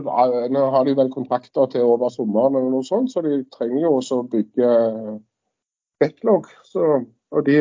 [0.49, 3.97] nå har de vel kontrakter til over sommeren, eller noe sånt, så de trenger jo
[3.99, 4.69] også å bygge
[6.01, 6.49] backlog.
[6.65, 6.87] Så,
[7.31, 7.59] og de,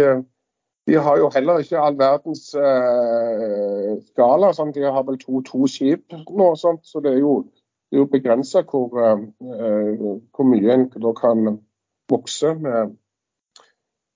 [0.88, 4.54] de, har jo heller ikke all verdens eh, skala.
[4.56, 4.80] Sant?
[4.80, 6.88] De har vel to, to skip nå, sant?
[6.88, 7.42] så det er jo
[7.90, 9.22] det jo begrensa hvor, eh,
[10.00, 11.56] hvor, mye en da kan
[12.10, 12.96] vokse med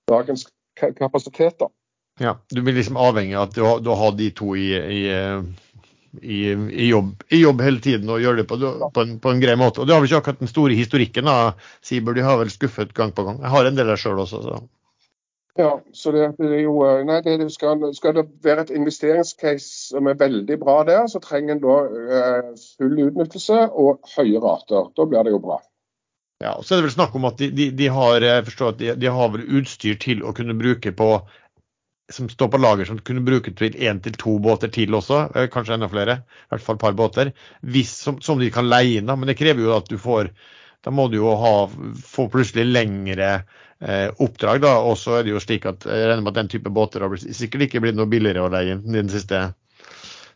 [0.08, 0.46] dagens
[0.96, 1.68] kapasiteter.
[2.20, 5.00] Ja, Du blir liksom avhengig av at du du har de to i, i,
[6.22, 9.42] i, i, jobb, i, jobb, hele tiden og gjør det på, på, en, på en
[9.42, 9.82] grei måte.
[9.82, 12.94] Og Det har vel ikke akkurat den store historikken av Siber, De har vel skuffet
[12.94, 13.42] gang på gang.
[13.42, 14.42] Jeg har en del der sjøl også.
[14.44, 14.62] så...
[15.56, 20.18] Ja, så det, det jo, nei, det skal, skal, det være et investeringscase som er
[20.18, 21.76] veldig bra der, så trenger en da
[22.18, 24.90] eh, full utnyttelse og høye rater.
[24.98, 25.60] Da blir det jo bra.
[26.42, 28.74] Ja, og så er det vel snakk om at de, de, de har jeg forstår
[28.74, 31.08] at de, de, har vel utstyr til å kunne bruke på
[32.12, 35.48] som står på lager som kunne bruke til én til to båter til også, eh,
[35.52, 37.32] kanskje enda flere, i hvert fall et par båter,
[37.62, 39.08] hvis, som, som, de kan leie inn.
[39.08, 40.32] Men det krever jo at du får
[40.84, 41.50] Da må du jo ha,
[42.04, 43.28] få plutselig lengre
[43.80, 44.58] eh, oppdrag.
[44.60, 47.00] da, Og så er det jo slik at jeg regner med at den type båter
[47.00, 49.40] har sikkert ikke blitt noe billigere å leie inn den siste,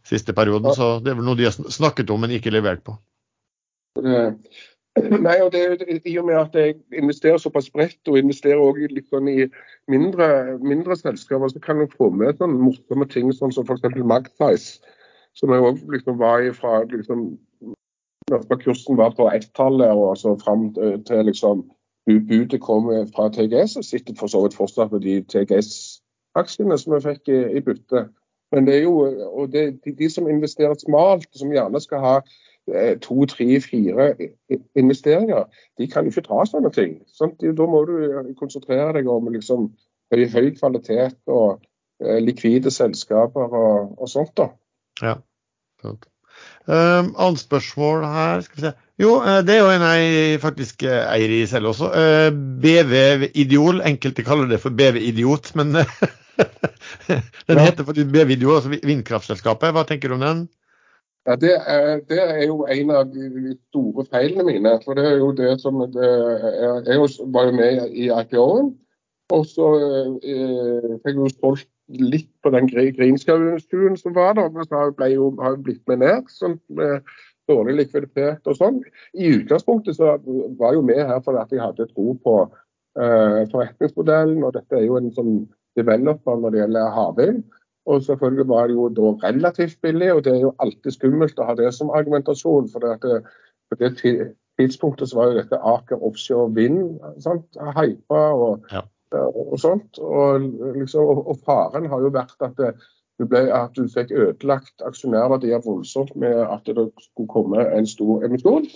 [0.09, 0.73] siste perioden.
[0.73, 2.97] Så det er vel noe de har snakket om, men ikke levert på.
[5.27, 9.09] Nei, og det, I og med at jeg investerer såpass bredt, og investerer også litt
[9.13, 9.47] sånn i
[9.91, 13.99] mindre, mindre, selskaper, så kan jeg få med sånn morsomme ting sånn som f.eks.
[14.03, 14.95] Magsize,
[15.39, 17.29] som jeg også liksom var i fra liksom,
[18.65, 21.65] kursen var på ett-tallet og så fram til liksom
[22.09, 27.05] budet kom fra TGS, og sitter for så vidt fortsatt med de TGS-aksjene som vi
[27.05, 28.07] fikk i, i bytte.
[28.53, 28.95] Men det er jo,
[29.29, 32.15] og det, de, de, som investerer smalt, som gjerne skal ha
[33.05, 34.11] to, tre, fire
[34.77, 35.47] investeringer,
[35.79, 36.99] de kan jo ikke ta sånne ting.
[37.15, 37.41] Sant?
[37.41, 39.71] Da må du konsentrere deg om liksom,
[40.15, 41.59] høy, høy kvalitet og
[42.05, 44.35] eh, likvide selskaper og, og sånt.
[44.39, 44.51] da.
[45.03, 45.19] Ja,
[45.83, 46.09] sant.
[46.69, 48.73] Um, annet spørsmål her skal vi se.
[49.01, 51.89] Jo, eh, det er jo en jeg faktisk eh, eier i selv også.
[51.95, 52.29] Uh,
[52.63, 53.81] BV Idiol.
[53.87, 55.73] Enkelte kaller det for BV Idiot, men
[57.49, 59.73] den heter faktisk BV Idiol, altså vindkraftselskapet.
[59.75, 60.45] Hva tenker du om den?
[61.29, 64.71] Ja, det er, det er, jo en av de store feilene mine.
[64.85, 68.71] For det er jo det som det er, Jeg var jo med i IPO-en.
[69.37, 69.67] Og så
[70.25, 75.11] eh, fikk jeg jo solgt litt på den Grinskauen-stuen som var der, men så ble
[75.13, 76.33] jo, har blitt med ned.
[76.33, 77.05] sånn med
[77.49, 78.81] dårlig likviditet og sånn.
[79.13, 80.17] I utgangspunktet så
[80.57, 84.43] var jeg jo med her fordi jeg hadde tro på eh, forretningsmodellen.
[84.45, 85.35] og Dette er jo en sånn
[85.77, 87.45] developer når det gjelder havvind.
[87.89, 91.49] Og selvfølgelig var det jo da relativt billig, og det er jo alltid skummelt å
[91.49, 92.69] ha det som argumentasjon.
[92.73, 93.23] For det,
[93.73, 93.95] på det
[94.61, 98.85] tidspunktet så var jo dette Aker offshore vind sant, hypa og ja
[99.17, 99.99] og sånt.
[99.99, 100.41] Og,
[100.77, 105.65] liksom, og, og, faren har jo vært at, det, ble, at du fikk ødelagt aksjonærverdier
[105.65, 108.69] voldsomt med at det skulle komme en stor emisjon.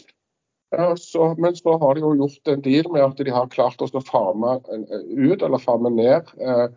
[0.73, 3.83] Ja, så, men så har de jo gjort en deal med at de har klart
[3.85, 6.71] å farme ut eller farme ned eh, eh,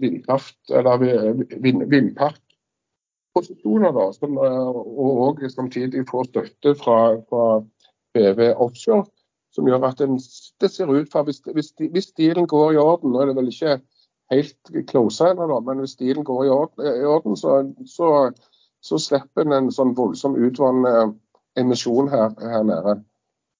[0.00, 0.98] vindkraft eller
[1.62, 6.98] vind, vindparkposisjoner, som, og òg samtidig får støtte fra,
[7.28, 7.44] fra
[8.16, 9.04] BV Offshore,
[9.54, 10.12] som gjør at den,
[10.60, 13.52] det ser ut for hvis, hvis, hvis dealen går i orden, nå er det vel
[13.52, 13.74] ikke
[14.30, 18.30] helt close ennå, men hvis dealen går i orden, i orden så, så,
[18.82, 21.14] så, slipper en en sånn voldsom utvannende
[21.56, 22.98] emisjon her, her nede.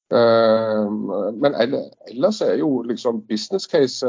[0.09, 0.89] Uh,
[1.37, 4.09] men ellers er jo liksom business case,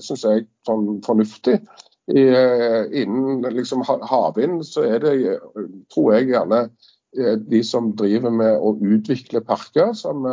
[0.00, 1.58] synes jeg, sånn fornuftig.
[2.06, 5.16] Uh, innen liksom havvind så er det,
[5.92, 6.68] tror jeg gjerne,
[7.48, 10.26] de som driver med å utvikle parker som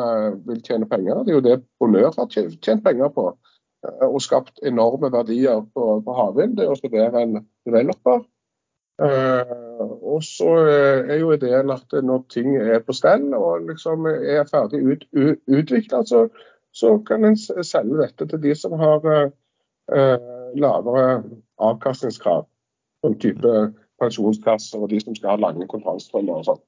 [0.44, 1.22] vil tjene penger.
[1.24, 3.30] Det er jo det Bonør har tjent penger på.
[4.04, 6.58] Og skapt enorme verdier på, på havvind.
[6.58, 8.26] Det er også der en developer.
[9.04, 9.82] Uh,
[10.16, 14.46] og så uh, er jo ideen at når ting er på stell og liksom er
[14.48, 16.28] ferdig ut, ut, utvikla, så,
[16.72, 20.20] så, kan en selge dette til de som har uh,
[20.56, 21.08] lavere
[21.60, 22.46] avkastningskrav.
[23.04, 23.56] Sånn type
[24.00, 26.64] pensjonskasser og de som skal ha lange kontantstrømmer og sånn.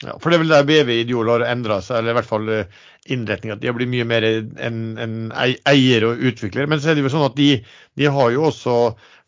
[0.00, 2.46] Ja, for det er vel der BV Ideol har endra seg, eller i hvert fall
[3.10, 3.58] innretninga.
[3.60, 5.16] de har blitt mye mer en, en
[5.68, 6.70] eier og utvikler.
[6.70, 7.50] Men så er det jo sånn at de,
[8.00, 8.76] de har jo også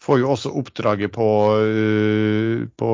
[0.02, 1.28] får jo også oppdraget på,
[1.62, 2.90] uh, på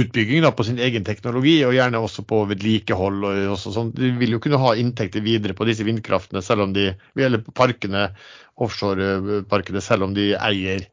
[0.00, 3.22] utbygging da, på sin egen teknologi, og gjerne også på vedlikehold.
[3.28, 3.94] og også sånn.
[3.94, 8.08] De vil jo kunne ha inntekter videre på disse vindkraftene, selv om de, eller parkene,
[8.54, 10.86] offshoreparkene, selv om de eier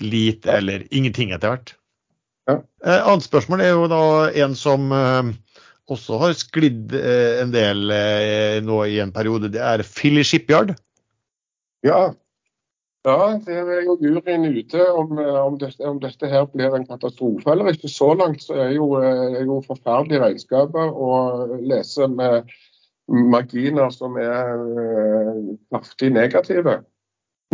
[0.00, 1.74] lite eller ingenting etter hvert.
[2.46, 2.60] Ja.
[2.84, 4.02] Eh, annet spørsmål er jo da
[4.44, 5.30] en som eh,
[5.92, 9.50] også har sklidd eh, en del eh, nå i en periode.
[9.54, 10.74] Det er Filly Shipyard.
[11.86, 12.10] Ja,
[13.06, 16.86] ja, det er jo juryen ute om, eh, om, dette, om, dette, her blir en
[16.86, 17.90] katastrofe eller ikke.
[17.92, 21.12] Så langt så er jo, er jo forferdelige regnskaper å
[21.62, 22.50] lese med
[23.06, 26.80] marginer som er uh, kraftig negative.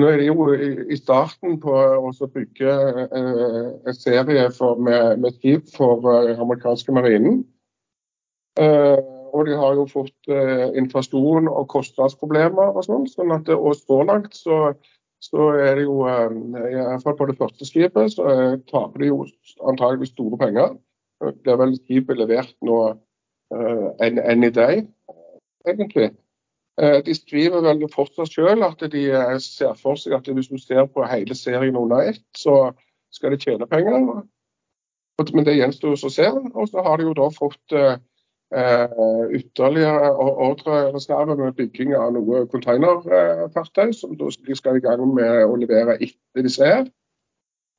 [0.00, 2.76] Nå er det jo i starten på å bygge
[3.12, 7.42] en serie for, med, med skip for amerikanske marinen.
[8.56, 10.32] og de har jo fått
[10.80, 13.04] inflasjon og kostnadsproblemer og sånn.
[13.04, 14.62] sånn så langt så
[15.22, 16.32] så er det jo eh,
[16.72, 19.20] i hvert fall på det første skipet så eh, taper de jo
[19.70, 20.74] antagelig store penger.
[21.22, 22.80] Det er vel skipet levert nå
[24.02, 24.82] enn eh, en i dag,
[25.68, 26.10] egentlig.
[27.06, 29.02] De skriver vel fortsatt selv at de
[29.44, 32.72] ser for seg at hvis du ser på hele serien under ett, så
[33.12, 34.22] skal de tjene penger.
[35.34, 36.30] Men det gjenstår å se.
[36.32, 37.76] Og så har de jo da fått
[38.52, 45.54] Uh, ytterligere ordrereserve med bygging av noe containerfartøy, som de skal i gang med å
[45.56, 46.82] levere etter disse her.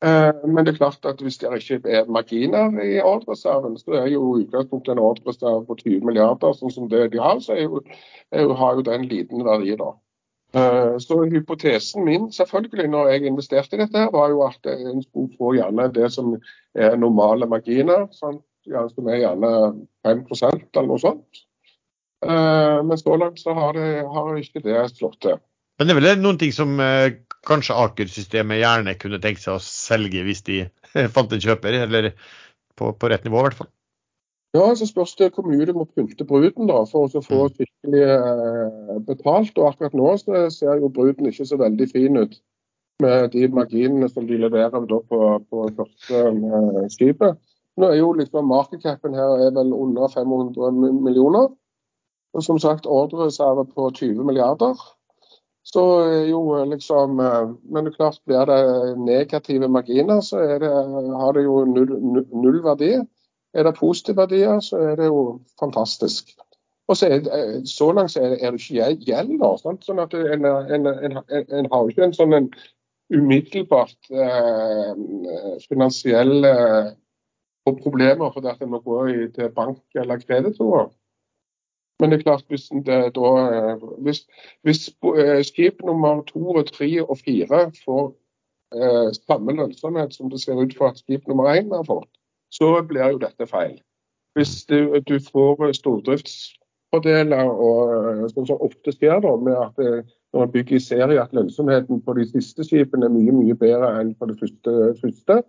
[0.03, 4.07] Uh, men det er klart at hvis det ikke er marginer i ordrereserven, så er
[4.15, 7.83] jo utgangspunktet en ordrereserve på 20 milliarder, sånn som det de har, så jo,
[8.33, 9.91] har jo den liten verdi da.
[10.57, 15.37] Uh, så hypotesen min selvfølgelig når jeg investerte i dette, var jo at en skulle
[15.37, 16.33] få gjerne det som
[16.73, 18.09] er normale marginer.
[18.17, 18.41] Sant?
[18.69, 19.51] Ja, som er gjerne
[20.07, 21.43] 5% eller noe sånt.
[22.23, 25.39] Eh, men så langt så har, det, har ikke det slått til.
[25.79, 29.63] Men det er vel noen ting som eh, kanskje Aker-systemet gjerne kunne tenkt seg å
[29.63, 30.63] selge hvis de
[31.15, 32.11] fant en kjøper, eller
[32.79, 33.71] på, på rett nivå i hvert fall?
[34.53, 37.53] Ja, så spørs det hvor mye du må pynte bruden da, for å få mm.
[37.57, 39.55] skikkelig eh, betalt.
[39.57, 42.37] Og akkurat nå så ser jo bruden ikke så veldig fin ut
[43.01, 46.21] med de marginene som de leverer på, på første
[46.93, 47.41] skipet.
[47.77, 50.71] Nå er jo liksom markedscapen her er vel under 500
[51.01, 51.49] millioner.
[52.33, 54.77] Og som sagt ordrereserve på 20 milliarder.
[55.63, 55.81] Så
[56.27, 60.69] jo liksom eh, Men klart blir det negative marginer, så det,
[61.21, 62.97] har det jo null, null, verdi.
[63.53, 66.33] Er det positive verdier, så er det jo fantastisk.
[66.87, 69.37] Og så, er, eh, så langt er det, er det ikke gjeld.
[69.39, 72.49] da, sånn at en, en, en, en, har jo ikke en sånn
[73.13, 74.91] umiddelbart eh,
[75.69, 76.91] finansiell eh,
[77.65, 80.89] og problemer fordi at en må gå til bank eller kreditorer.
[81.99, 84.27] Men det er klart, hvis, da, hvis,
[84.63, 88.09] hvis eh, skip nummer to tre og fire får
[88.75, 92.09] eh, samme lønnsomhet som det ser ut for at skip nummer én har fått,
[92.51, 93.77] så blir jo dette feil.
[94.35, 100.03] Hvis du, du får stordriftsfordeler, og sånn som ofte skjer da, med at eh,
[100.33, 103.93] når man bygger i serie, at lønnsomheten på de siste skipene er mye mye bedre
[104.01, 105.43] enn på det første, første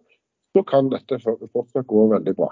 [0.54, 2.50] så kan dette fortsatt gå veldig bra.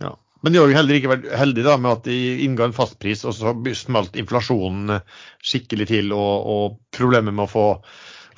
[0.00, 0.14] Ja.
[0.40, 3.26] Men de har jo heller ikke vært heldige da, med at de innga en fastpris,
[3.28, 5.00] og så smalt inflasjonen
[5.44, 6.14] skikkelig til.
[6.16, 7.66] Og, og problemet med å få,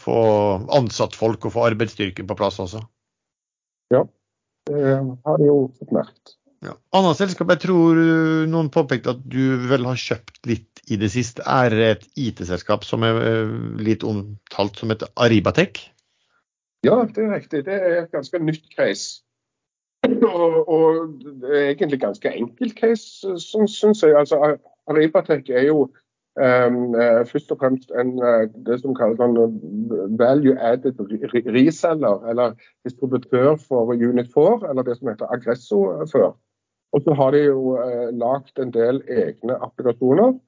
[0.03, 0.19] få,
[0.75, 2.83] ansatt folk og få arbeidsstyrken på plass også.
[3.95, 4.03] Ja,
[4.71, 5.59] det har de jo
[5.95, 6.37] merket.
[6.63, 6.77] Ja.
[6.95, 11.11] Annet selskap jeg tror uh, noen påpekte at du vel har kjøpt litt i det
[11.15, 15.81] siste, er et IT-selskap som er uh, litt omtalt som heter Aribatech.
[16.85, 17.65] Ja, det er riktig.
[17.67, 19.23] Det er et ganske nytt case.
[20.23, 21.09] Og, og
[21.43, 24.17] det er egentlig ganske enkelt case, syns jeg.
[24.19, 24.57] Altså,
[24.91, 25.83] Aribatech er jo
[26.37, 26.95] um,
[27.31, 28.17] først og fremst en,
[28.67, 29.39] det som kalles en
[30.19, 30.99] value added
[31.55, 32.55] reseller, eller
[32.85, 36.33] distributør for Unit 4, eller det som heter Aggresso før.
[36.93, 40.41] Og så har de jo uh, lagd en del egne applikasjoner eh,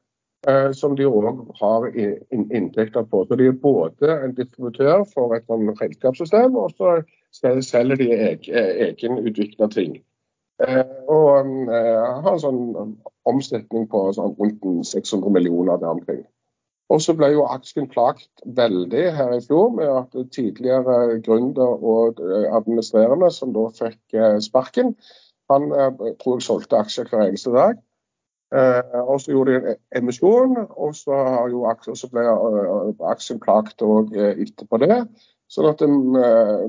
[0.76, 3.22] som de òg har in inntekter på.
[3.24, 6.98] Så de er både en distributør for et sånn regnskapssystem, og så
[7.64, 9.96] selger de eg egenutvikla ting.
[10.62, 12.94] Eh, og eh, har en sånn
[13.26, 16.22] omsetning på sånn rundt 600 millioner der omkring.
[16.92, 22.20] Og så ble jo aksjen plagt veldig her i fjor med at tidligere gründer og
[22.22, 24.94] eh, administrerende som da fikk eh, sparken,
[25.50, 27.80] han eh, tror jeg solgte aksjer hver eneste dag.
[28.54, 31.16] Eh, og så gjorde de en emisjon, og så,
[32.12, 35.00] ble eh, aksjen plagt òg etterpå det.
[35.54, 35.82] Sånn at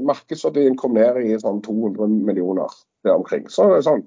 [0.06, 2.74] markedsverdien kom ned i sånn 200 millioner
[3.06, 3.48] der omkring.
[3.50, 4.04] Så det er sånn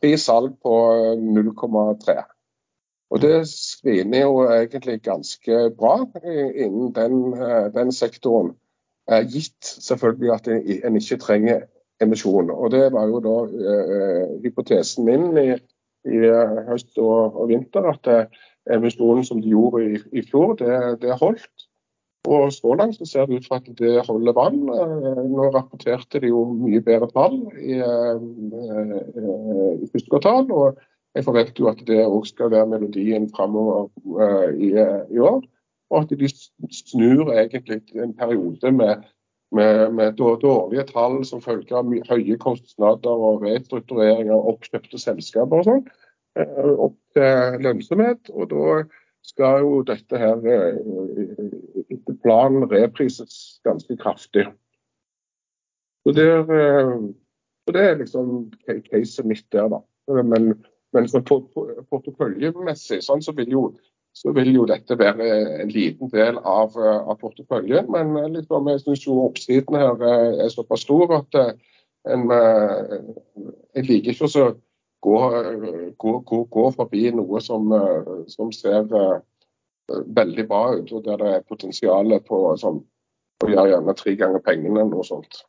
[0.00, 0.74] pris salg på
[1.22, 2.16] 0,3.
[3.08, 7.22] Og det screener jo egentlig ganske bra innen den,
[7.72, 8.52] den sektoren.
[9.32, 11.62] Gitt selvfølgelig at en ikke trenger
[12.00, 12.50] emisjon.
[12.50, 13.36] Og Det var jo da
[13.72, 15.50] eh, hypotesen min i,
[16.06, 18.44] i eh, høst og, og, vinter, at eh,
[18.76, 21.66] emisjonen som de gjorde i, i fjor, det, det, holdt.
[22.28, 24.60] Og Så langt så ser det ut for at det holder vann.
[24.68, 30.50] Eh, nå rapporterte de jo mye bedre tall i, i første kvartal.
[30.52, 30.78] og
[31.16, 33.88] jeg forventer jo at det òg skal være melodien framover
[34.54, 35.40] i, i, år.
[35.88, 39.08] Og at de snur egentlig en periode med
[39.50, 45.68] med, med, dårlige tall som følge av høye kostnader og restrukturering av oppkjøpte selskaper og
[45.68, 45.84] sånn,
[46.38, 48.30] eh, opp til lønnsomhet.
[48.34, 48.82] Og da
[49.28, 50.76] skal jo dette her eh,
[51.88, 54.46] etter planen reprises ganske kraftig.
[56.04, 56.96] Så det er, eh,
[57.64, 59.80] så det er liksom caset mitt der, da.
[60.24, 60.54] Men,
[60.96, 63.62] men porteføljemessig sånn så vil jo
[64.18, 65.26] så vil jo dette være
[65.62, 67.90] en liten del av, eh, av porteføljen.
[67.94, 71.38] Men litt liksom, jeg syns oppsiden her eh, er såpass stor at
[72.08, 72.24] en,
[73.76, 74.50] jeg liker ikke å
[75.04, 75.16] gå,
[76.02, 77.74] gå, gå, gå, forbi noe som,
[78.30, 78.86] som ser
[79.88, 82.80] veldig bra ut, og der det er potensial på sånn,
[83.44, 85.42] å gjøre gjerne tre ganger pengene eller noe sånt.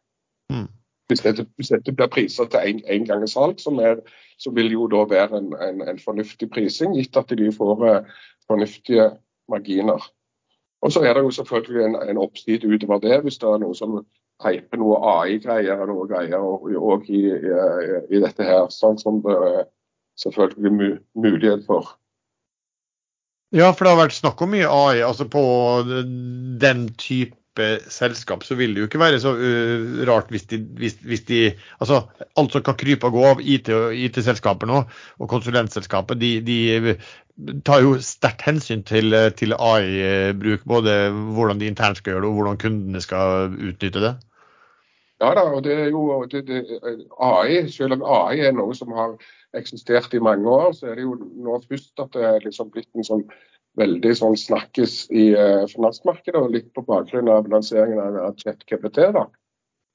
[0.51, 0.67] Mm.
[1.09, 4.01] Hvis, dette, hvis dette, blir priser til én gang salg, som er,
[4.37, 8.03] så vil jo da være en, en, en fornuftig prising, gitt at de får
[8.49, 9.11] fornuftige
[9.51, 10.03] marginer.
[10.81, 13.75] Og så er det jo selvfølgelig en, en oppside utover det, hvis det er noe
[13.75, 13.99] som
[14.45, 17.55] hyper noe AI-greier og noe greier òg i, i,
[18.07, 18.69] i, dette her.
[18.71, 19.65] Sånn som det er
[20.19, 21.95] selvfølgelig mulighet for.
[23.55, 25.01] Ja, for det har vært snakk om mye AI.
[25.03, 25.43] altså På
[26.61, 27.38] den type
[27.91, 31.39] selskap, så vil det jo ikke være så uh, rart hvis de, hvis, hvis de,
[31.79, 32.03] altså
[32.39, 34.83] Alt som kan krype og gå av IT-selskaper IT nå,
[35.19, 36.95] og konsulentselskaper, de, de,
[37.65, 40.65] tar jo sterkt hensyn til, til AI-bruk.
[40.67, 40.95] Både
[41.35, 44.15] hvordan de internt skal gjøre det, og hvordan kundene skal utnytte det.
[45.19, 46.61] Ja da, og det er jo det, det,
[47.19, 49.17] AI, selv om AI er noe som har
[49.57, 52.87] eksistert i mange år, så er det jo nå først at det er liksom blitt
[52.95, 53.25] en sånn
[53.77, 59.03] veldig sånn snakkes i uh, finansmarkedet, og litt på bakgrunn av lanseringen av ChatKPT.
[59.15, 59.27] da.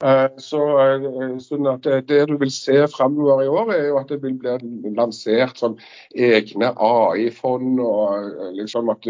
[0.04, 4.00] Uh, så uh, sånn at det, det, du vil se framover i år, er jo
[4.00, 4.56] at det vil bli
[4.96, 5.76] lansert sånn
[6.14, 7.80] egne AI-fond.
[7.80, 9.06] og liksom at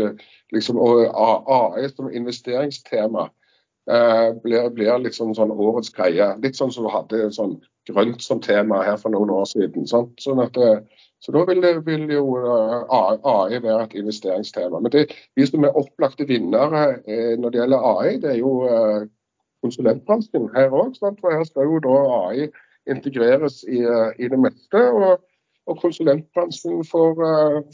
[0.55, 3.31] liksom, og AI som investeringstema
[3.85, 6.31] blir, blir liksom sånn årets greie.
[6.41, 9.85] Litt sånn som du hadde sånn grønt som tema her for noen år siden.
[9.85, 10.15] Sant?
[10.24, 10.57] Sånn at
[11.24, 12.24] så da vil, vil jo
[12.92, 14.80] AI eh, være et investeringstema.
[14.80, 15.06] Men det,
[15.38, 19.06] de som er opplagte vinnere eh, når det gjelder AI, det er jo eh,
[19.64, 20.98] konsulentbransjen her òg.
[21.01, 22.51] For her skal jo da AI
[22.92, 23.80] integreres i,
[24.20, 24.82] i det meste.
[24.84, 25.24] Og,
[25.64, 27.16] og konsulentbransjen får,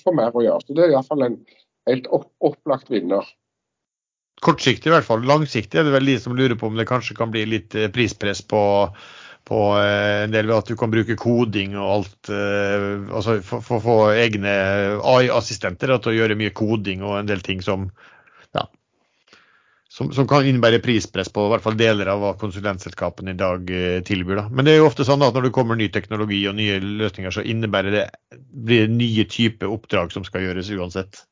[0.04, 0.62] får, mer å gjøre.
[0.68, 1.40] Så det er iallfall en
[1.90, 3.26] helt opplagt vinner.
[4.46, 5.26] Kortsiktig i hvert fall.
[5.26, 8.46] Langsiktig er det vel de som lurer på om det kanskje kan bli litt prispress
[8.46, 8.62] på
[9.50, 12.30] på eh, en del ved at du kan bruke koding og alt.
[12.30, 14.52] Eh, altså for å få egne
[15.02, 17.88] AI-assistenter til å gjøre mye koding og en del ting som,
[18.54, 18.68] ja,
[19.90, 23.74] som, som, kan innebære prispress på i hvert fall deler av hva konsulentselskapene i dag
[23.74, 24.44] eh, tilbyr.
[24.44, 24.46] Da.
[24.54, 27.34] Men det er jo ofte sånn at når det kommer ny teknologi og nye løsninger,
[27.34, 28.06] så innebærer det
[28.54, 31.24] blir det nye typer oppdrag som skal gjøres uansett.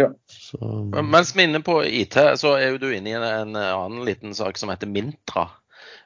[0.00, 0.08] Ja.
[0.32, 0.64] Så.
[1.04, 4.06] Mens vi er inne på IT, så er jo du inne i en, en annen
[4.08, 5.50] liten sak som heter Mintra.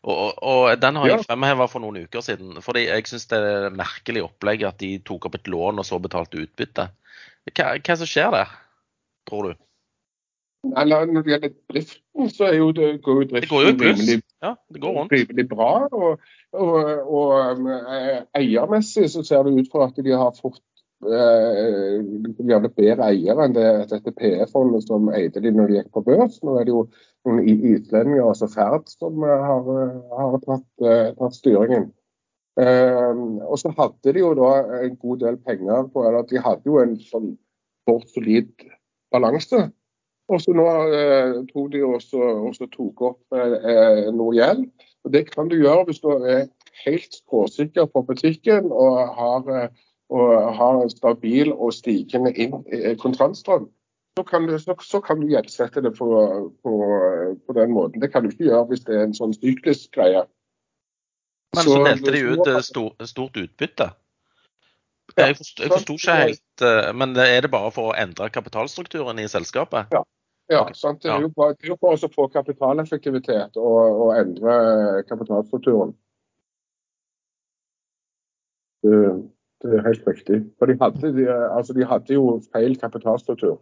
[0.06, 1.26] Og, og, og den har jeg Ja.
[1.26, 2.60] fremheva for noen uker siden.
[2.62, 5.98] Fordi jeg syns det er merkelig opplegg at de tok opp et lån og så
[6.02, 6.88] betalte utbytte.
[7.50, 8.52] Hva, hva som skjer der,
[9.26, 9.64] tror du?
[10.76, 14.06] Eller når det gjelder driften, så er jo det, går jo Det går jo driften
[14.06, 14.54] rimelig, Ja,
[15.50, 15.70] bra.
[15.92, 16.20] Og,
[16.52, 16.74] og,
[17.06, 20.62] og eh, eiermessig så ser det ut for at de har fått
[21.04, 26.38] gjerne bedre eiere enn det, dette PE-fondet som eide de når de gikk på børs.
[26.42, 26.86] Nå er det jo
[27.26, 31.90] noen islendinger, altså Ferd, som eh, har, eh, har tatt, eh, tatt styringen.
[32.56, 36.64] Eh, og så hadde de jo da en god del penger på eller De hadde
[36.64, 37.34] jo en sånn
[37.84, 38.48] fort, solid
[39.12, 39.66] balanse.
[40.32, 40.66] Og så nå
[40.96, 42.18] eh, tok de også,
[42.48, 44.64] også tok opp eh, noe gjeld.
[45.06, 46.48] Og Det kan du gjøre hvis du er
[46.84, 49.68] helt skråsikker på butikken og har, eh,
[50.10, 53.68] og har en stabil og stigende eh, kontantstrøm.
[54.16, 56.08] Så kan, du, så, så kan du gjeldsette det på,
[56.64, 56.72] på,
[57.46, 58.00] på den måten.
[58.00, 60.24] Det kan du ikke gjøre hvis det er en sånn syklisk greie.
[61.56, 63.90] Men så delte de ut stort, stort utbytte.
[65.16, 69.28] Ja, Jeg forsto, ikke helt eh, Men er det bare for å endre kapitalstrukturen i
[69.30, 69.92] selskapet?
[69.94, 70.02] Ja,
[70.54, 71.02] Ok, sant?
[71.02, 74.52] Det er jo bare, det er jo for å få kapitaleffektivitet og, og endre
[75.08, 75.90] kapitalstrukturen.
[78.86, 79.16] Er
[79.64, 80.42] helt riktig.
[80.58, 81.26] For de hadde, de,
[81.56, 83.58] altså de hadde jo feil kapitalstruktur.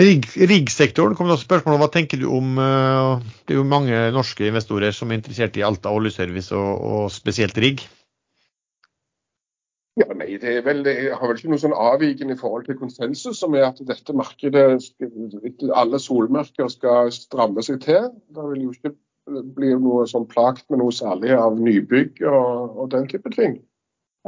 [0.00, 3.66] Rigg- Riggsektoren kom det også spørsmål om hva tenker du om eh, Det er jo
[3.66, 7.82] mange norske investorer som er interessert i Alta oljeservice og, og spesielt rigg.
[9.98, 12.78] Ja, nei, det er vel, det har vel ikke noe sånn avvikende i forhold til
[12.78, 14.78] konsensus som er at dette markedet,
[15.74, 18.06] alle solmerker skal stramme seg til.
[18.30, 18.94] Det vil jo ikke
[19.56, 23.58] bli noe sånn plagt med noe særlig av nybygg og, og den type ting.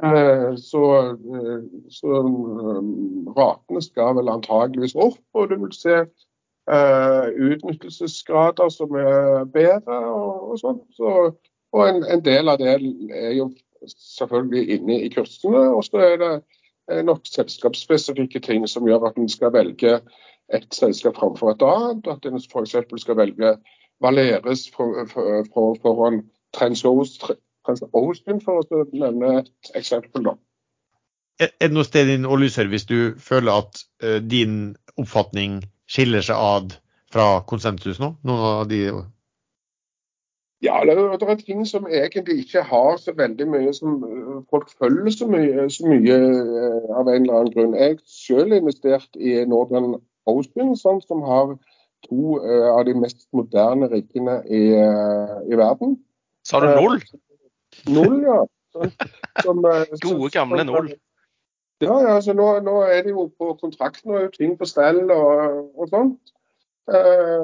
[0.03, 2.83] Eh, Så, eh, så eh,
[3.37, 10.53] ratene skal vel antageligvis opp, og du vil se eh, utnyttelsesgrader som er bedre og,
[10.53, 10.81] og sånn.
[10.97, 11.13] Så,
[11.73, 13.51] og en, en del av det er jo
[13.89, 15.69] selvfølgelig inne i kursene.
[15.77, 16.33] Og så er det
[16.91, 19.99] eh, nok selskapsspesifikke ting som gjør at en skal velge
[20.53, 22.09] et selskap framfor et annet.
[22.09, 22.77] At en f.eks.
[23.05, 23.57] skal velge
[24.03, 26.23] Valeres for- for- for- foran
[26.53, 30.25] Transocean, for å nevne et eksempel.
[30.25, 30.35] da.
[31.41, 36.77] Er det noe sted innen oljeservice du føler at uh, din oppfatning skiller seg ad
[37.13, 38.15] fra konsensus nå?
[38.25, 38.83] Noen av de
[40.63, 45.11] Ja, det, er- ting som egentlig ikke har så veldig mye som øh, folk følger
[45.11, 47.75] så mye, så mye øh, av en eller annen grunn.
[47.75, 49.97] Jeg selv investert i Northern
[50.27, 51.57] Ocean, sånn, som har
[52.09, 55.97] to øh, av de mest moderne riggene i, øh, i verden.
[56.45, 57.01] Sa du null?
[57.89, 58.41] Null, ja.
[59.43, 60.93] Som, øh, Gode, gamle som- null.
[61.83, 65.65] Ja, ja, så nå, nå er det jo på kontrakten er ting på stell og,
[65.79, 66.31] og sånt.
[66.87, 67.43] Eh,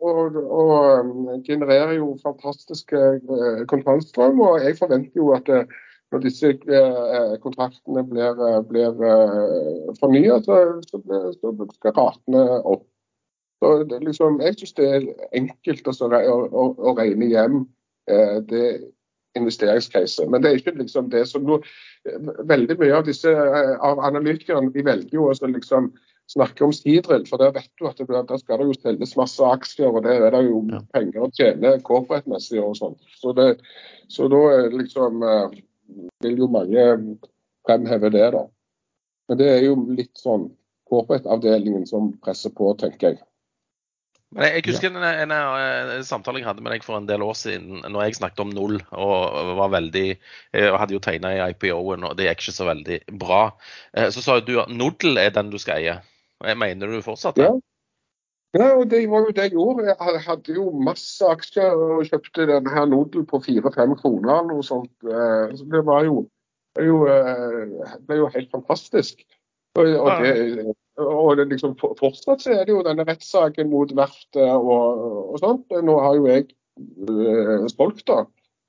[0.00, 4.40] og, og genererer jo fantastiske eh, kontantstrøm.
[4.40, 5.66] Og jeg forventer jo at eh,
[6.12, 11.02] når disse eh, kontraktene blir, eh, blir eh, fornyet, så, så,
[11.36, 12.86] så skal ratene opp.
[13.58, 17.62] Så det, liksom, jeg syns det er enkelt å, å, å, regne hjem
[18.10, 18.66] eh, det
[19.38, 20.28] investeringscaset.
[20.30, 21.60] Men det er ikke liksom det som nå
[22.48, 25.90] Veldig mye av disse eh, av analytikerne de velger jo å liksom
[26.30, 29.44] snakke om Sidril, for der vet du at det, der skal det jo selges masse
[29.44, 30.80] aksjer, og der er det jo Ja.
[30.94, 32.96] penger å tjene corporate-messig og sånn.
[33.16, 33.34] Så,
[34.12, 35.58] så da liksom eh,
[36.24, 36.84] vil jo mange
[37.66, 38.44] fremheve det, da.
[39.28, 40.50] Men det er jo litt sånn
[40.88, 43.22] corporate-avdelingen som presser på, tenker jeg.
[44.34, 47.22] Men jeg, jeg husker en, en, en, samtale jeg hadde med deg for en del
[47.24, 51.40] år siden, når jeg snakket om null og var veldig Jeg hadde jo tegna i
[51.54, 53.40] IPO-en, og det gikk ikke så veldig bra.
[53.96, 55.96] Eh, Så sa du at Nodel er den du skal eie.
[56.44, 57.48] Mener du fortsatt det?
[57.48, 57.56] Ja.
[58.56, 59.84] Ja, og Det var jo det jeg gjorde.
[59.84, 64.38] Jeg hadde jo masse aksjer og kjøpte denne her Nodel på fire-fem kroner.
[64.38, 64.92] eller noe sånt.
[65.04, 66.28] Eh, Så det var jo,
[66.76, 69.20] det er jo, eh, helt fantastisk.
[69.76, 70.20] Og, og, Ja.
[70.22, 75.04] det, og liksom, fortsatt så er det jo denne rettssaken mot verftet og,
[75.34, 75.70] og sånt.
[75.84, 76.48] Nå har jo jeg
[77.74, 78.24] solgt da,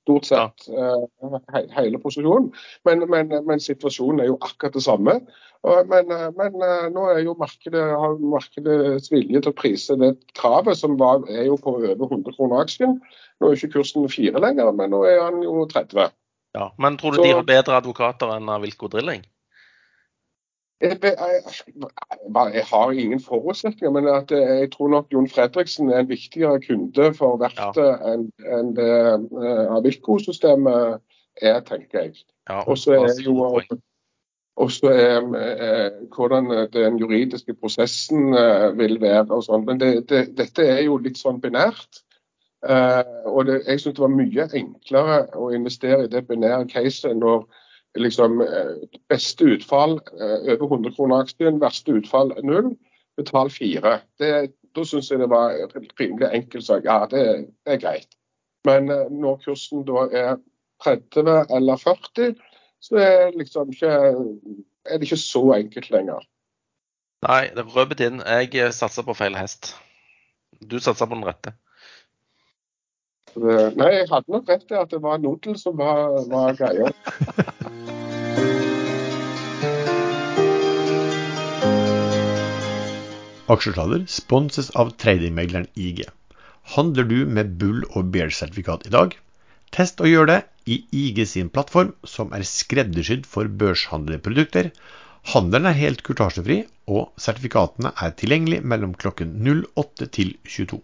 [0.06, 2.50] stort sett he, hele posisjonen.
[2.88, 5.20] Men, men, men situasjonen er jo akkurat det samme.
[5.68, 6.54] Og- Men, eh, men
[6.96, 11.50] nå er jo markedet, har markedets vilje til å prise det kravet, som var, er
[11.50, 13.00] jo på over 100 kroner aksjen.
[13.42, 16.12] Nå er ikke kursen fire lenger, men nå er han jo 30.
[16.56, 16.70] Ja.
[16.80, 19.26] Men tror du Så- de har bedre advokater enn Vilko Drilling?
[20.82, 26.62] Jeg, har ingen forutsetninger, men at eh, jeg tror nok Jon Fredriksen er en viktigere
[26.64, 31.02] kunde for verftet enn enn det eh, Avilco-systemet
[31.42, 32.24] er, tenker jeg.
[32.50, 33.82] Ja, Og så er jo gode poeng.
[34.56, 38.32] og så er eh, hvordan den juridiske prosessen
[38.80, 39.68] vil være og sånn.
[39.68, 42.06] Men det, det, dette er jo litt sånn binært.
[43.26, 47.46] Og det, jeg syns det var mye enklere å investere i det binære caset når
[47.98, 48.76] liksom eh,
[49.10, 52.74] beste utfall eh, over 100 kroner aksjen, verste utfall null,
[53.18, 54.00] betal fire.
[54.20, 55.56] Det, da syns jeg det var
[56.00, 56.86] rimelig enkel sak.
[56.86, 57.26] Ja, det,
[57.66, 58.18] det er greit.
[58.68, 60.36] Men eh, når kursen da er
[60.84, 62.36] 30 eller 40,
[62.80, 63.96] så er, liksom ikke,
[64.86, 66.28] er det ikke så enkelt lenger.
[67.26, 68.22] Nei, det røpet inn.
[68.24, 69.74] Jeg satsa på feil hest.
[70.64, 71.52] Du satsa på den rette.
[73.36, 76.90] Det, nei, jeg hadde nok rett i at det var nodel som var, var greia.
[83.50, 86.04] Aksjesladder sponses av tradingmegleren IG.
[86.76, 89.16] Handler du med bull- og bear-sertifikat i dag?
[89.74, 90.40] Test og gjør det
[90.70, 94.70] i IG sin plattform, som er skreddersydd for børshandlerprodukter.
[95.34, 100.80] Handelen er helt kurtasjefri, og sertifikatene er tilgjengelig mellom klokken 08 til 22.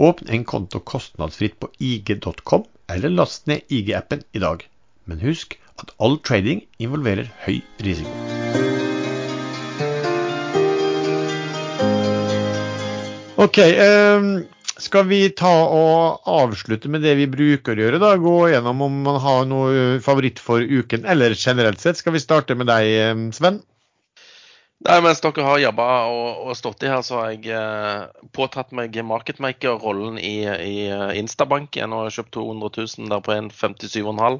[0.00, 4.62] Åpne en konto kostnadsfritt på ig.com, eller last ned IG-appen i dag.
[5.04, 8.14] Men husk at all trading involverer høy risiko.
[13.40, 14.24] Ok, eh,
[14.80, 18.00] skal vi ta og avslutte med det vi bruker å gjøre?
[18.00, 18.14] da?
[18.16, 22.00] Gå gjennom om man har noe favoritt for uken, eller generelt sett.
[22.00, 23.60] Skal vi starte med deg, eh, Sven?
[24.80, 28.70] Nei, Mens dere har jobba og, og, stått i her, så har jeg eh, påtatt
[28.72, 31.76] meg marketmaker-rollen i, i eh, Instabank.
[31.76, 34.38] Jeg har kjøpt 200 000 der på 1,57,5.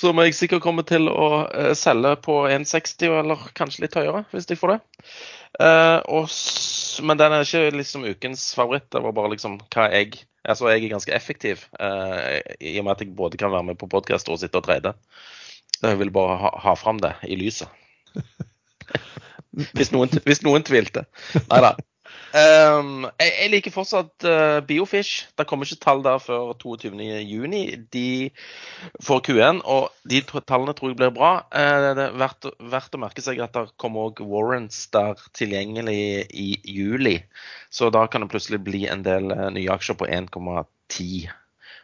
[0.00, 4.48] Som jeg sikkert kommer til å eh, selge på 1,60 eller kanskje litt høyere, hvis
[4.48, 4.80] jeg får det.
[5.60, 6.32] Eh, og,
[7.04, 8.88] men den er ikke liksom ukens favoritt.
[8.88, 12.94] Det var bare liksom hva jeg Altså, jeg er ganske effektiv eh, i og med
[12.94, 14.94] at jeg både kan være med på podkast og sitte og trade.
[15.82, 17.68] Jeg vil bare ha, ha fram det i lyset.
[19.76, 21.06] hvis, noen, hvis noen tvilte.
[21.48, 21.76] Nei da.
[22.28, 25.24] Um, jeg, jeg, liker fortsatt uh, Biofish.
[25.38, 27.86] Det kommer ikke tall der før 22.6.
[27.94, 28.08] De
[29.04, 31.32] får Q1, og de tallene tror jeg blir bra.
[31.48, 36.28] Uh, det er verdt, verdt, å merke seg at det kommer også warrants der tilgjengelig
[36.36, 37.18] i juli.
[37.72, 41.30] Så da kan det plutselig bli en del uh, nye aksjer på 1,10.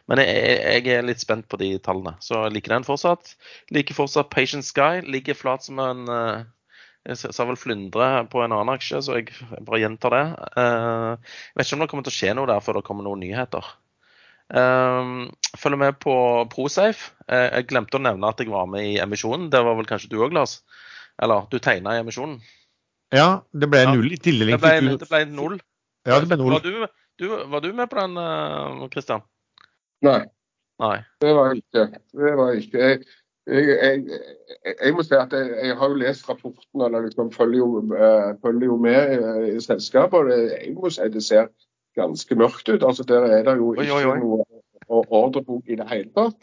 [0.05, 2.13] Men jeg, jeg, er litt spent på de tallene.
[2.21, 3.33] Så jeg liker den fortsatt.
[3.73, 5.01] Liker fortsatt Patient Sky.
[5.01, 6.05] Ligger flat som en
[7.05, 9.29] jeg sa vel flyndre på en annen aksje, så jeg
[9.61, 10.23] bare gjentar det.
[10.57, 13.05] Eh, jeg vet ikke om det kommer til å skje noe der før det kommer
[13.05, 13.73] noen nyheter.
[14.45, 16.15] Følg følger med på
[16.51, 17.13] Prosafe.
[17.25, 19.47] Eh, jeg glemte å nevne at jeg var med i emisjonen.
[19.53, 20.59] Det var vel kanskje du òg, Lars?
[21.21, 22.39] Eller du tegna i emisjonen?
[23.13, 24.57] Ja, det ble null i tildeling.
[24.57, 25.59] Det ble, det ble null.
[26.05, 26.57] Ja, det ble null.
[26.57, 26.87] Var du,
[27.21, 29.25] du, var du med på den, Kristian?
[30.05, 30.23] Nei.
[30.81, 30.97] Nei.
[31.23, 31.85] Det var ikke.
[32.17, 32.81] Det var ikke.
[32.81, 33.05] Jeg,
[33.47, 37.57] jeg, jeg, jeg, må si at jeg, jeg, har jo lest rapporten eller liksom følger,
[37.57, 40.31] jo, uh, følger jo med i, i selskapet.
[40.33, 41.51] Jeg må si det ser
[41.95, 42.83] ganske mørkt ut.
[42.83, 46.37] altså Der er det jo ikke oi, oi, noe ordrebok i det hele tatt.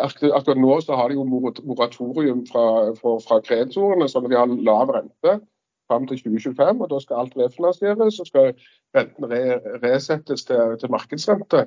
[0.00, 4.92] Akkurat nå så har de jo moratorium fra, fra, fra kreditorene, så de har lav
[4.94, 5.40] rente
[5.90, 6.80] fram til 2025.
[6.80, 8.52] og Da skal alt refinansieres, og skal
[8.96, 9.42] renten re,
[9.82, 11.66] resettes til, til markedsrente.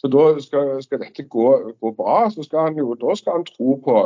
[0.00, 1.46] Så da skal, skal dette gå,
[1.80, 2.30] gå, bra.
[2.30, 3.96] så skal han jo, Da skal han tro på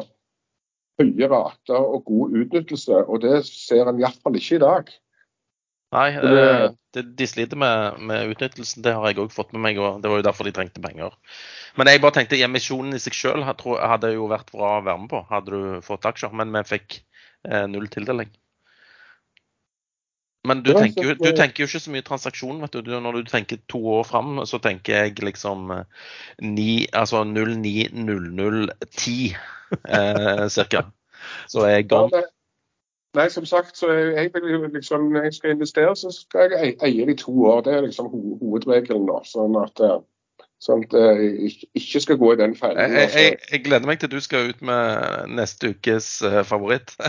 [1.01, 4.93] høye rater og god utnyttelse, og det ser en iallfall ikke i dag.
[5.95, 6.65] Nei, eh,
[6.95, 8.83] det, de sliter med, med, utnyttelsen.
[8.83, 11.15] Det har jeg òg fått med meg, og det var jo derfor de trengte penger.
[11.79, 15.13] Men jeg bare tenkte emisjonen i seg sjøl hadde jo vært bra å være med
[15.13, 16.35] på, hadde du fått aksjer.
[16.35, 18.33] Men vi fikk eh, null tildeling.
[20.45, 22.61] Men du tenker, jo, du tenker, jo, ikke så mye transaksjon.
[22.61, 22.91] vet du.
[23.01, 25.79] Når du tenker to år fram, så tenker jeg liksom 9, eh,
[26.93, 29.37] altså 090010
[29.89, 30.83] eh, cirka.
[31.49, 32.23] Så er jeg gone.
[33.15, 37.15] Nei, som sagt, så jeg vil liksom, jeg skal investere, så skal jeg eie det
[37.15, 37.61] i to år.
[37.65, 39.07] Det er liksom ho hovedregelen.
[39.09, 40.01] da, sånn at, eh,
[40.61, 42.99] sånn at jeg ikke skal gå i den fellen.
[42.99, 46.19] Jeg, jeg, jeg, gleder meg til du skal ut med neste ukes
[46.51, 46.93] favoritt.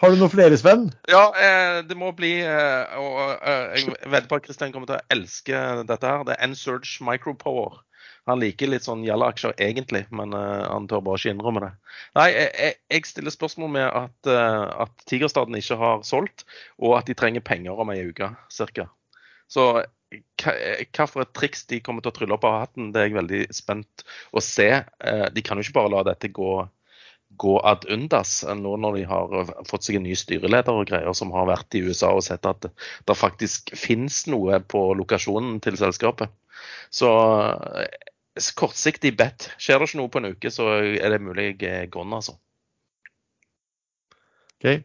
[0.00, 0.90] Har du noen flere, Sven?
[1.08, 4.98] Ja, eh, det må bli eh, og eh, Jeg vedder på at Kristian kommer til
[4.98, 6.24] å elske dette her.
[6.28, 7.80] Det er N-Surge Micropower.
[8.26, 11.68] Han liker litt sånn Jalla-aksjer egentlig, men han tør bare ikke innrømme det.
[12.18, 14.30] Nei, jeg, jeg stiller spørsmål med at,
[14.82, 16.42] at Tigerstaden ikke har solgt,
[16.82, 18.88] og at de trenger penger om ei uke ca.
[19.46, 19.68] Så
[20.42, 23.18] hva for et triks de kommer til å trylle opp av hatten, det er jeg
[23.20, 24.72] veldig spent å se.
[25.30, 26.50] De kan jo ikke bare la dette gå
[27.36, 31.34] gå ad undas nå når de har fått seg en ny styreleder og greier som
[31.34, 36.32] har vært i USA og sett at det faktisk finnes noe på lokasjonen til selskapet.
[36.90, 37.10] Så
[37.82, 39.50] eh, kortsiktig bet.
[39.60, 42.36] Skjer det ikke noe på en uke, så er det mulig jeg er gone, altså.
[44.56, 44.84] Okay.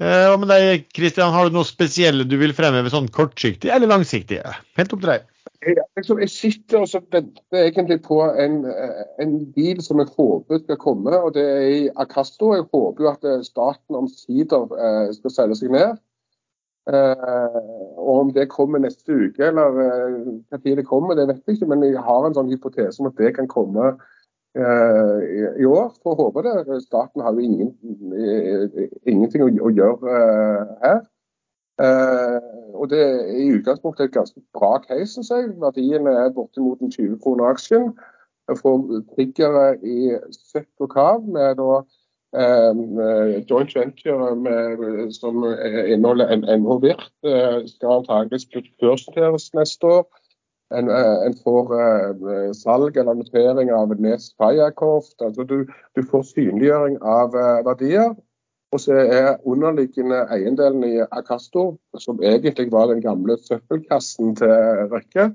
[0.00, 1.34] Eh, Hva med deg, Kristian?
[1.34, 4.40] Har du noe spesielle du vil fremheve sånn kortsiktig eller langsiktig?
[4.78, 5.26] Helt opp til deg.
[5.66, 10.12] Jeg, liksom, jeg sitter og så venter egentlig på en, eh, en bil som jeg
[10.14, 12.52] håper skal komme, og det er i Acasto.
[12.54, 15.98] Jeg håper jo at eh, staten omsider eh, skal selge seg ned.
[16.92, 17.58] Eh,
[17.98, 20.14] og Om det kommer neste uke eller eh,
[20.46, 21.72] hva tid det kommer, det vet jeg ikke.
[21.74, 23.90] Men jeg har en sånn hypotese om at det kan komme
[24.54, 25.90] eh, i, i år.
[26.06, 26.82] Får håpe det.
[26.86, 27.74] Staten har jo ingen,
[28.14, 30.22] eh, ingenting å, å gjøre
[30.86, 31.02] her.
[31.82, 32.40] Eh,
[32.74, 35.50] og Det er i utgangspunktet et ganske bra case, synes jeg.
[35.60, 37.92] Verdiene er bortimot en 20 kroner aksjen.
[38.48, 38.76] Jeg får
[39.14, 40.16] triggere i
[40.52, 41.80] søkk og kav med da
[42.40, 47.10] eh, joint venture med, som inneholder en NH Virt.
[47.24, 48.48] Eh, skal antakeligvis
[48.80, 50.08] børsnoteres neste år.
[50.70, 55.16] En, eh, en får eh, salg eller notering av Nes Firecoft.
[55.24, 55.62] Altså du,
[55.96, 58.12] du får synliggjøring av eh, verdier.
[58.72, 64.52] Og så er underliggende eiendelen i Acasto, som egentlig var den gamle søppelkassen til
[64.92, 65.30] Røkke,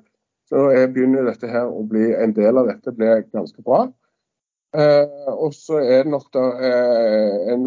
[0.50, 3.88] så jeg begynner dette her å bli en del av dette blir ganske bra.
[4.74, 7.66] Eh, og så er det nok da eh, en,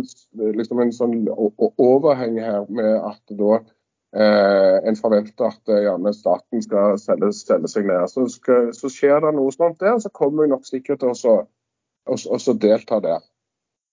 [0.58, 6.62] liksom en sånn overheng her med at da eh, en forventer at eh, gjerne staten
[6.62, 8.06] skal selge, selge seg ned.
[8.10, 12.58] Så, skal, så skjer det noe sånt der, så kommer jeg nok sikkert til å
[12.66, 13.22] delta der.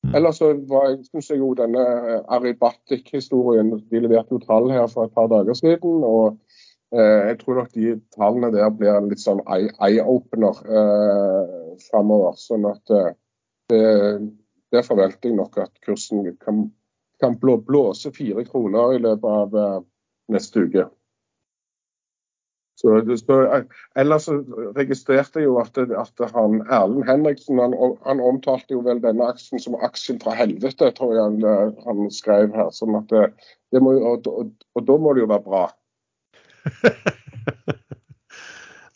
[0.03, 0.15] Mm.
[0.15, 1.83] Ellers så var, synes jeg jo denne
[2.27, 6.03] Aribatic-historien De leverte jo tall her for et par dager siden.
[6.03, 6.37] og
[6.91, 12.35] eh, Jeg tror nok de tallene der blir en litt sånn eye- eye-opener eh, framover.
[12.35, 14.19] Sånn at eh,
[14.73, 16.65] der forventer jeg nok at kursen kan,
[17.23, 19.79] kan blå, blåse fire kroner i løpet av eh,
[20.35, 20.89] neste uke.
[22.83, 23.63] Så, eh,
[23.95, 24.33] ellers så
[24.75, 29.61] registrerte jeg jo at, at han, Erlend Henriksen han, han omtalte jo vel denne aksjen
[29.63, 32.73] som aksjen fra helvete, tror jeg han, eh, han skrev her.
[32.75, 33.29] Sånn at det,
[33.71, 35.63] det må, og, og, og da må det jo være bra.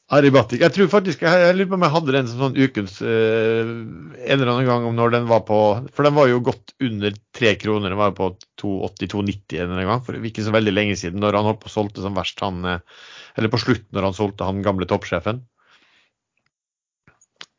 [0.07, 0.61] Aribatic.
[0.63, 3.67] Jeg tror faktisk, jeg, jeg lurer på om jeg hadde den som sånn ukens eh,
[3.67, 5.57] en eller annen gang om når den var på
[5.91, 7.91] For den var jo godt under tre kroner.
[7.91, 8.29] Den var jo på
[8.63, 11.19] 280-290 en eller gang for ikke så veldig lenge siden.
[11.19, 13.03] Når han holdt på å solgte som verst, han eh,
[13.35, 15.43] Eller på slutten når han solgte han gamle toppsjefen.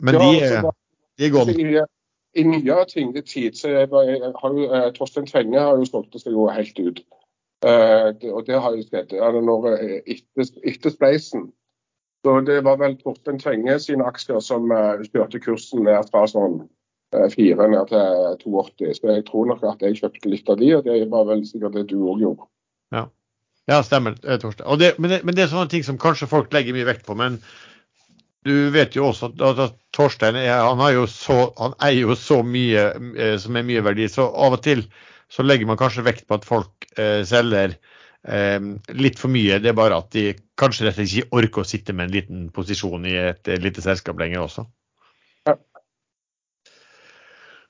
[0.01, 0.75] Men Ja, de, altså,
[1.19, 1.53] de er gone.
[1.53, 1.85] I,
[2.41, 6.33] i nyere tid så jeg, jeg har jo, eh, Torstein Tvenge har jo solgt seg
[6.33, 7.05] jo helt ut.
[7.67, 11.49] Eh, det, og det har jo skjedd ja, når, eh, etter, etter spleisen.
[12.27, 16.61] Så det var vel Torstein Tvenge sine aksjer som eh, kjørte kursen ned fra sånn
[17.15, 18.97] eh, 4 ned til 2,80.
[18.99, 21.79] Så jeg tror nok at jeg kjøpte litt av de, og det var vel sikkert
[21.79, 22.49] det du òg gjorde.
[23.69, 24.69] Ja, stemmer, eh, Torstein.
[24.81, 27.17] Det, men, det, men det er sånne ting som kanskje folk legger mye vekt på.
[27.19, 27.37] Men
[28.49, 32.41] du vet jo også at, Torstein er, han, har jo så, han eier jo så
[32.47, 32.89] mye
[33.43, 34.09] som er mye verdi.
[34.09, 34.87] Så av og til
[35.29, 37.77] så legger man kanskje vekt på at folk eh, selger
[38.27, 39.61] litt for mye.
[39.63, 42.17] Det er bare at de kanskje rett og slett ikke orker å sitte med en
[42.17, 44.65] liten posisjon i et lite selskap lenger også.
[45.47, 45.55] Ja.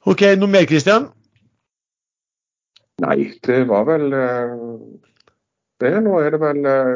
[0.08, 1.10] OK, noe mer, Christian?
[3.02, 4.54] Nei, det var vel eh,
[5.82, 5.92] det.
[6.02, 6.94] Nå er det vel eh,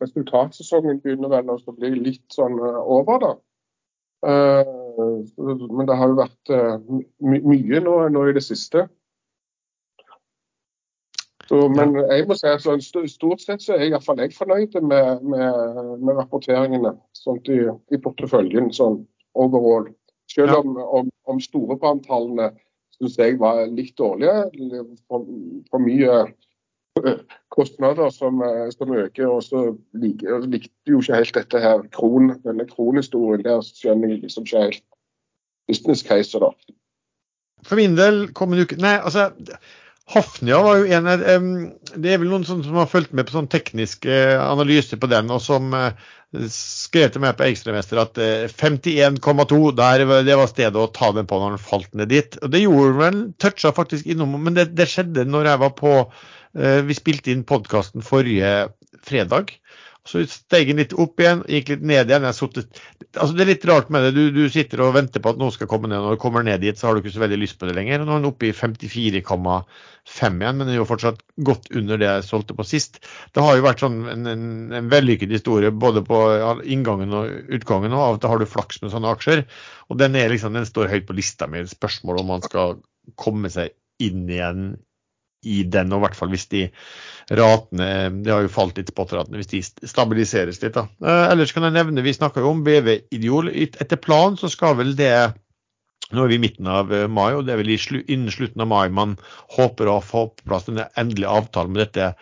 [0.00, 3.32] Resultatsesongen begynner vel å bli litt sånn eh, over, da.
[4.28, 4.70] Eh,
[5.36, 6.50] Men det har jo vært
[7.22, 8.88] mye nå, nå i det siste.
[11.48, 14.74] Så, men jeg må si at altså, stort sett så er jeg, i jeg fornøyd
[14.84, 15.60] med, med,
[16.04, 17.62] med rapporteringene sånt i,
[17.94, 19.00] i porteføljen sånn
[19.38, 19.88] overall.
[20.28, 20.58] Selv Ja.
[20.60, 22.50] om, om, om storebrandtallene
[22.98, 24.50] syns jeg var litt dårlige.
[25.08, 25.24] For,
[25.70, 26.18] for mye
[27.00, 29.32] eh, kostnader som, eh, som øker.
[29.32, 29.64] Og så
[29.96, 33.46] lik, likte jo ikke helt dette her kron, denne kronhistorien.
[33.46, 34.84] Der skjønner jeg liksom ikke helt
[35.68, 36.52] business case da.
[37.64, 39.30] For min del kommende uke Nei, altså
[40.08, 41.48] Hafnia var jo en av um,
[41.94, 45.28] Det er vel noen som, har fulgt med på sånn teknisk uh, analyse på den,
[45.34, 45.90] og som uh,
[46.52, 51.40] skrev til meg på Ekstremester at uh, 51,2 det var stedet å ta den på
[51.42, 52.40] når den falt ned dit.
[52.40, 55.94] Og det gjorde vel, toucha faktisk innom, men det, det skjedde når jeg var på
[56.00, 58.52] eh, Vi spilte inn podkasten forrige
[59.04, 59.52] fredag.
[60.06, 62.24] Så steg den litt opp igjen, gikk litt ned igjen.
[62.32, 62.78] Suttet,
[63.10, 64.12] altså det er litt rart med det.
[64.16, 66.00] Du, du sitter og venter på at noen skal komme ned.
[66.00, 68.00] Når du kommer ned dit, så har du ikke så veldig lyst på det lenger.
[68.00, 72.08] Nå er den oppe i 54,5 igjen, men den er jo fortsatt godt under det
[72.08, 73.02] jeg solgte på sist.
[73.36, 74.48] Det har jo vært sånn en, en,
[74.80, 76.22] en vellykket historie både på
[76.64, 77.92] inngangen og utgangen.
[77.92, 79.44] og Av og til har du flaks med sånne aksjer.
[79.92, 82.78] Og den, liksom, den står høyt på lista med spørsmål om man skal
[83.20, 84.70] komme seg inn igjen
[85.46, 86.64] i den, og i hvert fall hvis de
[87.28, 90.74] ratene Det har jo falt litt på ratene, hvis de stabiliseres litt.
[90.74, 90.86] da.
[91.04, 93.52] Eh, ellers kan jeg nevne, vi snakka jo om BV Idiol.
[93.52, 95.12] Etter planen så skal vel det
[96.08, 98.70] Nå er vi i midten av eh, mai, og det er vel innen slutten av
[98.70, 99.18] mai man
[99.58, 102.14] håper å få på plass denne endelige avtalen med dette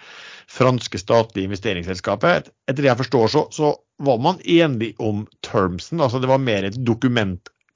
[0.51, 2.51] franske statlige investeringsselskapet.
[2.67, 6.03] Etter det jeg forstår, så, så var man enig om termsen.
[6.03, 6.81] altså Det var mer et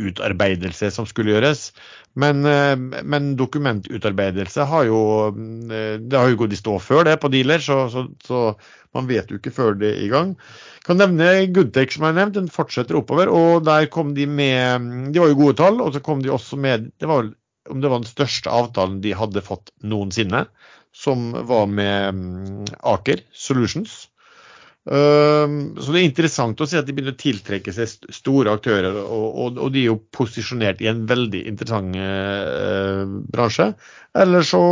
[0.01, 1.71] dokumentutarbeidelse som skulle gjøres.
[2.17, 5.01] Men, eh, men dokumentutarbeidelse har jo
[5.31, 8.55] det har jo gått i stå før det på dealer, så, så, så
[8.95, 10.37] man vet jo ikke før det er i gang.
[10.87, 12.35] Kan nevne Goodtech, som jeg har nevnt.
[12.35, 13.29] Den fortsetter oppover.
[13.29, 16.59] og Der kom de med De var jo gode tall, og så kom de også
[16.59, 17.31] med det var
[17.71, 20.47] om det var den største avtalen de hadde fått noensinne,
[20.97, 24.10] som var med mm, Aker Solutions.
[24.89, 28.97] Um, så det er interessant å se at de begynner å tiltrekke seg store aktører,
[28.97, 33.73] og, de er jo posisjonert i en veldig interessant uh, bransje.
[34.17, 34.63] Eller så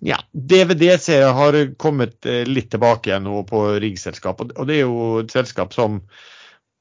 [0.00, 4.40] ja, DVD ser har kommet eh, litt tilbake igjen nå på riggselskap.
[4.48, 6.02] Og det er jo et selskap som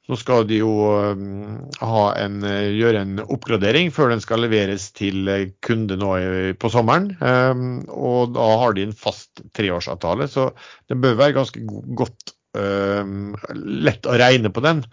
[0.10, 0.72] Nå skal de jo
[1.14, 5.30] um, en, eh, gjøre en oppgradering før den skal leveres til
[5.62, 6.16] kunde nå
[6.58, 7.12] på sommeren.
[7.22, 10.48] Um, og da har de en fast treårsavtale, så
[10.90, 11.62] det bør være ganske
[12.02, 14.84] godt lett å regne på den.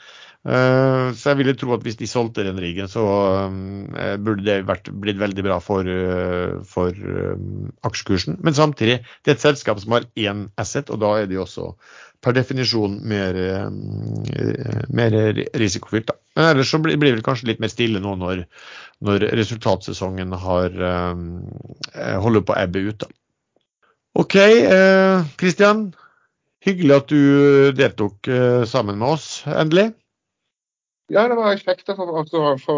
[0.47, 3.03] Eh, så jeg ville tro at hvis de solgte den riggen, så
[3.99, 6.95] eh, burde det vært, blitt veldig bra for, eh, for
[7.89, 8.39] aksjekursen.
[8.47, 11.47] Men samtidig, det er et selskap som har én asset, og da er det jo
[11.47, 11.73] også
[12.23, 13.37] per definisjon mer,
[14.89, 15.15] mer
[15.61, 16.09] risikofylt.
[16.09, 16.17] Da.
[16.39, 18.41] Men ellers så blir det kanskje litt mer stille nå når,
[19.05, 20.79] når resultatsesongen har,
[22.25, 23.05] holder på å ebbe ut.
[23.05, 23.11] Da.
[24.25, 24.39] OK,
[25.39, 25.91] Kristian.
[26.67, 27.21] Hyggelig at du
[27.79, 28.29] deltok
[28.67, 29.93] sammen med oss, endelig.
[31.13, 32.77] Ja, det var kjekt å få, få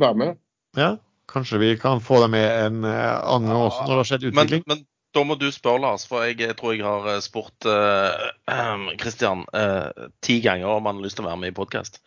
[0.00, 0.38] være med.
[0.76, 0.96] Ja,
[1.30, 4.26] kanskje vi kan få deg med en uh, annen gang også, når det har skjedd
[4.30, 4.64] utvikling.
[4.66, 9.42] Men, men, da må du spørre, Lars, for jeg, tror jeg har spurt spurt uh,
[9.52, 12.00] uh, ti ganger om han har lyst til å være med i podkast.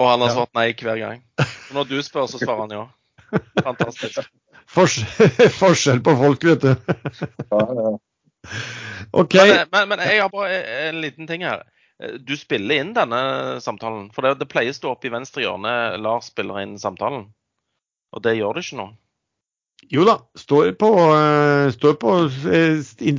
[0.00, 1.24] Og han har svart nei hver gang.
[1.40, 2.84] Og når du spør, så svarer han ja.
[3.66, 4.28] Fantastisk.
[4.70, 6.70] Forskjell, forskjell på folk, vet du.
[6.76, 7.96] ja, ja.
[9.10, 9.34] OK.
[9.34, 11.64] Men, men, men jeg har bare en liten ting her.
[12.02, 13.20] Eh, du spiller inn denne
[13.64, 14.08] samtalen.
[14.14, 17.28] For det, det pleier å stå oppe i venstre hjørne Lars spiller inn samtalen.
[18.14, 18.90] Og det gjør det ikke nå.
[19.90, 20.18] Jo da.
[20.36, 22.16] Står på, uh, står på,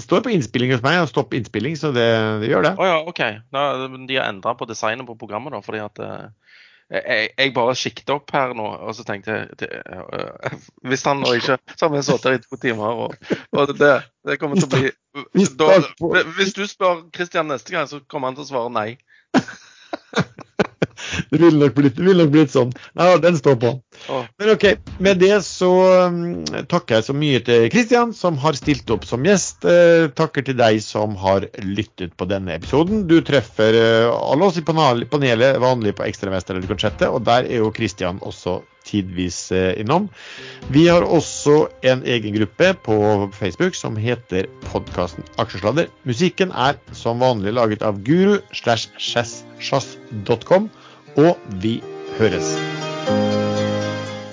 [0.03, 2.05] står på innspilling hos meg og stopp innspilling, så det,
[2.43, 2.75] det gjør det.
[2.77, 3.21] Å oh, ja, OK.
[3.55, 6.03] Da, de har endra på designet på programmet, da, fordi at
[6.91, 10.55] jeg, jeg, bare siktet opp her nå, og så tenkte jeg uh,
[10.87, 13.93] Hvis han nå ikke Så har vi sittet her i to timer, og, og det,
[14.27, 15.77] det, kommer til å bli da,
[16.35, 18.89] Hvis du spør Christian neste gang, så kommer han til å svare nei.
[21.29, 22.71] Det ville nok vil nok blitt sånn.
[22.97, 23.73] Nei, den står på.
[24.09, 24.65] Men OK.
[25.03, 25.69] Med det så
[26.09, 26.41] um,
[26.71, 29.65] takker jeg så mye til Kristian, som har stilt opp som gjest.
[29.65, 33.05] Uh, takker til deg som har lyttet på denne episoden.
[33.09, 37.63] Du treffer uh, alle oss i panelet vanlig på Ekstremester eller Konsettet, og der er
[37.63, 40.09] jo Kristian også tidvis uh, innom.
[40.73, 42.97] Vi har også en egen gruppe på
[43.37, 45.91] Facebook som heter podkasten Aksjesladder.
[46.07, 50.69] Musikken er som vanlig laget av guru slash sjazz.com
[51.19, 51.79] og vi
[52.17, 52.53] høres.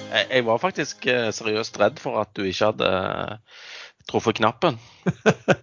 [0.09, 3.65] Jeg, jeg var faktisk eh, seriøst redd for at du ikke hadde eh,
[4.09, 4.79] truffet knappen.